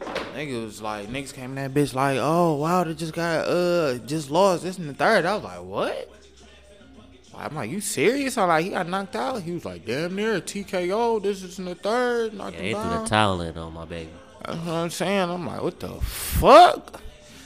[0.00, 3.98] niggas was like, niggas came in that bitch like, oh wow, they just got, uh,
[3.98, 5.24] just lost this and the third.
[5.24, 6.10] I was like, what?
[7.38, 8.36] I'm like, you serious?
[8.36, 9.42] I'm like, he got knocked out.
[9.42, 11.22] He was like, damn near TKO.
[11.22, 12.34] This is in the third.
[12.34, 14.10] Knocked Yeah, they threw the towel in on my baby.
[14.44, 15.30] That's what I'm saying.
[15.30, 17.00] I'm like, what the fuck?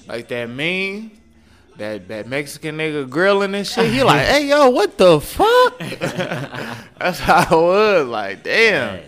[0.08, 1.10] Like that meme,
[1.76, 3.90] that that Mexican nigga grilling and shit.
[3.90, 5.78] He like, hey yo, what the fuck?
[6.98, 8.06] That's how it was.
[8.08, 9.00] Like, damn.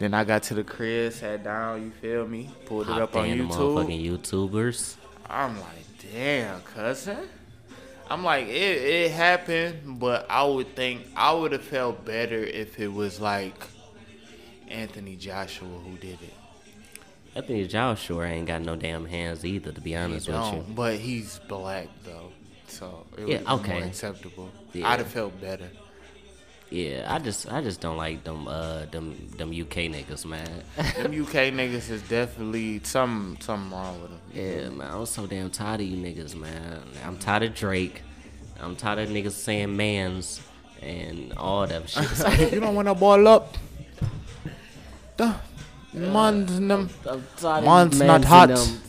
[0.00, 1.82] Then I got to the crib, sat down.
[1.84, 2.50] You feel me?
[2.66, 3.50] Pulled it up Hopped on YouTube.
[3.50, 4.96] motherfucking YouTubers.
[5.28, 7.28] I'm like, damn, cousin.
[8.10, 12.80] I'm like, it, it happened, but I would think I would have felt better if
[12.80, 13.54] it was like
[14.68, 16.34] Anthony Joshua who did it.
[17.36, 20.64] I think Joshua ain't got no damn hands either, to be honest with you.
[20.74, 22.32] but he's black though,
[22.66, 23.72] so it Yeah, be okay.
[23.74, 24.50] more acceptable.
[24.72, 24.88] Yeah.
[24.88, 25.68] I'd have felt better.
[26.70, 30.46] Yeah, I just I just don't like them uh them them UK niggas, man.
[30.76, 34.20] Them UK niggas is definitely some something wrong with them.
[34.32, 36.80] yeah, man, I'm so damn tired of you niggas, man.
[37.04, 38.02] I'm tired of Drake.
[38.60, 40.40] I'm tired of niggas saying mans
[40.80, 42.52] and all that shit.
[42.52, 43.56] you don't want to ball up.
[45.16, 45.34] The
[45.92, 46.88] man's them.
[47.08, 48.48] I'm tired Man's you not hot.
[48.48, 48.80] them.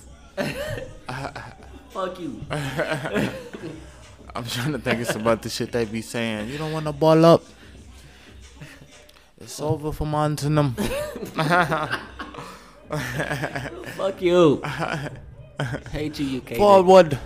[1.90, 2.42] Fuck you.
[2.52, 6.48] I'm trying to think it's about the shit they be saying.
[6.50, 7.44] You don't want to ball up.
[9.42, 10.76] It's over for Montanum.
[13.96, 14.62] Fuck you.
[15.92, 16.58] Hate you, UK.
[16.58, 17.18] Forward.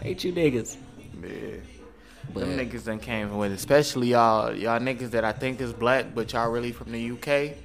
[0.00, 0.76] Hate you niggas.
[1.22, 1.28] Yeah.
[2.34, 6.14] But Them niggas done came with, especially y'all, y'all niggas that I think is black,
[6.14, 7.56] but y'all really from the UK.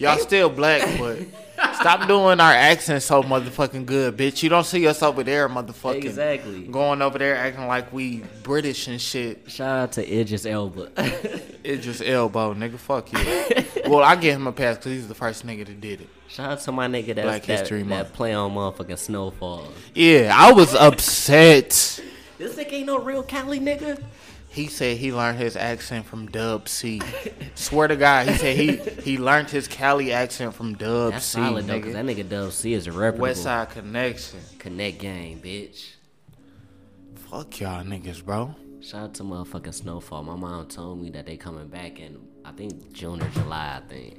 [0.00, 1.18] Y'all still black, but
[1.74, 4.42] stop doing our accent so motherfucking good, bitch.
[4.42, 6.62] You don't see us over there, motherfucking Exactly.
[6.62, 9.50] going over there acting like we British and shit.
[9.50, 10.88] shout out to Idris Elba.
[11.64, 12.78] Just elbow, nigga.
[12.78, 13.90] Fuck you.
[13.90, 16.08] well, I give him a pass because he's the first nigga that did it.
[16.28, 19.68] shout out to my nigga that's, Black that, History that play on motherfucking Snowfall.
[19.94, 21.68] Yeah, I was upset.
[22.38, 24.02] This nigga ain't no real Cali nigga.
[24.50, 27.00] He said he learned his accent from Dub C.
[27.54, 31.38] Swear to God, he said he he learned his Cali accent from Dub That's C.
[31.38, 34.40] solid though, cause that nigga Dub C is a reputable Westside Connection.
[34.58, 35.90] connect game, bitch.
[37.30, 38.54] Fuck y'all niggas, bro.
[38.80, 40.24] Shout out to motherfucking Snowfall.
[40.24, 43.88] My mom told me that they coming back in I think June or July, I
[43.88, 44.18] think.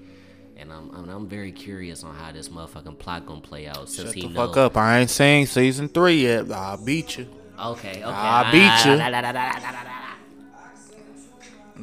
[0.56, 4.10] And I'm I'm, I'm very curious on how this motherfucking plot gonna play out since
[4.10, 4.48] Shut he the know.
[4.48, 4.78] fuck up.
[4.78, 6.50] I ain't seen season three yet.
[6.50, 7.28] I'll beat you.
[7.60, 8.04] Okay, okay.
[8.06, 10.11] I beat you.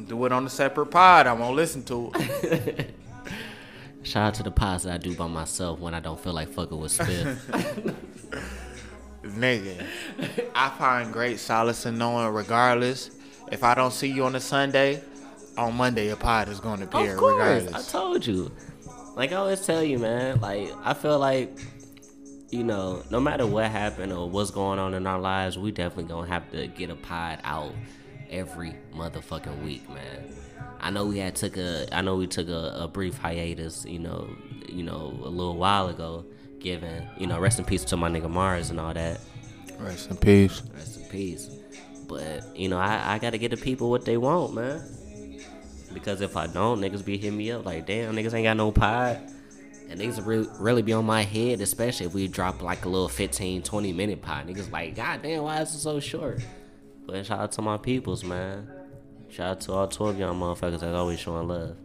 [0.07, 1.27] Do it on a separate pod.
[1.27, 2.93] I won't listen to it.
[4.03, 6.49] Shout out to the pods that I do by myself when I don't feel like
[6.49, 7.95] fucking with Spiff.
[9.23, 9.85] Nigga,
[10.55, 13.11] I find great solace in knowing, regardless,
[13.51, 15.03] if I don't see you on a Sunday,
[15.57, 17.89] on Monday a pod is going to appear, of course, regardless.
[17.89, 18.51] I told you.
[19.15, 20.39] Like I always tell you, man.
[20.39, 21.57] Like I feel like,
[22.49, 26.05] you know, no matter what happened or what's going on in our lives, we definitely
[26.05, 27.73] gonna have to get a pod out
[28.29, 30.33] every motherfucking week, man.
[30.79, 33.99] I know we had took a, I know we took a, a brief hiatus, you
[33.99, 34.29] know,
[34.67, 36.25] you know, a little while ago,
[36.59, 39.19] given, you know, rest in peace to my nigga Mars and all that.
[39.79, 40.61] Rest in peace.
[40.73, 41.49] Rest in peace.
[42.07, 44.81] But you know, I, I gotta get the people what they want, man.
[45.93, 48.71] Because if I don't, niggas be hitting me up like, damn, niggas ain't got no
[48.71, 49.19] pod.
[49.89, 53.09] And niggas really, really be on my head, especially if we drop like a little
[53.09, 54.47] 15, 20 minute pod.
[54.47, 56.41] Niggas like, God damn, why is it so short?
[57.09, 58.69] But shout out to my peoples, man.
[59.29, 61.75] Shout out to all 12 young motherfuckers that's always showing love.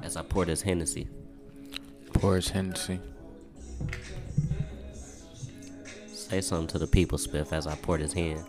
[0.00, 1.08] As I pour this Hennessy.
[2.12, 3.00] Poor Hennessy.
[6.06, 8.44] Say something to the people, Spiff, as I pour this hen.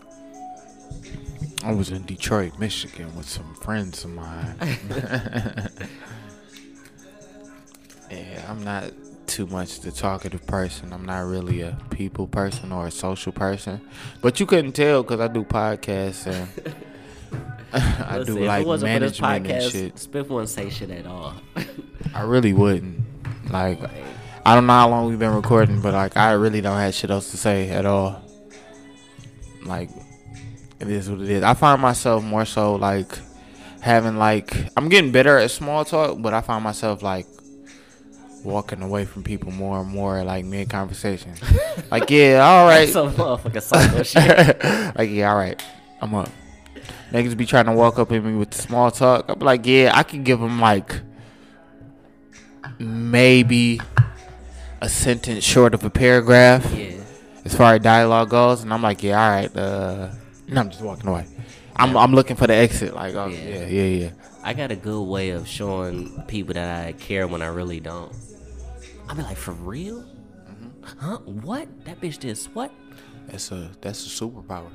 [1.64, 4.56] I was in Detroit, Michigan with some friends of mine.
[8.12, 8.92] yeah, I'm not
[9.36, 10.94] too much the talkative person.
[10.94, 13.82] I'm not really a people person or a social person.
[14.22, 16.48] But you couldn't tell because I do podcasts and
[17.74, 19.95] I Listen, do like management and shit.
[19.95, 21.34] Spiff wouldn't say shit at all.
[22.14, 23.02] I really wouldn't.
[23.49, 23.82] Like,
[24.45, 27.10] I don't know how long we've been recording, but like, I really don't have shit
[27.10, 28.22] else to say at all.
[29.66, 29.90] Like,
[30.80, 31.44] it is what it is.
[31.44, 33.20] I find myself more so like
[33.82, 37.28] having like I'm getting better at small talk, but I find myself like
[38.46, 41.34] walking away from people more and more like mid conversation.
[41.92, 42.88] like, yeah, all right.
[42.88, 44.96] Some motherfucking psycho shit.
[44.96, 45.62] like, yeah, all right,
[46.02, 46.30] I'm up.
[47.12, 49.26] Niggas be trying to walk up at me with the small talk.
[49.28, 51.02] I'm like, yeah, I could give them like
[52.80, 53.80] maybe
[54.82, 56.92] a sentence short of a paragraph Yeah.
[57.46, 59.56] as far as dialogue goes, and I'm like, yeah, all right.
[59.58, 60.10] Uh,
[60.48, 61.26] and I'm just walking away.
[61.76, 62.94] I'm I'm looking for the exit.
[62.94, 63.40] Like, oh Yeah.
[63.40, 64.10] yeah, yeah, yeah.
[64.44, 68.12] I got a good way of showing people that I care when I really don't.
[69.07, 70.02] I be like, for real?
[70.02, 70.99] Mm-hmm.
[70.99, 71.18] Huh?
[71.19, 71.68] What?
[71.86, 72.72] That bitch did what?
[73.27, 74.72] That's a that's a superpower.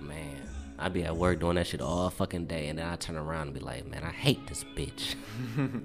[0.00, 0.36] Man,
[0.78, 3.48] I'd be at work doing that shit all fucking day, and then I turn around
[3.48, 5.14] and be like, man, I hate this bitch.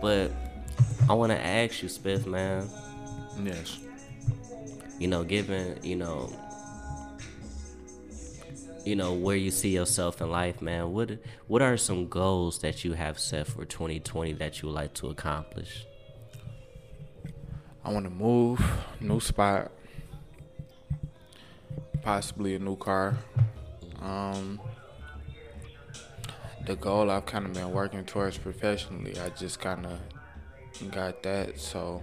[0.00, 0.30] but
[1.08, 2.68] I want to ask you, Spiff, man.
[3.42, 3.78] Yes.
[4.98, 6.32] you know, given, you know,
[8.84, 10.92] you know where you see yourself in life, man.
[10.92, 14.94] What what are some goals that you have set for 2020 that you would like
[14.94, 15.86] to accomplish?
[17.84, 18.60] I want to move,
[19.00, 19.70] new spot,
[22.02, 23.18] possibly a new car.
[24.00, 24.60] Um,
[26.66, 31.60] the goal I've kind of been working towards professionally, I just kind of got that,
[31.60, 32.02] so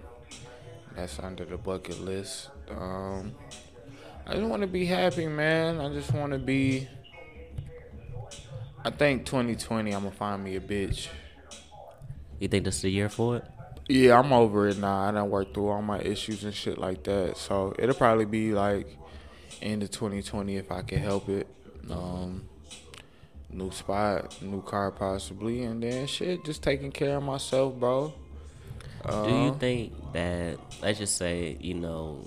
[0.95, 2.49] that's under the bucket list.
[2.69, 3.33] Um,
[4.27, 5.79] I just want to be happy, man.
[5.79, 6.87] I just want to be.
[8.83, 11.07] I think 2020, I'm gonna find me a bitch.
[12.39, 13.45] You think this is the year for it?
[13.87, 15.01] Yeah, I'm over it now.
[15.01, 17.37] I done worked through all my issues and shit like that.
[17.37, 18.97] So it'll probably be like
[19.61, 21.45] end of 2020 if I can help it.
[21.91, 22.47] Um,
[23.51, 28.13] new spot, new car possibly, and then shit, just taking care of myself, bro.
[29.03, 29.27] Do Uh-huh.
[29.45, 32.25] you think that let's just say you know,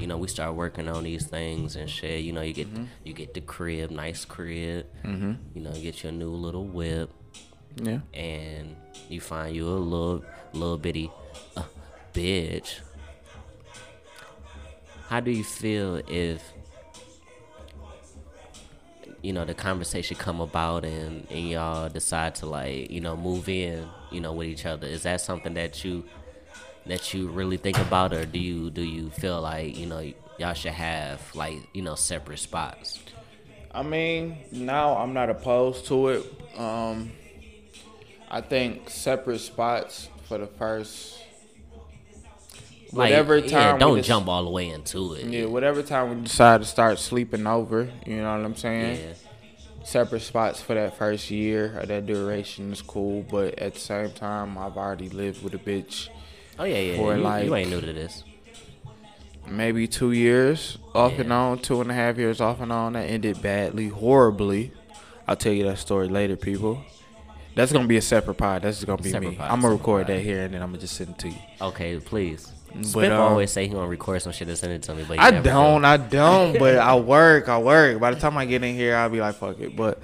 [0.00, 2.22] you know, we start working on these things and shit.
[2.24, 2.84] You know, you get Mm-hmm.
[3.04, 4.86] you get the crib, nice crib.
[5.04, 5.32] Mm-hmm.
[5.54, 7.10] You know, get your new little whip,
[7.76, 8.00] Yeah.
[8.12, 8.76] and
[9.08, 11.10] you find you a little little bitty
[11.56, 11.62] uh,
[12.12, 12.80] bitch.
[15.08, 16.42] How do you feel if
[19.22, 23.48] you know the conversation come about and, and y'all decide to like you know move
[23.48, 24.86] in you know with each other?
[24.86, 26.04] Is that something that you
[26.86, 30.54] that you really think about, or do you do you feel like you know y'all
[30.54, 33.00] should have like you know separate spots?
[33.72, 36.58] I mean, now I'm not opposed to it.
[36.58, 37.10] Um,
[38.30, 41.18] I think separate spots for the first
[42.92, 43.74] Like, whatever yeah, time.
[43.74, 45.24] we don't just- jump all the way into it.
[45.26, 49.00] Yeah, whatever time we decide to start sleeping over, you know what I'm saying?
[49.00, 49.12] Yeah.
[49.84, 54.12] Separate spots for that first year or that duration is cool, but at the same
[54.12, 56.08] time, I've already lived with a bitch
[56.58, 56.96] Oh yeah, yeah.
[56.96, 58.24] For, you, like- you ain't new to this.
[59.48, 62.92] maybe two years off and on, two and a half years off and on.
[62.94, 64.72] That ended badly, horribly.
[65.26, 66.80] I'll tell you that story later, people.
[67.54, 68.62] That's gonna be a separate pod.
[68.62, 69.36] That's just gonna be Separate me.
[69.36, 70.14] pod, I'm gonna record pod.
[70.16, 71.36] that here and then I'm gonna just send it to you.
[71.60, 72.50] Okay, please.
[72.74, 75.04] But, Spiff um, always say he gonna record some shit and send it to me,
[75.06, 75.86] but I don't, do.
[75.86, 78.00] I don't, but I work, I work.
[78.00, 79.76] By the time I get in here, I'll be like, fuck it.
[79.76, 80.00] But,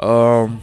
[0.00, 0.62] um,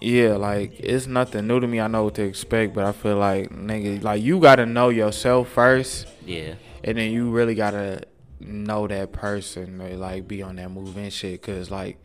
[0.00, 1.80] yeah, like it's nothing new to me.
[1.80, 5.48] I know what to expect, but I feel like nigga, like you gotta know yourself
[5.48, 6.54] first, Yeah,
[6.84, 8.02] and then you really gotta
[8.40, 11.98] know that person, or like be on that move and shit, cause like.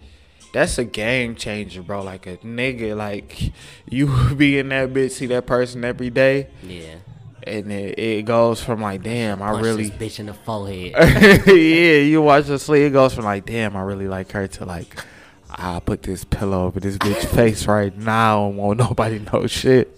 [0.54, 2.04] That's a game changer, bro.
[2.04, 3.54] Like a nigga, like
[3.90, 6.96] you be in that bitch, see that person every day, yeah.
[7.44, 10.92] and it, it goes from like, damn, I Punch really, bitch in the forehead.
[11.48, 12.84] yeah, you watch the sleep.
[12.84, 14.94] It goes from like, damn, I really like her to like,
[15.54, 19.96] I put this pillow over this bitch face right now and won't nobody know shit.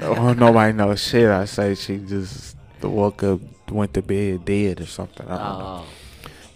[0.00, 1.28] won't nobody know shit.
[1.30, 3.40] I say she just woke up,
[3.70, 5.26] went to bed dead or something.
[5.28, 5.64] I don't know.
[5.64, 5.86] Oh,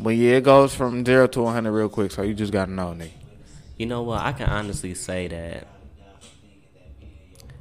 [0.00, 2.10] But yeah, it goes from zero to 100 real quick.
[2.12, 3.10] So you just gotta know, nigga.
[3.76, 4.20] you know what?
[4.22, 5.68] I can honestly say that.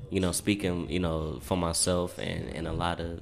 [0.10, 3.22] You know, speaking, you know, for myself and and a lot of,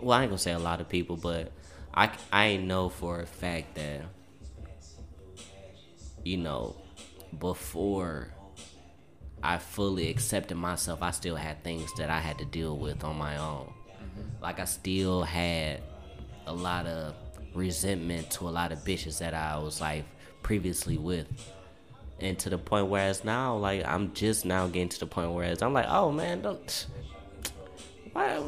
[0.00, 1.50] well, I ain't gonna say a lot of people, but
[1.94, 4.02] I I know for a fact that,
[6.24, 6.76] you know,
[7.38, 8.28] before
[9.42, 13.16] I fully accepted myself, I still had things that I had to deal with on
[13.16, 13.72] my own.
[13.90, 14.42] Mm-hmm.
[14.42, 15.82] Like I still had
[16.46, 17.14] a lot of
[17.54, 20.04] resentment to a lot of bitches that I was like
[20.42, 21.26] previously with.
[22.20, 25.60] And to the point whereas now, like I'm just now getting to the point whereas
[25.60, 26.86] I'm like, oh man, don't
[28.12, 28.38] why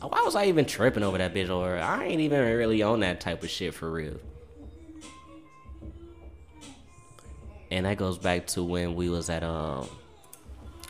[0.00, 3.20] why was I even tripping over that bitch or I ain't even really on that
[3.20, 4.18] type of shit for real.
[7.70, 9.88] And that goes back to when we was at um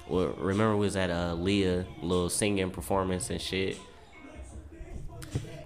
[0.08, 3.78] well, remember we was at uh Leah little singing performance and shit.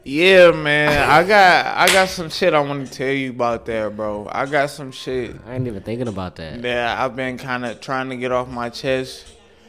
[0.04, 1.10] Yeah, man.
[1.10, 4.28] I got I got some shit I want to tell you about that, bro.
[4.30, 6.60] I got some shit I ain't even thinking about that.
[6.60, 9.26] Yeah, I've been kind of trying to get off my chest.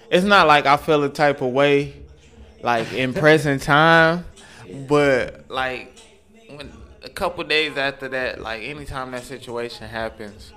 [0.09, 1.93] It's not like I feel a type of way,
[2.61, 4.25] like in present time,
[4.87, 5.97] but like
[6.47, 6.71] when
[7.03, 10.53] a couple days after that, like anytime that situation happens,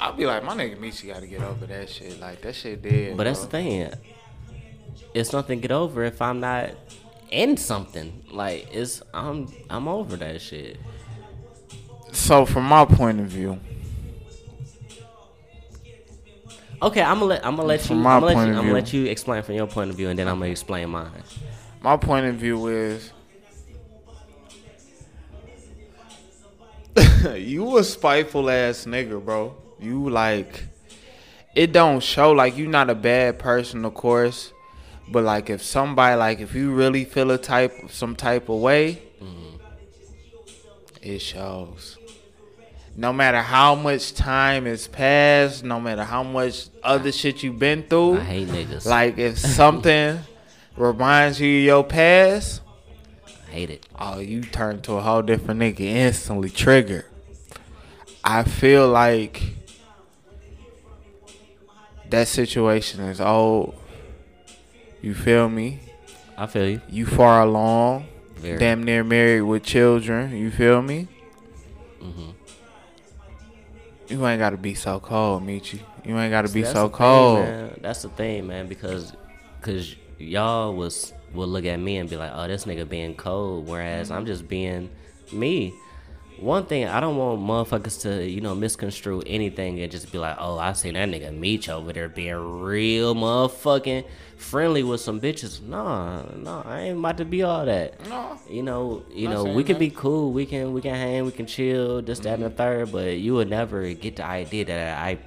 [0.00, 2.20] I'll be like, my nigga Michi got to get over that shit.
[2.20, 3.16] Like that shit dead.
[3.16, 3.92] But that's the thing.
[5.12, 6.70] It's nothing to get over if I'm not
[7.30, 8.24] in something.
[8.30, 10.78] Like it's I'm I'm over that shit.
[12.12, 13.60] So from my point of view,
[16.82, 18.92] Okay, I'm gonna let I'm gonna let you I'm gonna let you I'm gonna let
[18.92, 21.22] you explain from your point of view and then I'm gonna explain mine.
[21.80, 23.10] my point of view is
[27.36, 29.56] you a spiteful ass nigga, bro.
[29.84, 30.64] You like
[31.54, 34.52] it don't show like you not a bad person, of course.
[35.08, 39.02] But like if somebody like if you really feel a type some type of way,
[39.22, 39.56] mm-hmm.
[41.02, 41.98] it shows.
[42.96, 47.82] No matter how much time has passed, no matter how much other shit you've been
[47.82, 48.86] through, I hate niggas.
[48.86, 50.20] like if something
[50.76, 52.62] reminds you of your past,
[53.26, 53.86] I hate it.
[53.98, 57.04] oh, you turn to a whole different nigga instantly Trigger.
[58.24, 59.42] I feel like
[62.10, 63.74] that situation is old.
[65.02, 65.80] You feel me?
[66.36, 66.80] I feel you.
[66.88, 68.06] You far along,
[68.36, 68.58] Very.
[68.58, 70.36] damn near married with children.
[70.36, 71.08] You feel me?
[72.02, 72.30] Mm-hmm.
[74.08, 75.80] You ain't gotta be so cold, Michi.
[76.04, 77.38] You ain't gotta be so thing, cold.
[77.40, 77.78] man.
[77.80, 79.14] That's the thing, man, because
[79.62, 83.66] cause y'all was will look at me and be like, oh, this nigga being cold,
[83.66, 84.90] whereas I'm just being
[85.32, 85.74] me.
[86.38, 90.36] One thing I don't want motherfuckers to you know misconstrue anything and just be like,
[90.38, 94.04] oh, I seen that nigga Meech over there being real motherfucking
[94.36, 95.62] friendly with some bitches.
[95.62, 98.06] Nah, nah, I ain't about to be all that.
[98.08, 98.38] No.
[98.48, 99.80] You know, you know, we can that.
[99.80, 100.32] be cool.
[100.32, 101.24] We can we can hang.
[101.24, 102.02] We can chill.
[102.02, 102.56] This, that, and the mm-hmm.
[102.56, 102.92] third.
[102.92, 105.18] But you would never get the idea that I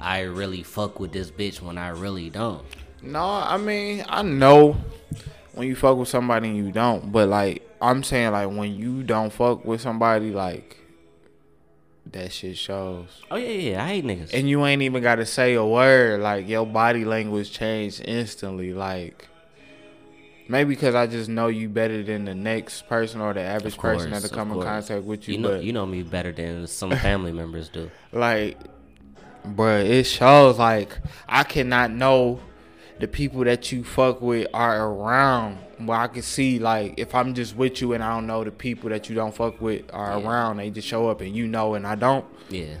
[0.00, 2.64] I really fuck with this bitch when I really don't.
[3.02, 4.76] No, I mean, I know
[5.52, 9.02] when you fuck with somebody and you don't, but like I'm saying like when you
[9.02, 10.78] don't fuck with somebody like
[12.12, 13.22] that shit shows.
[13.30, 13.84] Oh yeah, yeah.
[13.84, 14.32] I hate niggas.
[14.32, 16.20] And you ain't even got to say a word.
[16.20, 18.72] Like your body language changed instantly.
[18.72, 19.28] Like
[20.48, 23.80] maybe because I just know you better than the next person or the average Of
[23.80, 25.34] person that'll come in contact with you.
[25.34, 27.90] You know, but you know me better than some family members do.
[28.12, 28.58] like,
[29.44, 30.98] but it shows like
[31.28, 32.40] I cannot know
[32.98, 35.58] the people that you fuck with are around.
[35.80, 38.50] But I can see like if I'm just with you and I don't know the
[38.50, 40.26] people that you don't fuck with are Yeah.
[40.26, 42.74] around, they just show up and you know and I don't Yeah.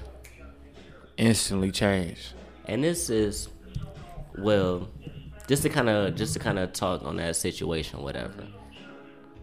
[1.16, 2.32] instantly change.
[2.66, 3.48] And this is,
[4.38, 4.88] well,
[5.48, 8.46] just to kind of just to kind of talk on that situation, whatever.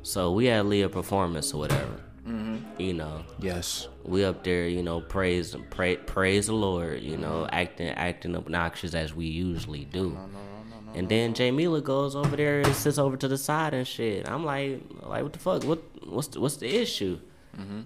[0.04, 2.02] So we had Leah performance or whatever.
[2.28, 2.80] Mm-hmm.
[2.82, 3.88] You know, Yes.
[4.04, 8.94] we up there, you know, praise pray, praise the Lord, you know, acting acting obnoxious
[8.96, 10.18] as we usually do.
[10.94, 14.28] And then Jamila goes over there and sits over to the side and shit.
[14.30, 15.64] I'm like, like what the fuck?
[15.64, 17.20] What what's the, what's the issue?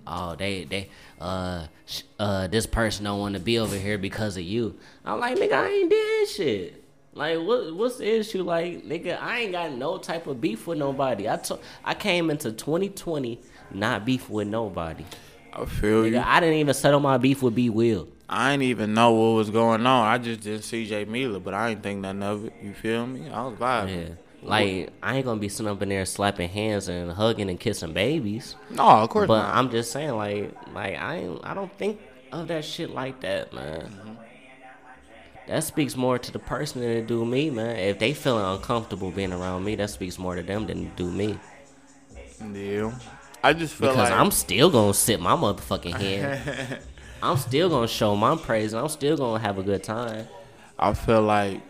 [0.08, 4.38] Oh, they they uh sh- uh this person don't want to be over here because
[4.38, 4.76] of you.
[5.04, 6.84] I'm like, nigga, I ain't did shit.
[7.14, 8.44] Like, what what's the issue?
[8.44, 11.28] Like, nigga, I ain't got no type of beef with nobody.
[11.30, 13.42] I to- I came into 2020
[13.72, 15.04] not beef with nobody.
[15.52, 16.20] I feel you.
[16.20, 18.08] I didn't even settle my beef with B Will.
[18.28, 20.08] I ain't even know what was going on.
[20.08, 22.54] I just did CJ Miller, but I ain't think nothing of it.
[22.62, 23.30] You feel me?
[23.30, 24.08] I was vibing.
[24.08, 24.14] Yeah.
[24.42, 27.94] Like, I ain't gonna be sitting up in there slapping hands and hugging and kissing
[27.94, 28.56] babies.
[28.70, 29.56] No, of course But not.
[29.56, 32.00] I'm just saying, like, like I ain't, I don't think
[32.32, 33.82] of that shit like that, man.
[33.82, 34.14] Mm-hmm.
[35.48, 37.76] That speaks more to the person than it do me, man.
[37.76, 41.10] If they feeling uncomfortable being around me, that speaks more to them than it do
[41.12, 41.38] me.
[42.54, 42.92] yeah.
[43.44, 46.80] I just feel Because like I'm still gonna sit my motherfucking hand.
[47.22, 50.28] I'm still gonna show my praise and I'm still gonna have a good time.
[50.78, 51.62] I feel like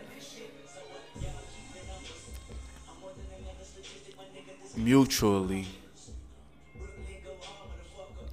[4.76, 5.66] mutually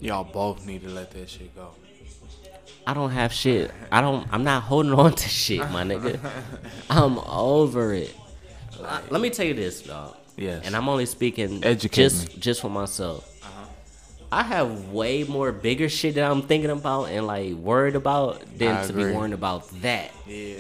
[0.01, 1.71] y'all both need to let that shit go.
[2.87, 3.71] I don't have shit.
[3.93, 4.27] I don't.
[4.33, 6.19] I'm not holding on to shit, my nigga.
[6.91, 8.15] I'm over it.
[8.83, 10.17] I- let me tell you this, dog.
[10.37, 10.67] Yes.
[10.67, 12.41] And I'm only speaking Educate just me.
[12.41, 13.32] just for myself.
[14.33, 18.87] I have way more bigger shit that I'm thinking about and like worried about than
[18.87, 20.11] to be worrying about that.
[20.27, 20.57] Yeah.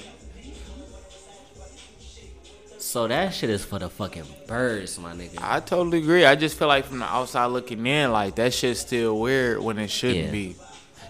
[2.78, 5.38] So that shit is for the fucking birds, my nigga.
[5.40, 6.26] I totally agree.
[6.26, 9.78] I just feel like from the outside looking in, like that shit's still weird when
[9.78, 10.30] it shouldn't Yeah.
[10.30, 10.56] be.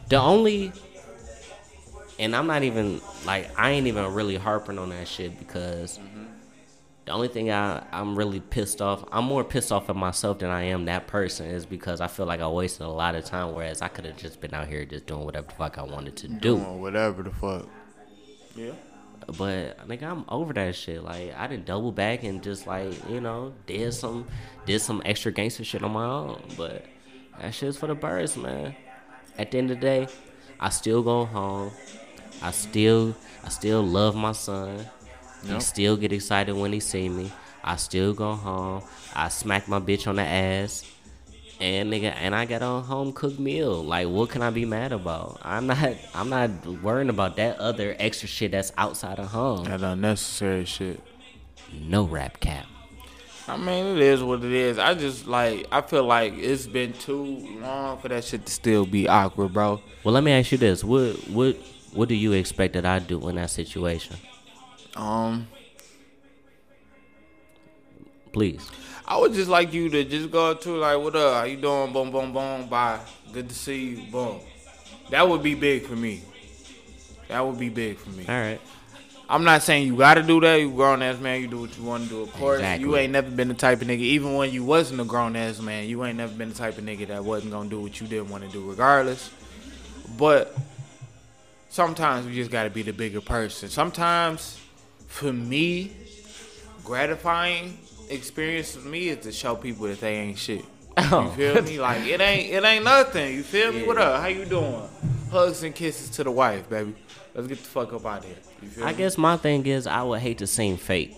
[0.09, 0.71] The only,
[2.21, 5.99] and I'm not even like I ain't even really harping on that shit because
[7.05, 9.05] the only thing I I'm really pissed off.
[9.11, 12.27] I'm more pissed off at myself than I am that person is because I feel
[12.27, 13.55] like I wasted a lot of time.
[13.55, 16.16] Whereas I could have just been out here just doing whatever the fuck I wanted
[16.19, 16.59] to do.
[16.59, 17.66] Or whatever the fuck.
[18.55, 18.73] Yeah.
[19.27, 21.03] But nigga, I'm over that shit.
[21.03, 24.27] Like I didn't double back and just like you know did some
[24.66, 26.43] did some extra gangster shit on my own.
[26.57, 26.87] But
[27.41, 28.77] that shit's for the birds, man.
[29.39, 30.09] At the end of the day,
[30.61, 31.73] I still go home.
[32.43, 34.87] I still I still love my son.
[35.44, 37.32] He still get excited when he see me.
[37.64, 38.82] I still go home.
[39.14, 40.85] I smack my bitch on the ass.
[41.60, 43.85] And nigga, and I got a home cooked meal.
[43.85, 45.40] Like, what can I be mad about?
[45.43, 46.51] I'm not, I'm not
[46.82, 49.64] worrying about that other extra shit that's outside of home.
[49.64, 51.01] That unnecessary shit.
[51.73, 52.66] No rap cap.
[53.47, 54.78] I mean, it is what it is.
[54.78, 58.86] I just like I feel like it's been too long for that shit to still
[58.86, 59.81] be awkward, bro.
[60.05, 61.56] Well, let me ask you this: what, what,
[61.93, 64.16] what do you expect that I do in that situation?
[64.97, 65.47] Um,
[68.32, 68.70] Please.
[69.06, 71.35] I would just like you to just go to like, what up?
[71.35, 71.93] How you doing?
[71.93, 72.69] Boom, boom, boom.
[72.69, 73.01] Bye.
[73.32, 74.10] Good to see you.
[74.10, 74.40] Boom.
[75.10, 76.23] That would be big for me.
[77.28, 78.24] That would be big for me.
[78.28, 78.60] All right.
[79.28, 80.56] I'm not saying you gotta do that.
[80.56, 81.40] You grown ass man.
[81.40, 82.23] You do what you want to do.
[82.23, 84.01] Of course, you ain't never been the type of nigga.
[84.01, 86.85] Even when you wasn't a grown ass man, you ain't never been the type of
[86.85, 89.31] nigga that wasn't gonna do what you didn't want to do, regardless.
[90.19, 90.55] But
[91.70, 93.70] sometimes we just gotta be the bigger person.
[93.70, 94.60] Sometimes,
[95.13, 95.93] for me,
[96.85, 97.79] gratifying
[98.09, 100.65] experience for me is to show people that they ain't shit.
[100.97, 101.03] Oh.
[101.03, 101.31] You Oh.
[101.55, 101.81] feel me?
[101.81, 103.35] Like it ain't it ain't nothing.
[103.35, 103.83] You feel me?
[103.85, 104.21] What up?
[104.21, 104.83] How you doing?
[105.31, 106.95] Hugs and kisses to the wife, baby.
[107.35, 108.37] Let's get the fuck up out of here.
[108.63, 108.99] You feel I me?
[108.99, 111.17] guess my thing is I would hate to seem fake.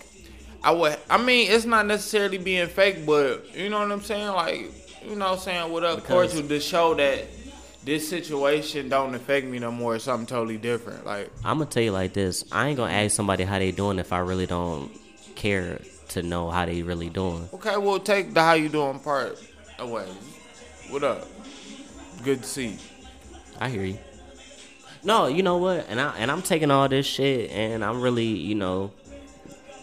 [0.63, 0.97] I would.
[1.09, 4.27] I mean, it's not necessarily being fake, but you know what I'm saying.
[4.29, 4.71] Like,
[5.05, 7.25] you know, what I'm saying what up, Because- cordial to show that
[7.85, 9.95] this situation don't affect me no more.
[9.95, 11.05] It's something totally different.
[11.05, 12.43] Like I'm gonna tell you like this.
[12.51, 14.91] I ain't gonna ask somebody how they doing if I really don't
[15.35, 15.79] care
[16.09, 17.47] to know how they really doing.
[17.53, 19.39] okay, we'll take the how you doing part
[19.79, 20.07] away.
[20.89, 21.27] What up?
[22.23, 22.67] Good to see.
[22.69, 22.77] you.
[23.59, 23.99] I hear you.
[25.03, 25.85] No, you know what?
[25.87, 28.91] And I and I'm taking all this shit and I'm really, you know,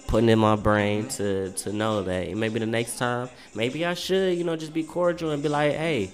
[0.08, 4.36] putting in my brain to to know that maybe the next time, maybe I should,
[4.36, 6.10] you know, just be cordial and be like, hey,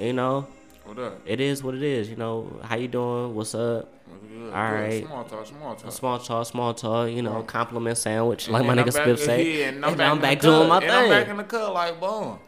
[0.00, 0.46] you know,
[0.84, 1.20] What up?
[1.26, 2.10] it is what it is.
[2.10, 3.34] You know, how you doing?
[3.34, 3.92] What's up?
[4.10, 4.52] All Good.
[4.52, 5.04] right.
[5.06, 5.46] Small talk.
[5.46, 5.92] Small talk.
[5.92, 7.10] Small talk, small talk.
[7.10, 9.60] You know, compliment sandwich, like my And I'm nigga Spiff say.
[9.60, 11.72] yeah, and I'm And back, I'm back doing my and I'm back in the cut
[11.72, 12.38] like boom.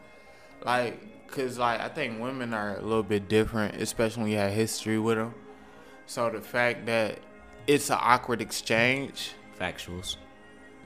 [0.63, 4.53] Like, cause like I think women are a little bit different, especially when you have
[4.53, 5.33] history with them.
[6.05, 7.19] So the fact that
[7.65, 10.15] it's an awkward exchange, Factuals.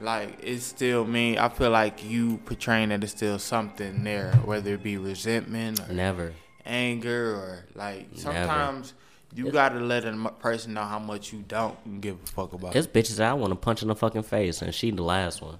[0.00, 4.74] like it still mean I feel like you portraying that it's still something there, whether
[4.74, 6.32] it be resentment or Never.
[6.64, 8.94] Anger or like sometimes
[9.34, 12.76] you gotta let a person know how much you don't give a fuck about.
[12.76, 15.58] It's bitches I want to punch in the fucking face, and she the last one.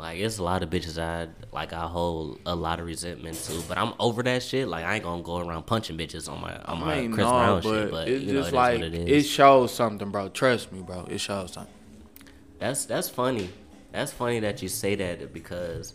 [0.00, 1.74] Like it's a lot of bitches I like.
[1.74, 4.66] I hold a lot of resentment to, but I'm over that shit.
[4.66, 7.26] Like I ain't gonna go around punching bitches on my on my I mean, Chris
[7.26, 7.90] no, Brown but shit.
[7.90, 10.30] But it's you know, just it like it it, shows something, bro.
[10.30, 11.06] Trust me, bro.
[11.10, 11.72] It shows something.
[12.58, 13.50] That's that's funny.
[13.92, 15.92] That's funny that you say that because,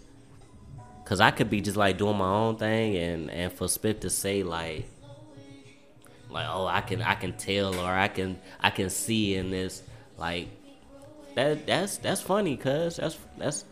[1.06, 4.10] cause I could be just like doing my own thing, and and for Spiff to
[4.10, 4.86] say like,
[6.30, 9.84] like oh I can I can tell or I can I can see in this
[10.18, 10.48] like,
[11.36, 13.66] that that's that's funny, cause that's that's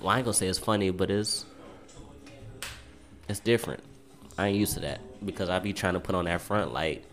[0.00, 1.46] well I ain't gonna say it's funny, but it's
[3.28, 3.82] it's different.
[4.36, 7.04] I ain't used to that because I be trying to put on that front like,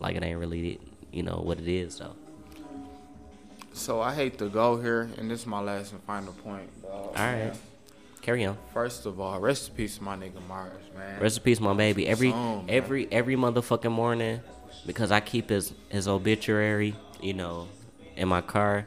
[0.00, 0.80] like it ain't really
[1.12, 2.16] you know what it is though.
[3.72, 6.70] So I hate to go here, and this is my last and final point.
[6.84, 7.52] All right,
[8.24, 8.56] carry on.
[8.72, 11.20] First of all, rest in peace my nigga Mars, man.
[11.20, 12.08] Rest in peace, my baby.
[12.08, 14.40] Every Song, every every motherfucking morning,
[14.86, 17.68] because I keep his his obituary, you know,
[18.16, 18.86] in my car.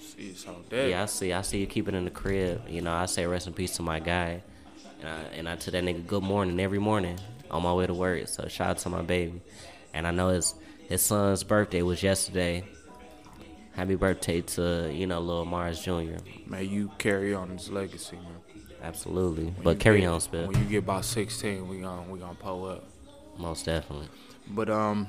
[0.00, 0.90] See, it's on deck.
[0.90, 1.32] Yeah, I see.
[1.32, 2.62] I see you keep it in the crib.
[2.68, 4.42] You know, I say rest in peace to my guy,
[5.00, 7.18] and I and I tell that nigga good morning every morning
[7.50, 8.28] on my way to work.
[8.28, 9.42] So shout out to my baby,
[9.92, 10.54] and I know his
[10.88, 12.64] his son's birthday was yesterday.
[13.72, 16.18] Happy birthday to you know little Mars Jr.
[16.46, 18.39] May you carry on his legacy, man.
[18.82, 20.46] Absolutely, When but carry get- on, Spill.
[20.48, 22.84] When you get about 16, we gon' we gonna pull up.
[23.36, 24.08] Most definitely.
[24.48, 25.06] But um,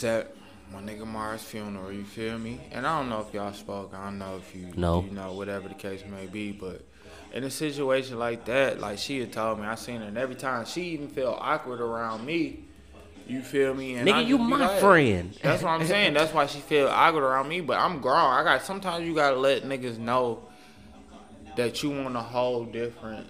[0.00, 0.32] that
[0.72, 2.60] my nigga Mars funeral, you feel me?
[2.72, 3.92] And I don't know if y'all spoke.
[3.94, 5.02] I don't know if you No.
[5.02, 6.82] you know whatever the case may be, but
[7.32, 10.34] in a situation like that, like she had told me, I seen her, and every
[10.34, 12.60] time she even felt awkward around me.
[13.28, 13.96] You feel me?
[13.96, 15.36] And Nigga, I you my like- friend.
[15.42, 16.14] That's what I'm saying.
[16.14, 17.60] That's why she feel awkward around me.
[17.60, 18.14] But I'm grown.
[18.32, 20.45] I got sometimes you gotta let niggas know
[21.56, 23.28] that you on a whole different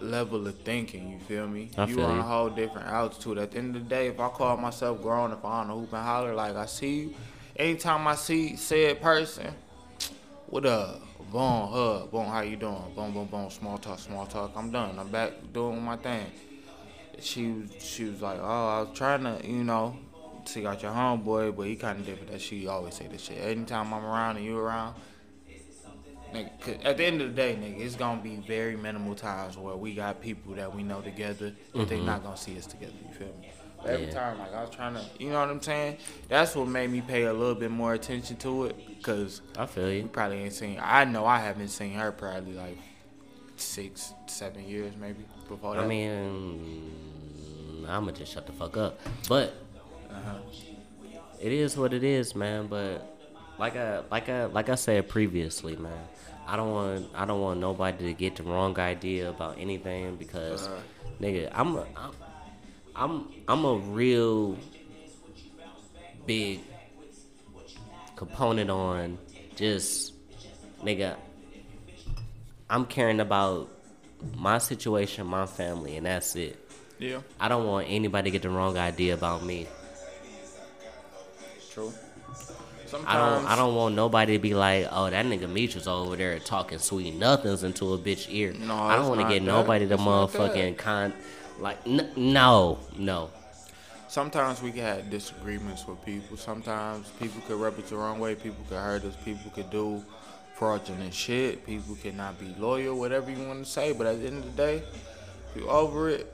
[0.00, 1.10] level of thinking.
[1.10, 1.70] You feel me?
[1.76, 2.20] I you feel on you.
[2.20, 3.38] a whole different altitude.
[3.38, 5.74] At the end of the day, if I call myself grown, if I on a
[5.74, 7.14] hoop and holler, like I see you,
[7.56, 9.52] anytime I see said person,
[10.46, 11.00] what up?
[11.30, 12.92] Boom, hug, boom, how you doing?
[12.94, 14.52] Boom, boom, boom, small talk, small talk.
[14.54, 14.98] I'm done.
[14.98, 16.26] I'm back doing my thing.
[17.20, 19.96] She was, she was like, oh, I was trying to, you know,
[20.44, 22.32] see out your homeboy, but he kind of different.
[22.32, 23.38] That she always say this shit.
[23.38, 24.94] Anytime I'm around and you around,
[26.32, 29.76] nigga, at the end of the day, nigga, it's gonna be very minimal times where
[29.76, 32.92] we got people that we know together that they not gonna see us together.
[33.06, 33.50] You feel me?
[33.82, 34.12] But every Yeah.
[34.12, 35.96] time, like I was trying to, you know what I'm saying?
[36.28, 39.90] That's what made me pay a little bit more attention to it, cause I feel
[39.90, 40.04] you.
[40.06, 40.78] probably ain't seen.
[40.80, 42.78] I know I haven't seen her probably like
[43.56, 45.84] six, seven years maybe before that.
[45.84, 46.92] I mean,
[47.88, 48.98] I'ma just shut the fuck up.
[49.28, 49.54] But
[50.10, 50.38] Uh-huh.
[51.40, 52.66] it is what it is, man.
[52.68, 53.11] But
[53.58, 55.92] like I like I like I said previously, man.
[56.46, 60.66] I don't want I don't want nobody to get the wrong idea about anything because,
[60.66, 60.80] Uh-huh.
[61.20, 62.12] nigga, I'm a, I'm
[62.96, 64.56] I'm I'm a real
[66.26, 66.60] big
[68.16, 69.18] component on
[69.56, 70.14] just
[70.82, 71.16] nigga.
[72.68, 73.68] I'm caring about
[74.36, 76.58] my situation, my family, and that's it.
[76.98, 79.66] yeah, I don't want anybody to get the wrong idea about me.
[81.70, 81.92] true.
[82.92, 85.88] Sometimes I don't I don't want nobody to be like, oh that nigga Meech was
[85.88, 88.52] over there talking sweet nothings into a bitch ear.
[88.52, 89.50] No, I don't want to get that.
[89.50, 91.14] nobody to motherfucking con
[91.58, 93.30] like n- no no.
[94.08, 96.36] Sometimes we can have disagreements with people.
[96.36, 98.34] Sometimes people could rub it the wrong way.
[98.34, 99.16] People could hurt us.
[99.24, 100.04] People could do
[100.52, 101.64] fraudulent shit.
[101.64, 102.98] People cannot be loyal.
[102.98, 103.94] Whatever you want to say.
[103.94, 104.82] But at the end of the day,
[105.48, 106.30] if you over it,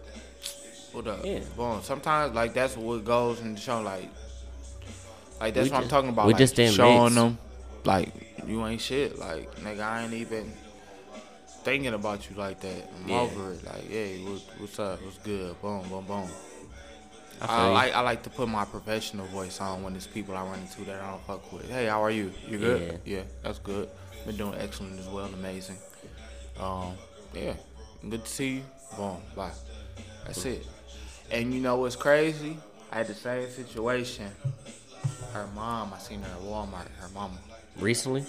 [0.90, 1.24] what up?
[1.24, 1.38] Yeah.
[1.56, 1.82] Boom.
[1.84, 4.10] Sometimes like that's what goes into show like.
[5.40, 6.26] Like that's We what I'm talking about.
[6.26, 7.14] we like, just didn't showing mix.
[7.14, 7.38] them
[7.84, 8.12] like
[8.46, 9.18] you ain't shit.
[9.18, 10.52] Like nigga, I ain't even
[11.62, 12.90] thinking about you like that.
[13.04, 13.20] I'm Yeah.
[13.20, 13.64] over it.
[13.64, 15.02] Like, hey, what, what's up?
[15.02, 15.60] What's good?
[15.60, 16.28] Boom, boom, boom.
[17.40, 20.42] I I, like I like to put my professional voice on when there's people I
[20.42, 21.70] run into that I don't fuck with.
[21.70, 22.32] Hey, how are you?
[22.48, 23.00] You good?
[23.04, 23.88] Yeah, that's good.
[24.26, 25.26] Been doing excellent as well.
[25.26, 25.76] Amazing.
[26.58, 26.94] Um,
[27.32, 27.54] yeah,
[28.08, 28.62] good to see you.
[28.96, 29.52] Boom, bye.
[30.26, 30.66] That's it.
[31.30, 32.56] And you know what's crazy?
[32.90, 34.30] I had the same situation.
[35.32, 36.88] Her mom, I seen her at Walmart.
[36.98, 37.38] Her mom.
[37.78, 38.24] Recently?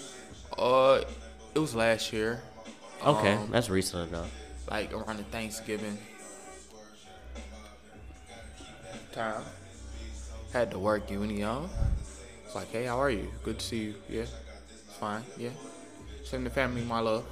[0.56, 1.00] Uh,
[1.54, 2.42] it was last year.
[3.04, 4.30] Okay, Um, that's recent enough.
[4.70, 5.96] like around the Thanksgiving
[9.12, 9.42] time.
[10.52, 11.68] Had to work you and yo.
[12.44, 13.30] It's like, hey, how are you?
[13.44, 13.94] Good to see you.
[14.08, 15.22] Yeah, it's fine.
[15.38, 15.50] Yeah,
[16.24, 17.24] send the family my love.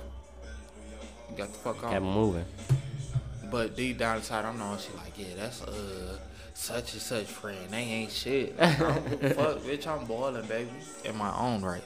[1.30, 2.02] You got the fuck Kept on.
[2.02, 2.44] moving.
[3.50, 6.18] But deep down inside, I'm knowing she like, yeah, that's uh
[6.58, 7.58] such and such friend.
[7.70, 8.54] They ain't shit.
[8.58, 9.86] I don't give a fuck, bitch.
[9.86, 10.70] I'm boiling, baby,
[11.04, 11.84] in my own right.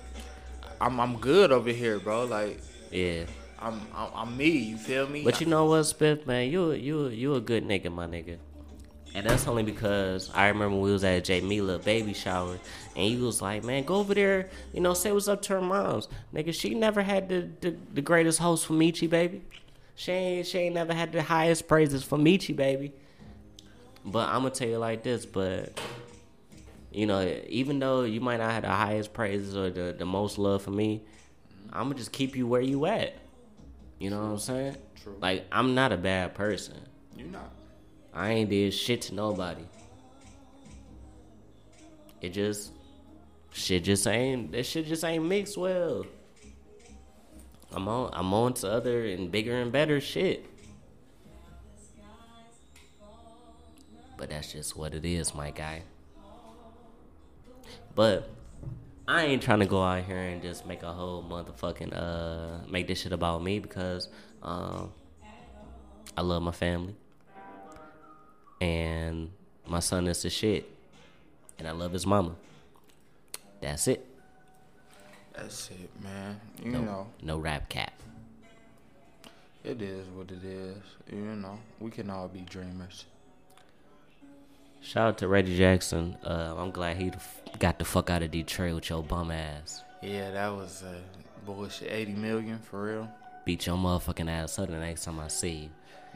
[0.80, 2.24] I'm I'm good over here, bro.
[2.24, 3.24] Like Yeah.
[3.60, 4.48] I'm I'm, I'm me.
[4.48, 5.22] You feel me?
[5.24, 8.38] But you know what, Spiff, man, you a- you you a good nigga, my nigga.
[9.14, 12.58] And that's only because I remember we was at Jamila baby shower,
[12.96, 15.60] and you was like, man, go over there, you know, say what's up to her
[15.60, 16.54] moms, nigga.
[16.54, 19.42] She never had the the, the greatest host for Michi, baby.
[19.96, 22.94] She ain't she ain't never had the highest praises for Michi, baby.
[24.04, 25.80] But I'm gonna tell you like this, but
[26.90, 30.38] you know, even though you might not have the highest praises or the, the most
[30.38, 31.02] love for me,
[31.72, 33.14] I'm gonna just keep you where you at.
[33.98, 34.76] You know what I'm saying?
[35.02, 35.16] True.
[35.20, 36.76] Like I'm not a bad person.
[37.16, 37.50] you not.
[38.12, 39.64] I ain't did shit to nobody.
[42.20, 42.72] It just
[43.52, 46.04] shit just ain't that shit just ain't mixed well.
[47.72, 50.46] I'm on I'm on to other and bigger and better shit.
[54.22, 55.82] But that's just what it is, my guy.
[57.96, 58.30] But
[59.08, 62.86] I ain't trying to go out here and just make a whole motherfucking uh make
[62.86, 64.08] this shit about me because
[64.40, 64.92] um
[66.16, 66.94] I love my family
[68.60, 69.32] and
[69.66, 70.70] my son is the shit,
[71.58, 72.36] and I love his mama.
[73.60, 74.06] That's it.
[75.32, 76.40] That's it, man.
[76.62, 77.92] You No, know, no rap cap.
[79.64, 80.76] it is what it is.
[81.10, 83.06] You know, we can all be dreamers.
[84.82, 86.16] Shout out to Reggie Jackson.
[86.24, 87.12] Uh, I'm glad he
[87.58, 89.84] got the fuck out of Detroit with your bum ass.
[90.02, 90.94] Yeah, that was uh,
[91.46, 91.90] bullshit.
[91.90, 93.08] 80 million for real.
[93.44, 95.68] Beat your motherfucking ass up the next time I see you.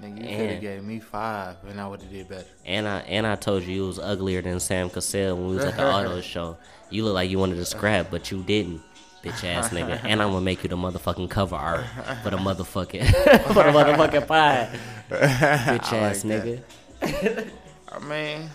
[0.02, 2.44] Nigga, you could have gave me five, and I would have did better.
[2.66, 5.64] And I and I told you you was uglier than Sam Cassell when we was
[5.64, 6.58] at the auto show.
[6.90, 8.82] You look like you wanted to scrap, but you didn't,
[9.24, 9.98] bitch ass nigga.
[10.04, 11.86] And I'm gonna make you the motherfucking cover art
[12.22, 13.06] for the motherfucking
[13.46, 14.78] for the motherfucking pie,
[15.08, 17.50] bitch ass like nigga.
[17.90, 18.50] I mean,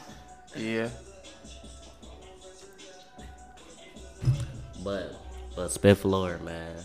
[0.55, 0.89] yeah.
[4.83, 5.15] But
[5.55, 6.75] but Spiff Lord, man.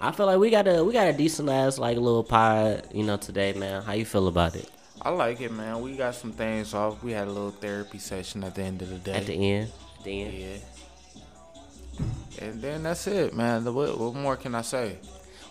[0.00, 3.04] I feel like we got a we got a decent ass like little pie, you
[3.04, 3.82] know, today, man.
[3.82, 4.68] How you feel about it?
[5.02, 5.80] I like it, man.
[5.80, 7.02] We got some things off.
[7.02, 9.12] We had a little therapy session at the end of the day.
[9.12, 10.34] At the end, at the end.
[10.34, 10.56] yeah.
[12.40, 13.64] And then that's it, man.
[13.72, 14.96] What, what more can I say?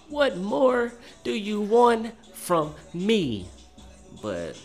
[0.08, 0.92] What more
[1.24, 3.48] do you want from me?
[4.22, 4.58] But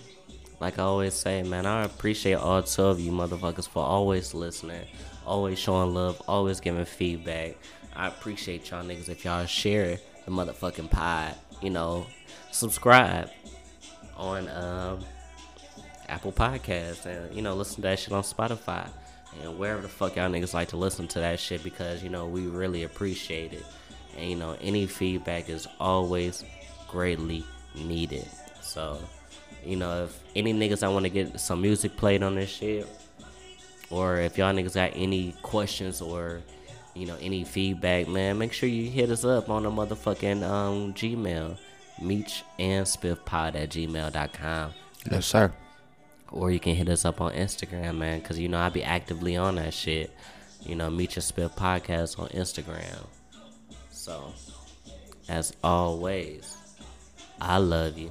[0.60, 4.86] like I always say, man, I appreciate all two of you motherfuckers for always listening,
[5.26, 7.56] always showing love, always giving feedback.
[7.94, 12.06] I appreciate y'all niggas if y'all share the motherfucking pod, you know,
[12.50, 13.30] subscribe
[14.16, 15.04] on um,
[16.08, 18.88] Apple Podcasts and you know listen to that shit on Spotify
[19.42, 22.26] and wherever the fuck y'all niggas like to listen to that shit because you know
[22.26, 23.64] we really appreciate it
[24.16, 26.44] and you know any feedback is always
[26.88, 27.44] greatly
[27.74, 28.26] needed.
[28.60, 28.98] So
[29.66, 32.86] you know if any niggas I want to get some music played on this shit
[33.90, 36.42] or if y'all niggas got any questions or
[36.94, 40.94] you know any feedback, man, make sure you hit us up on the motherfucking um
[40.94, 41.56] Gmail,
[42.00, 44.72] meech and spiffpod at gmail.com.
[45.10, 45.52] Yes, sir.
[46.32, 49.36] Or you can hit us up on Instagram, man, because you know I be actively
[49.36, 50.10] on that shit.
[50.64, 53.06] You know, Meech and Spiff Podcast on Instagram.
[53.90, 54.32] So,
[55.28, 56.56] as always,
[57.38, 58.10] I love you.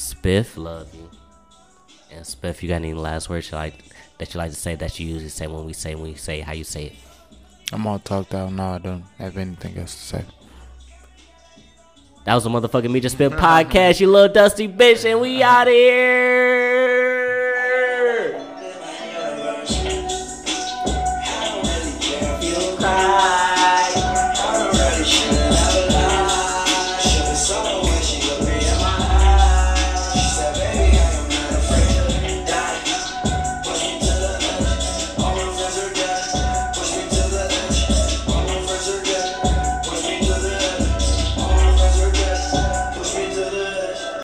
[0.00, 1.10] Spiff love you.
[2.10, 3.74] And Spiff, you got any last words you like
[4.18, 6.40] that you like to say that you usually say when we say when you say
[6.40, 6.92] how you say it?
[7.72, 8.74] I'm all talked out now.
[8.74, 10.24] I don't have anything else to say.
[12.24, 15.68] That was a motherfucking Meech and Spiff podcast, you little dusty bitch, and we out
[15.68, 16.69] of here.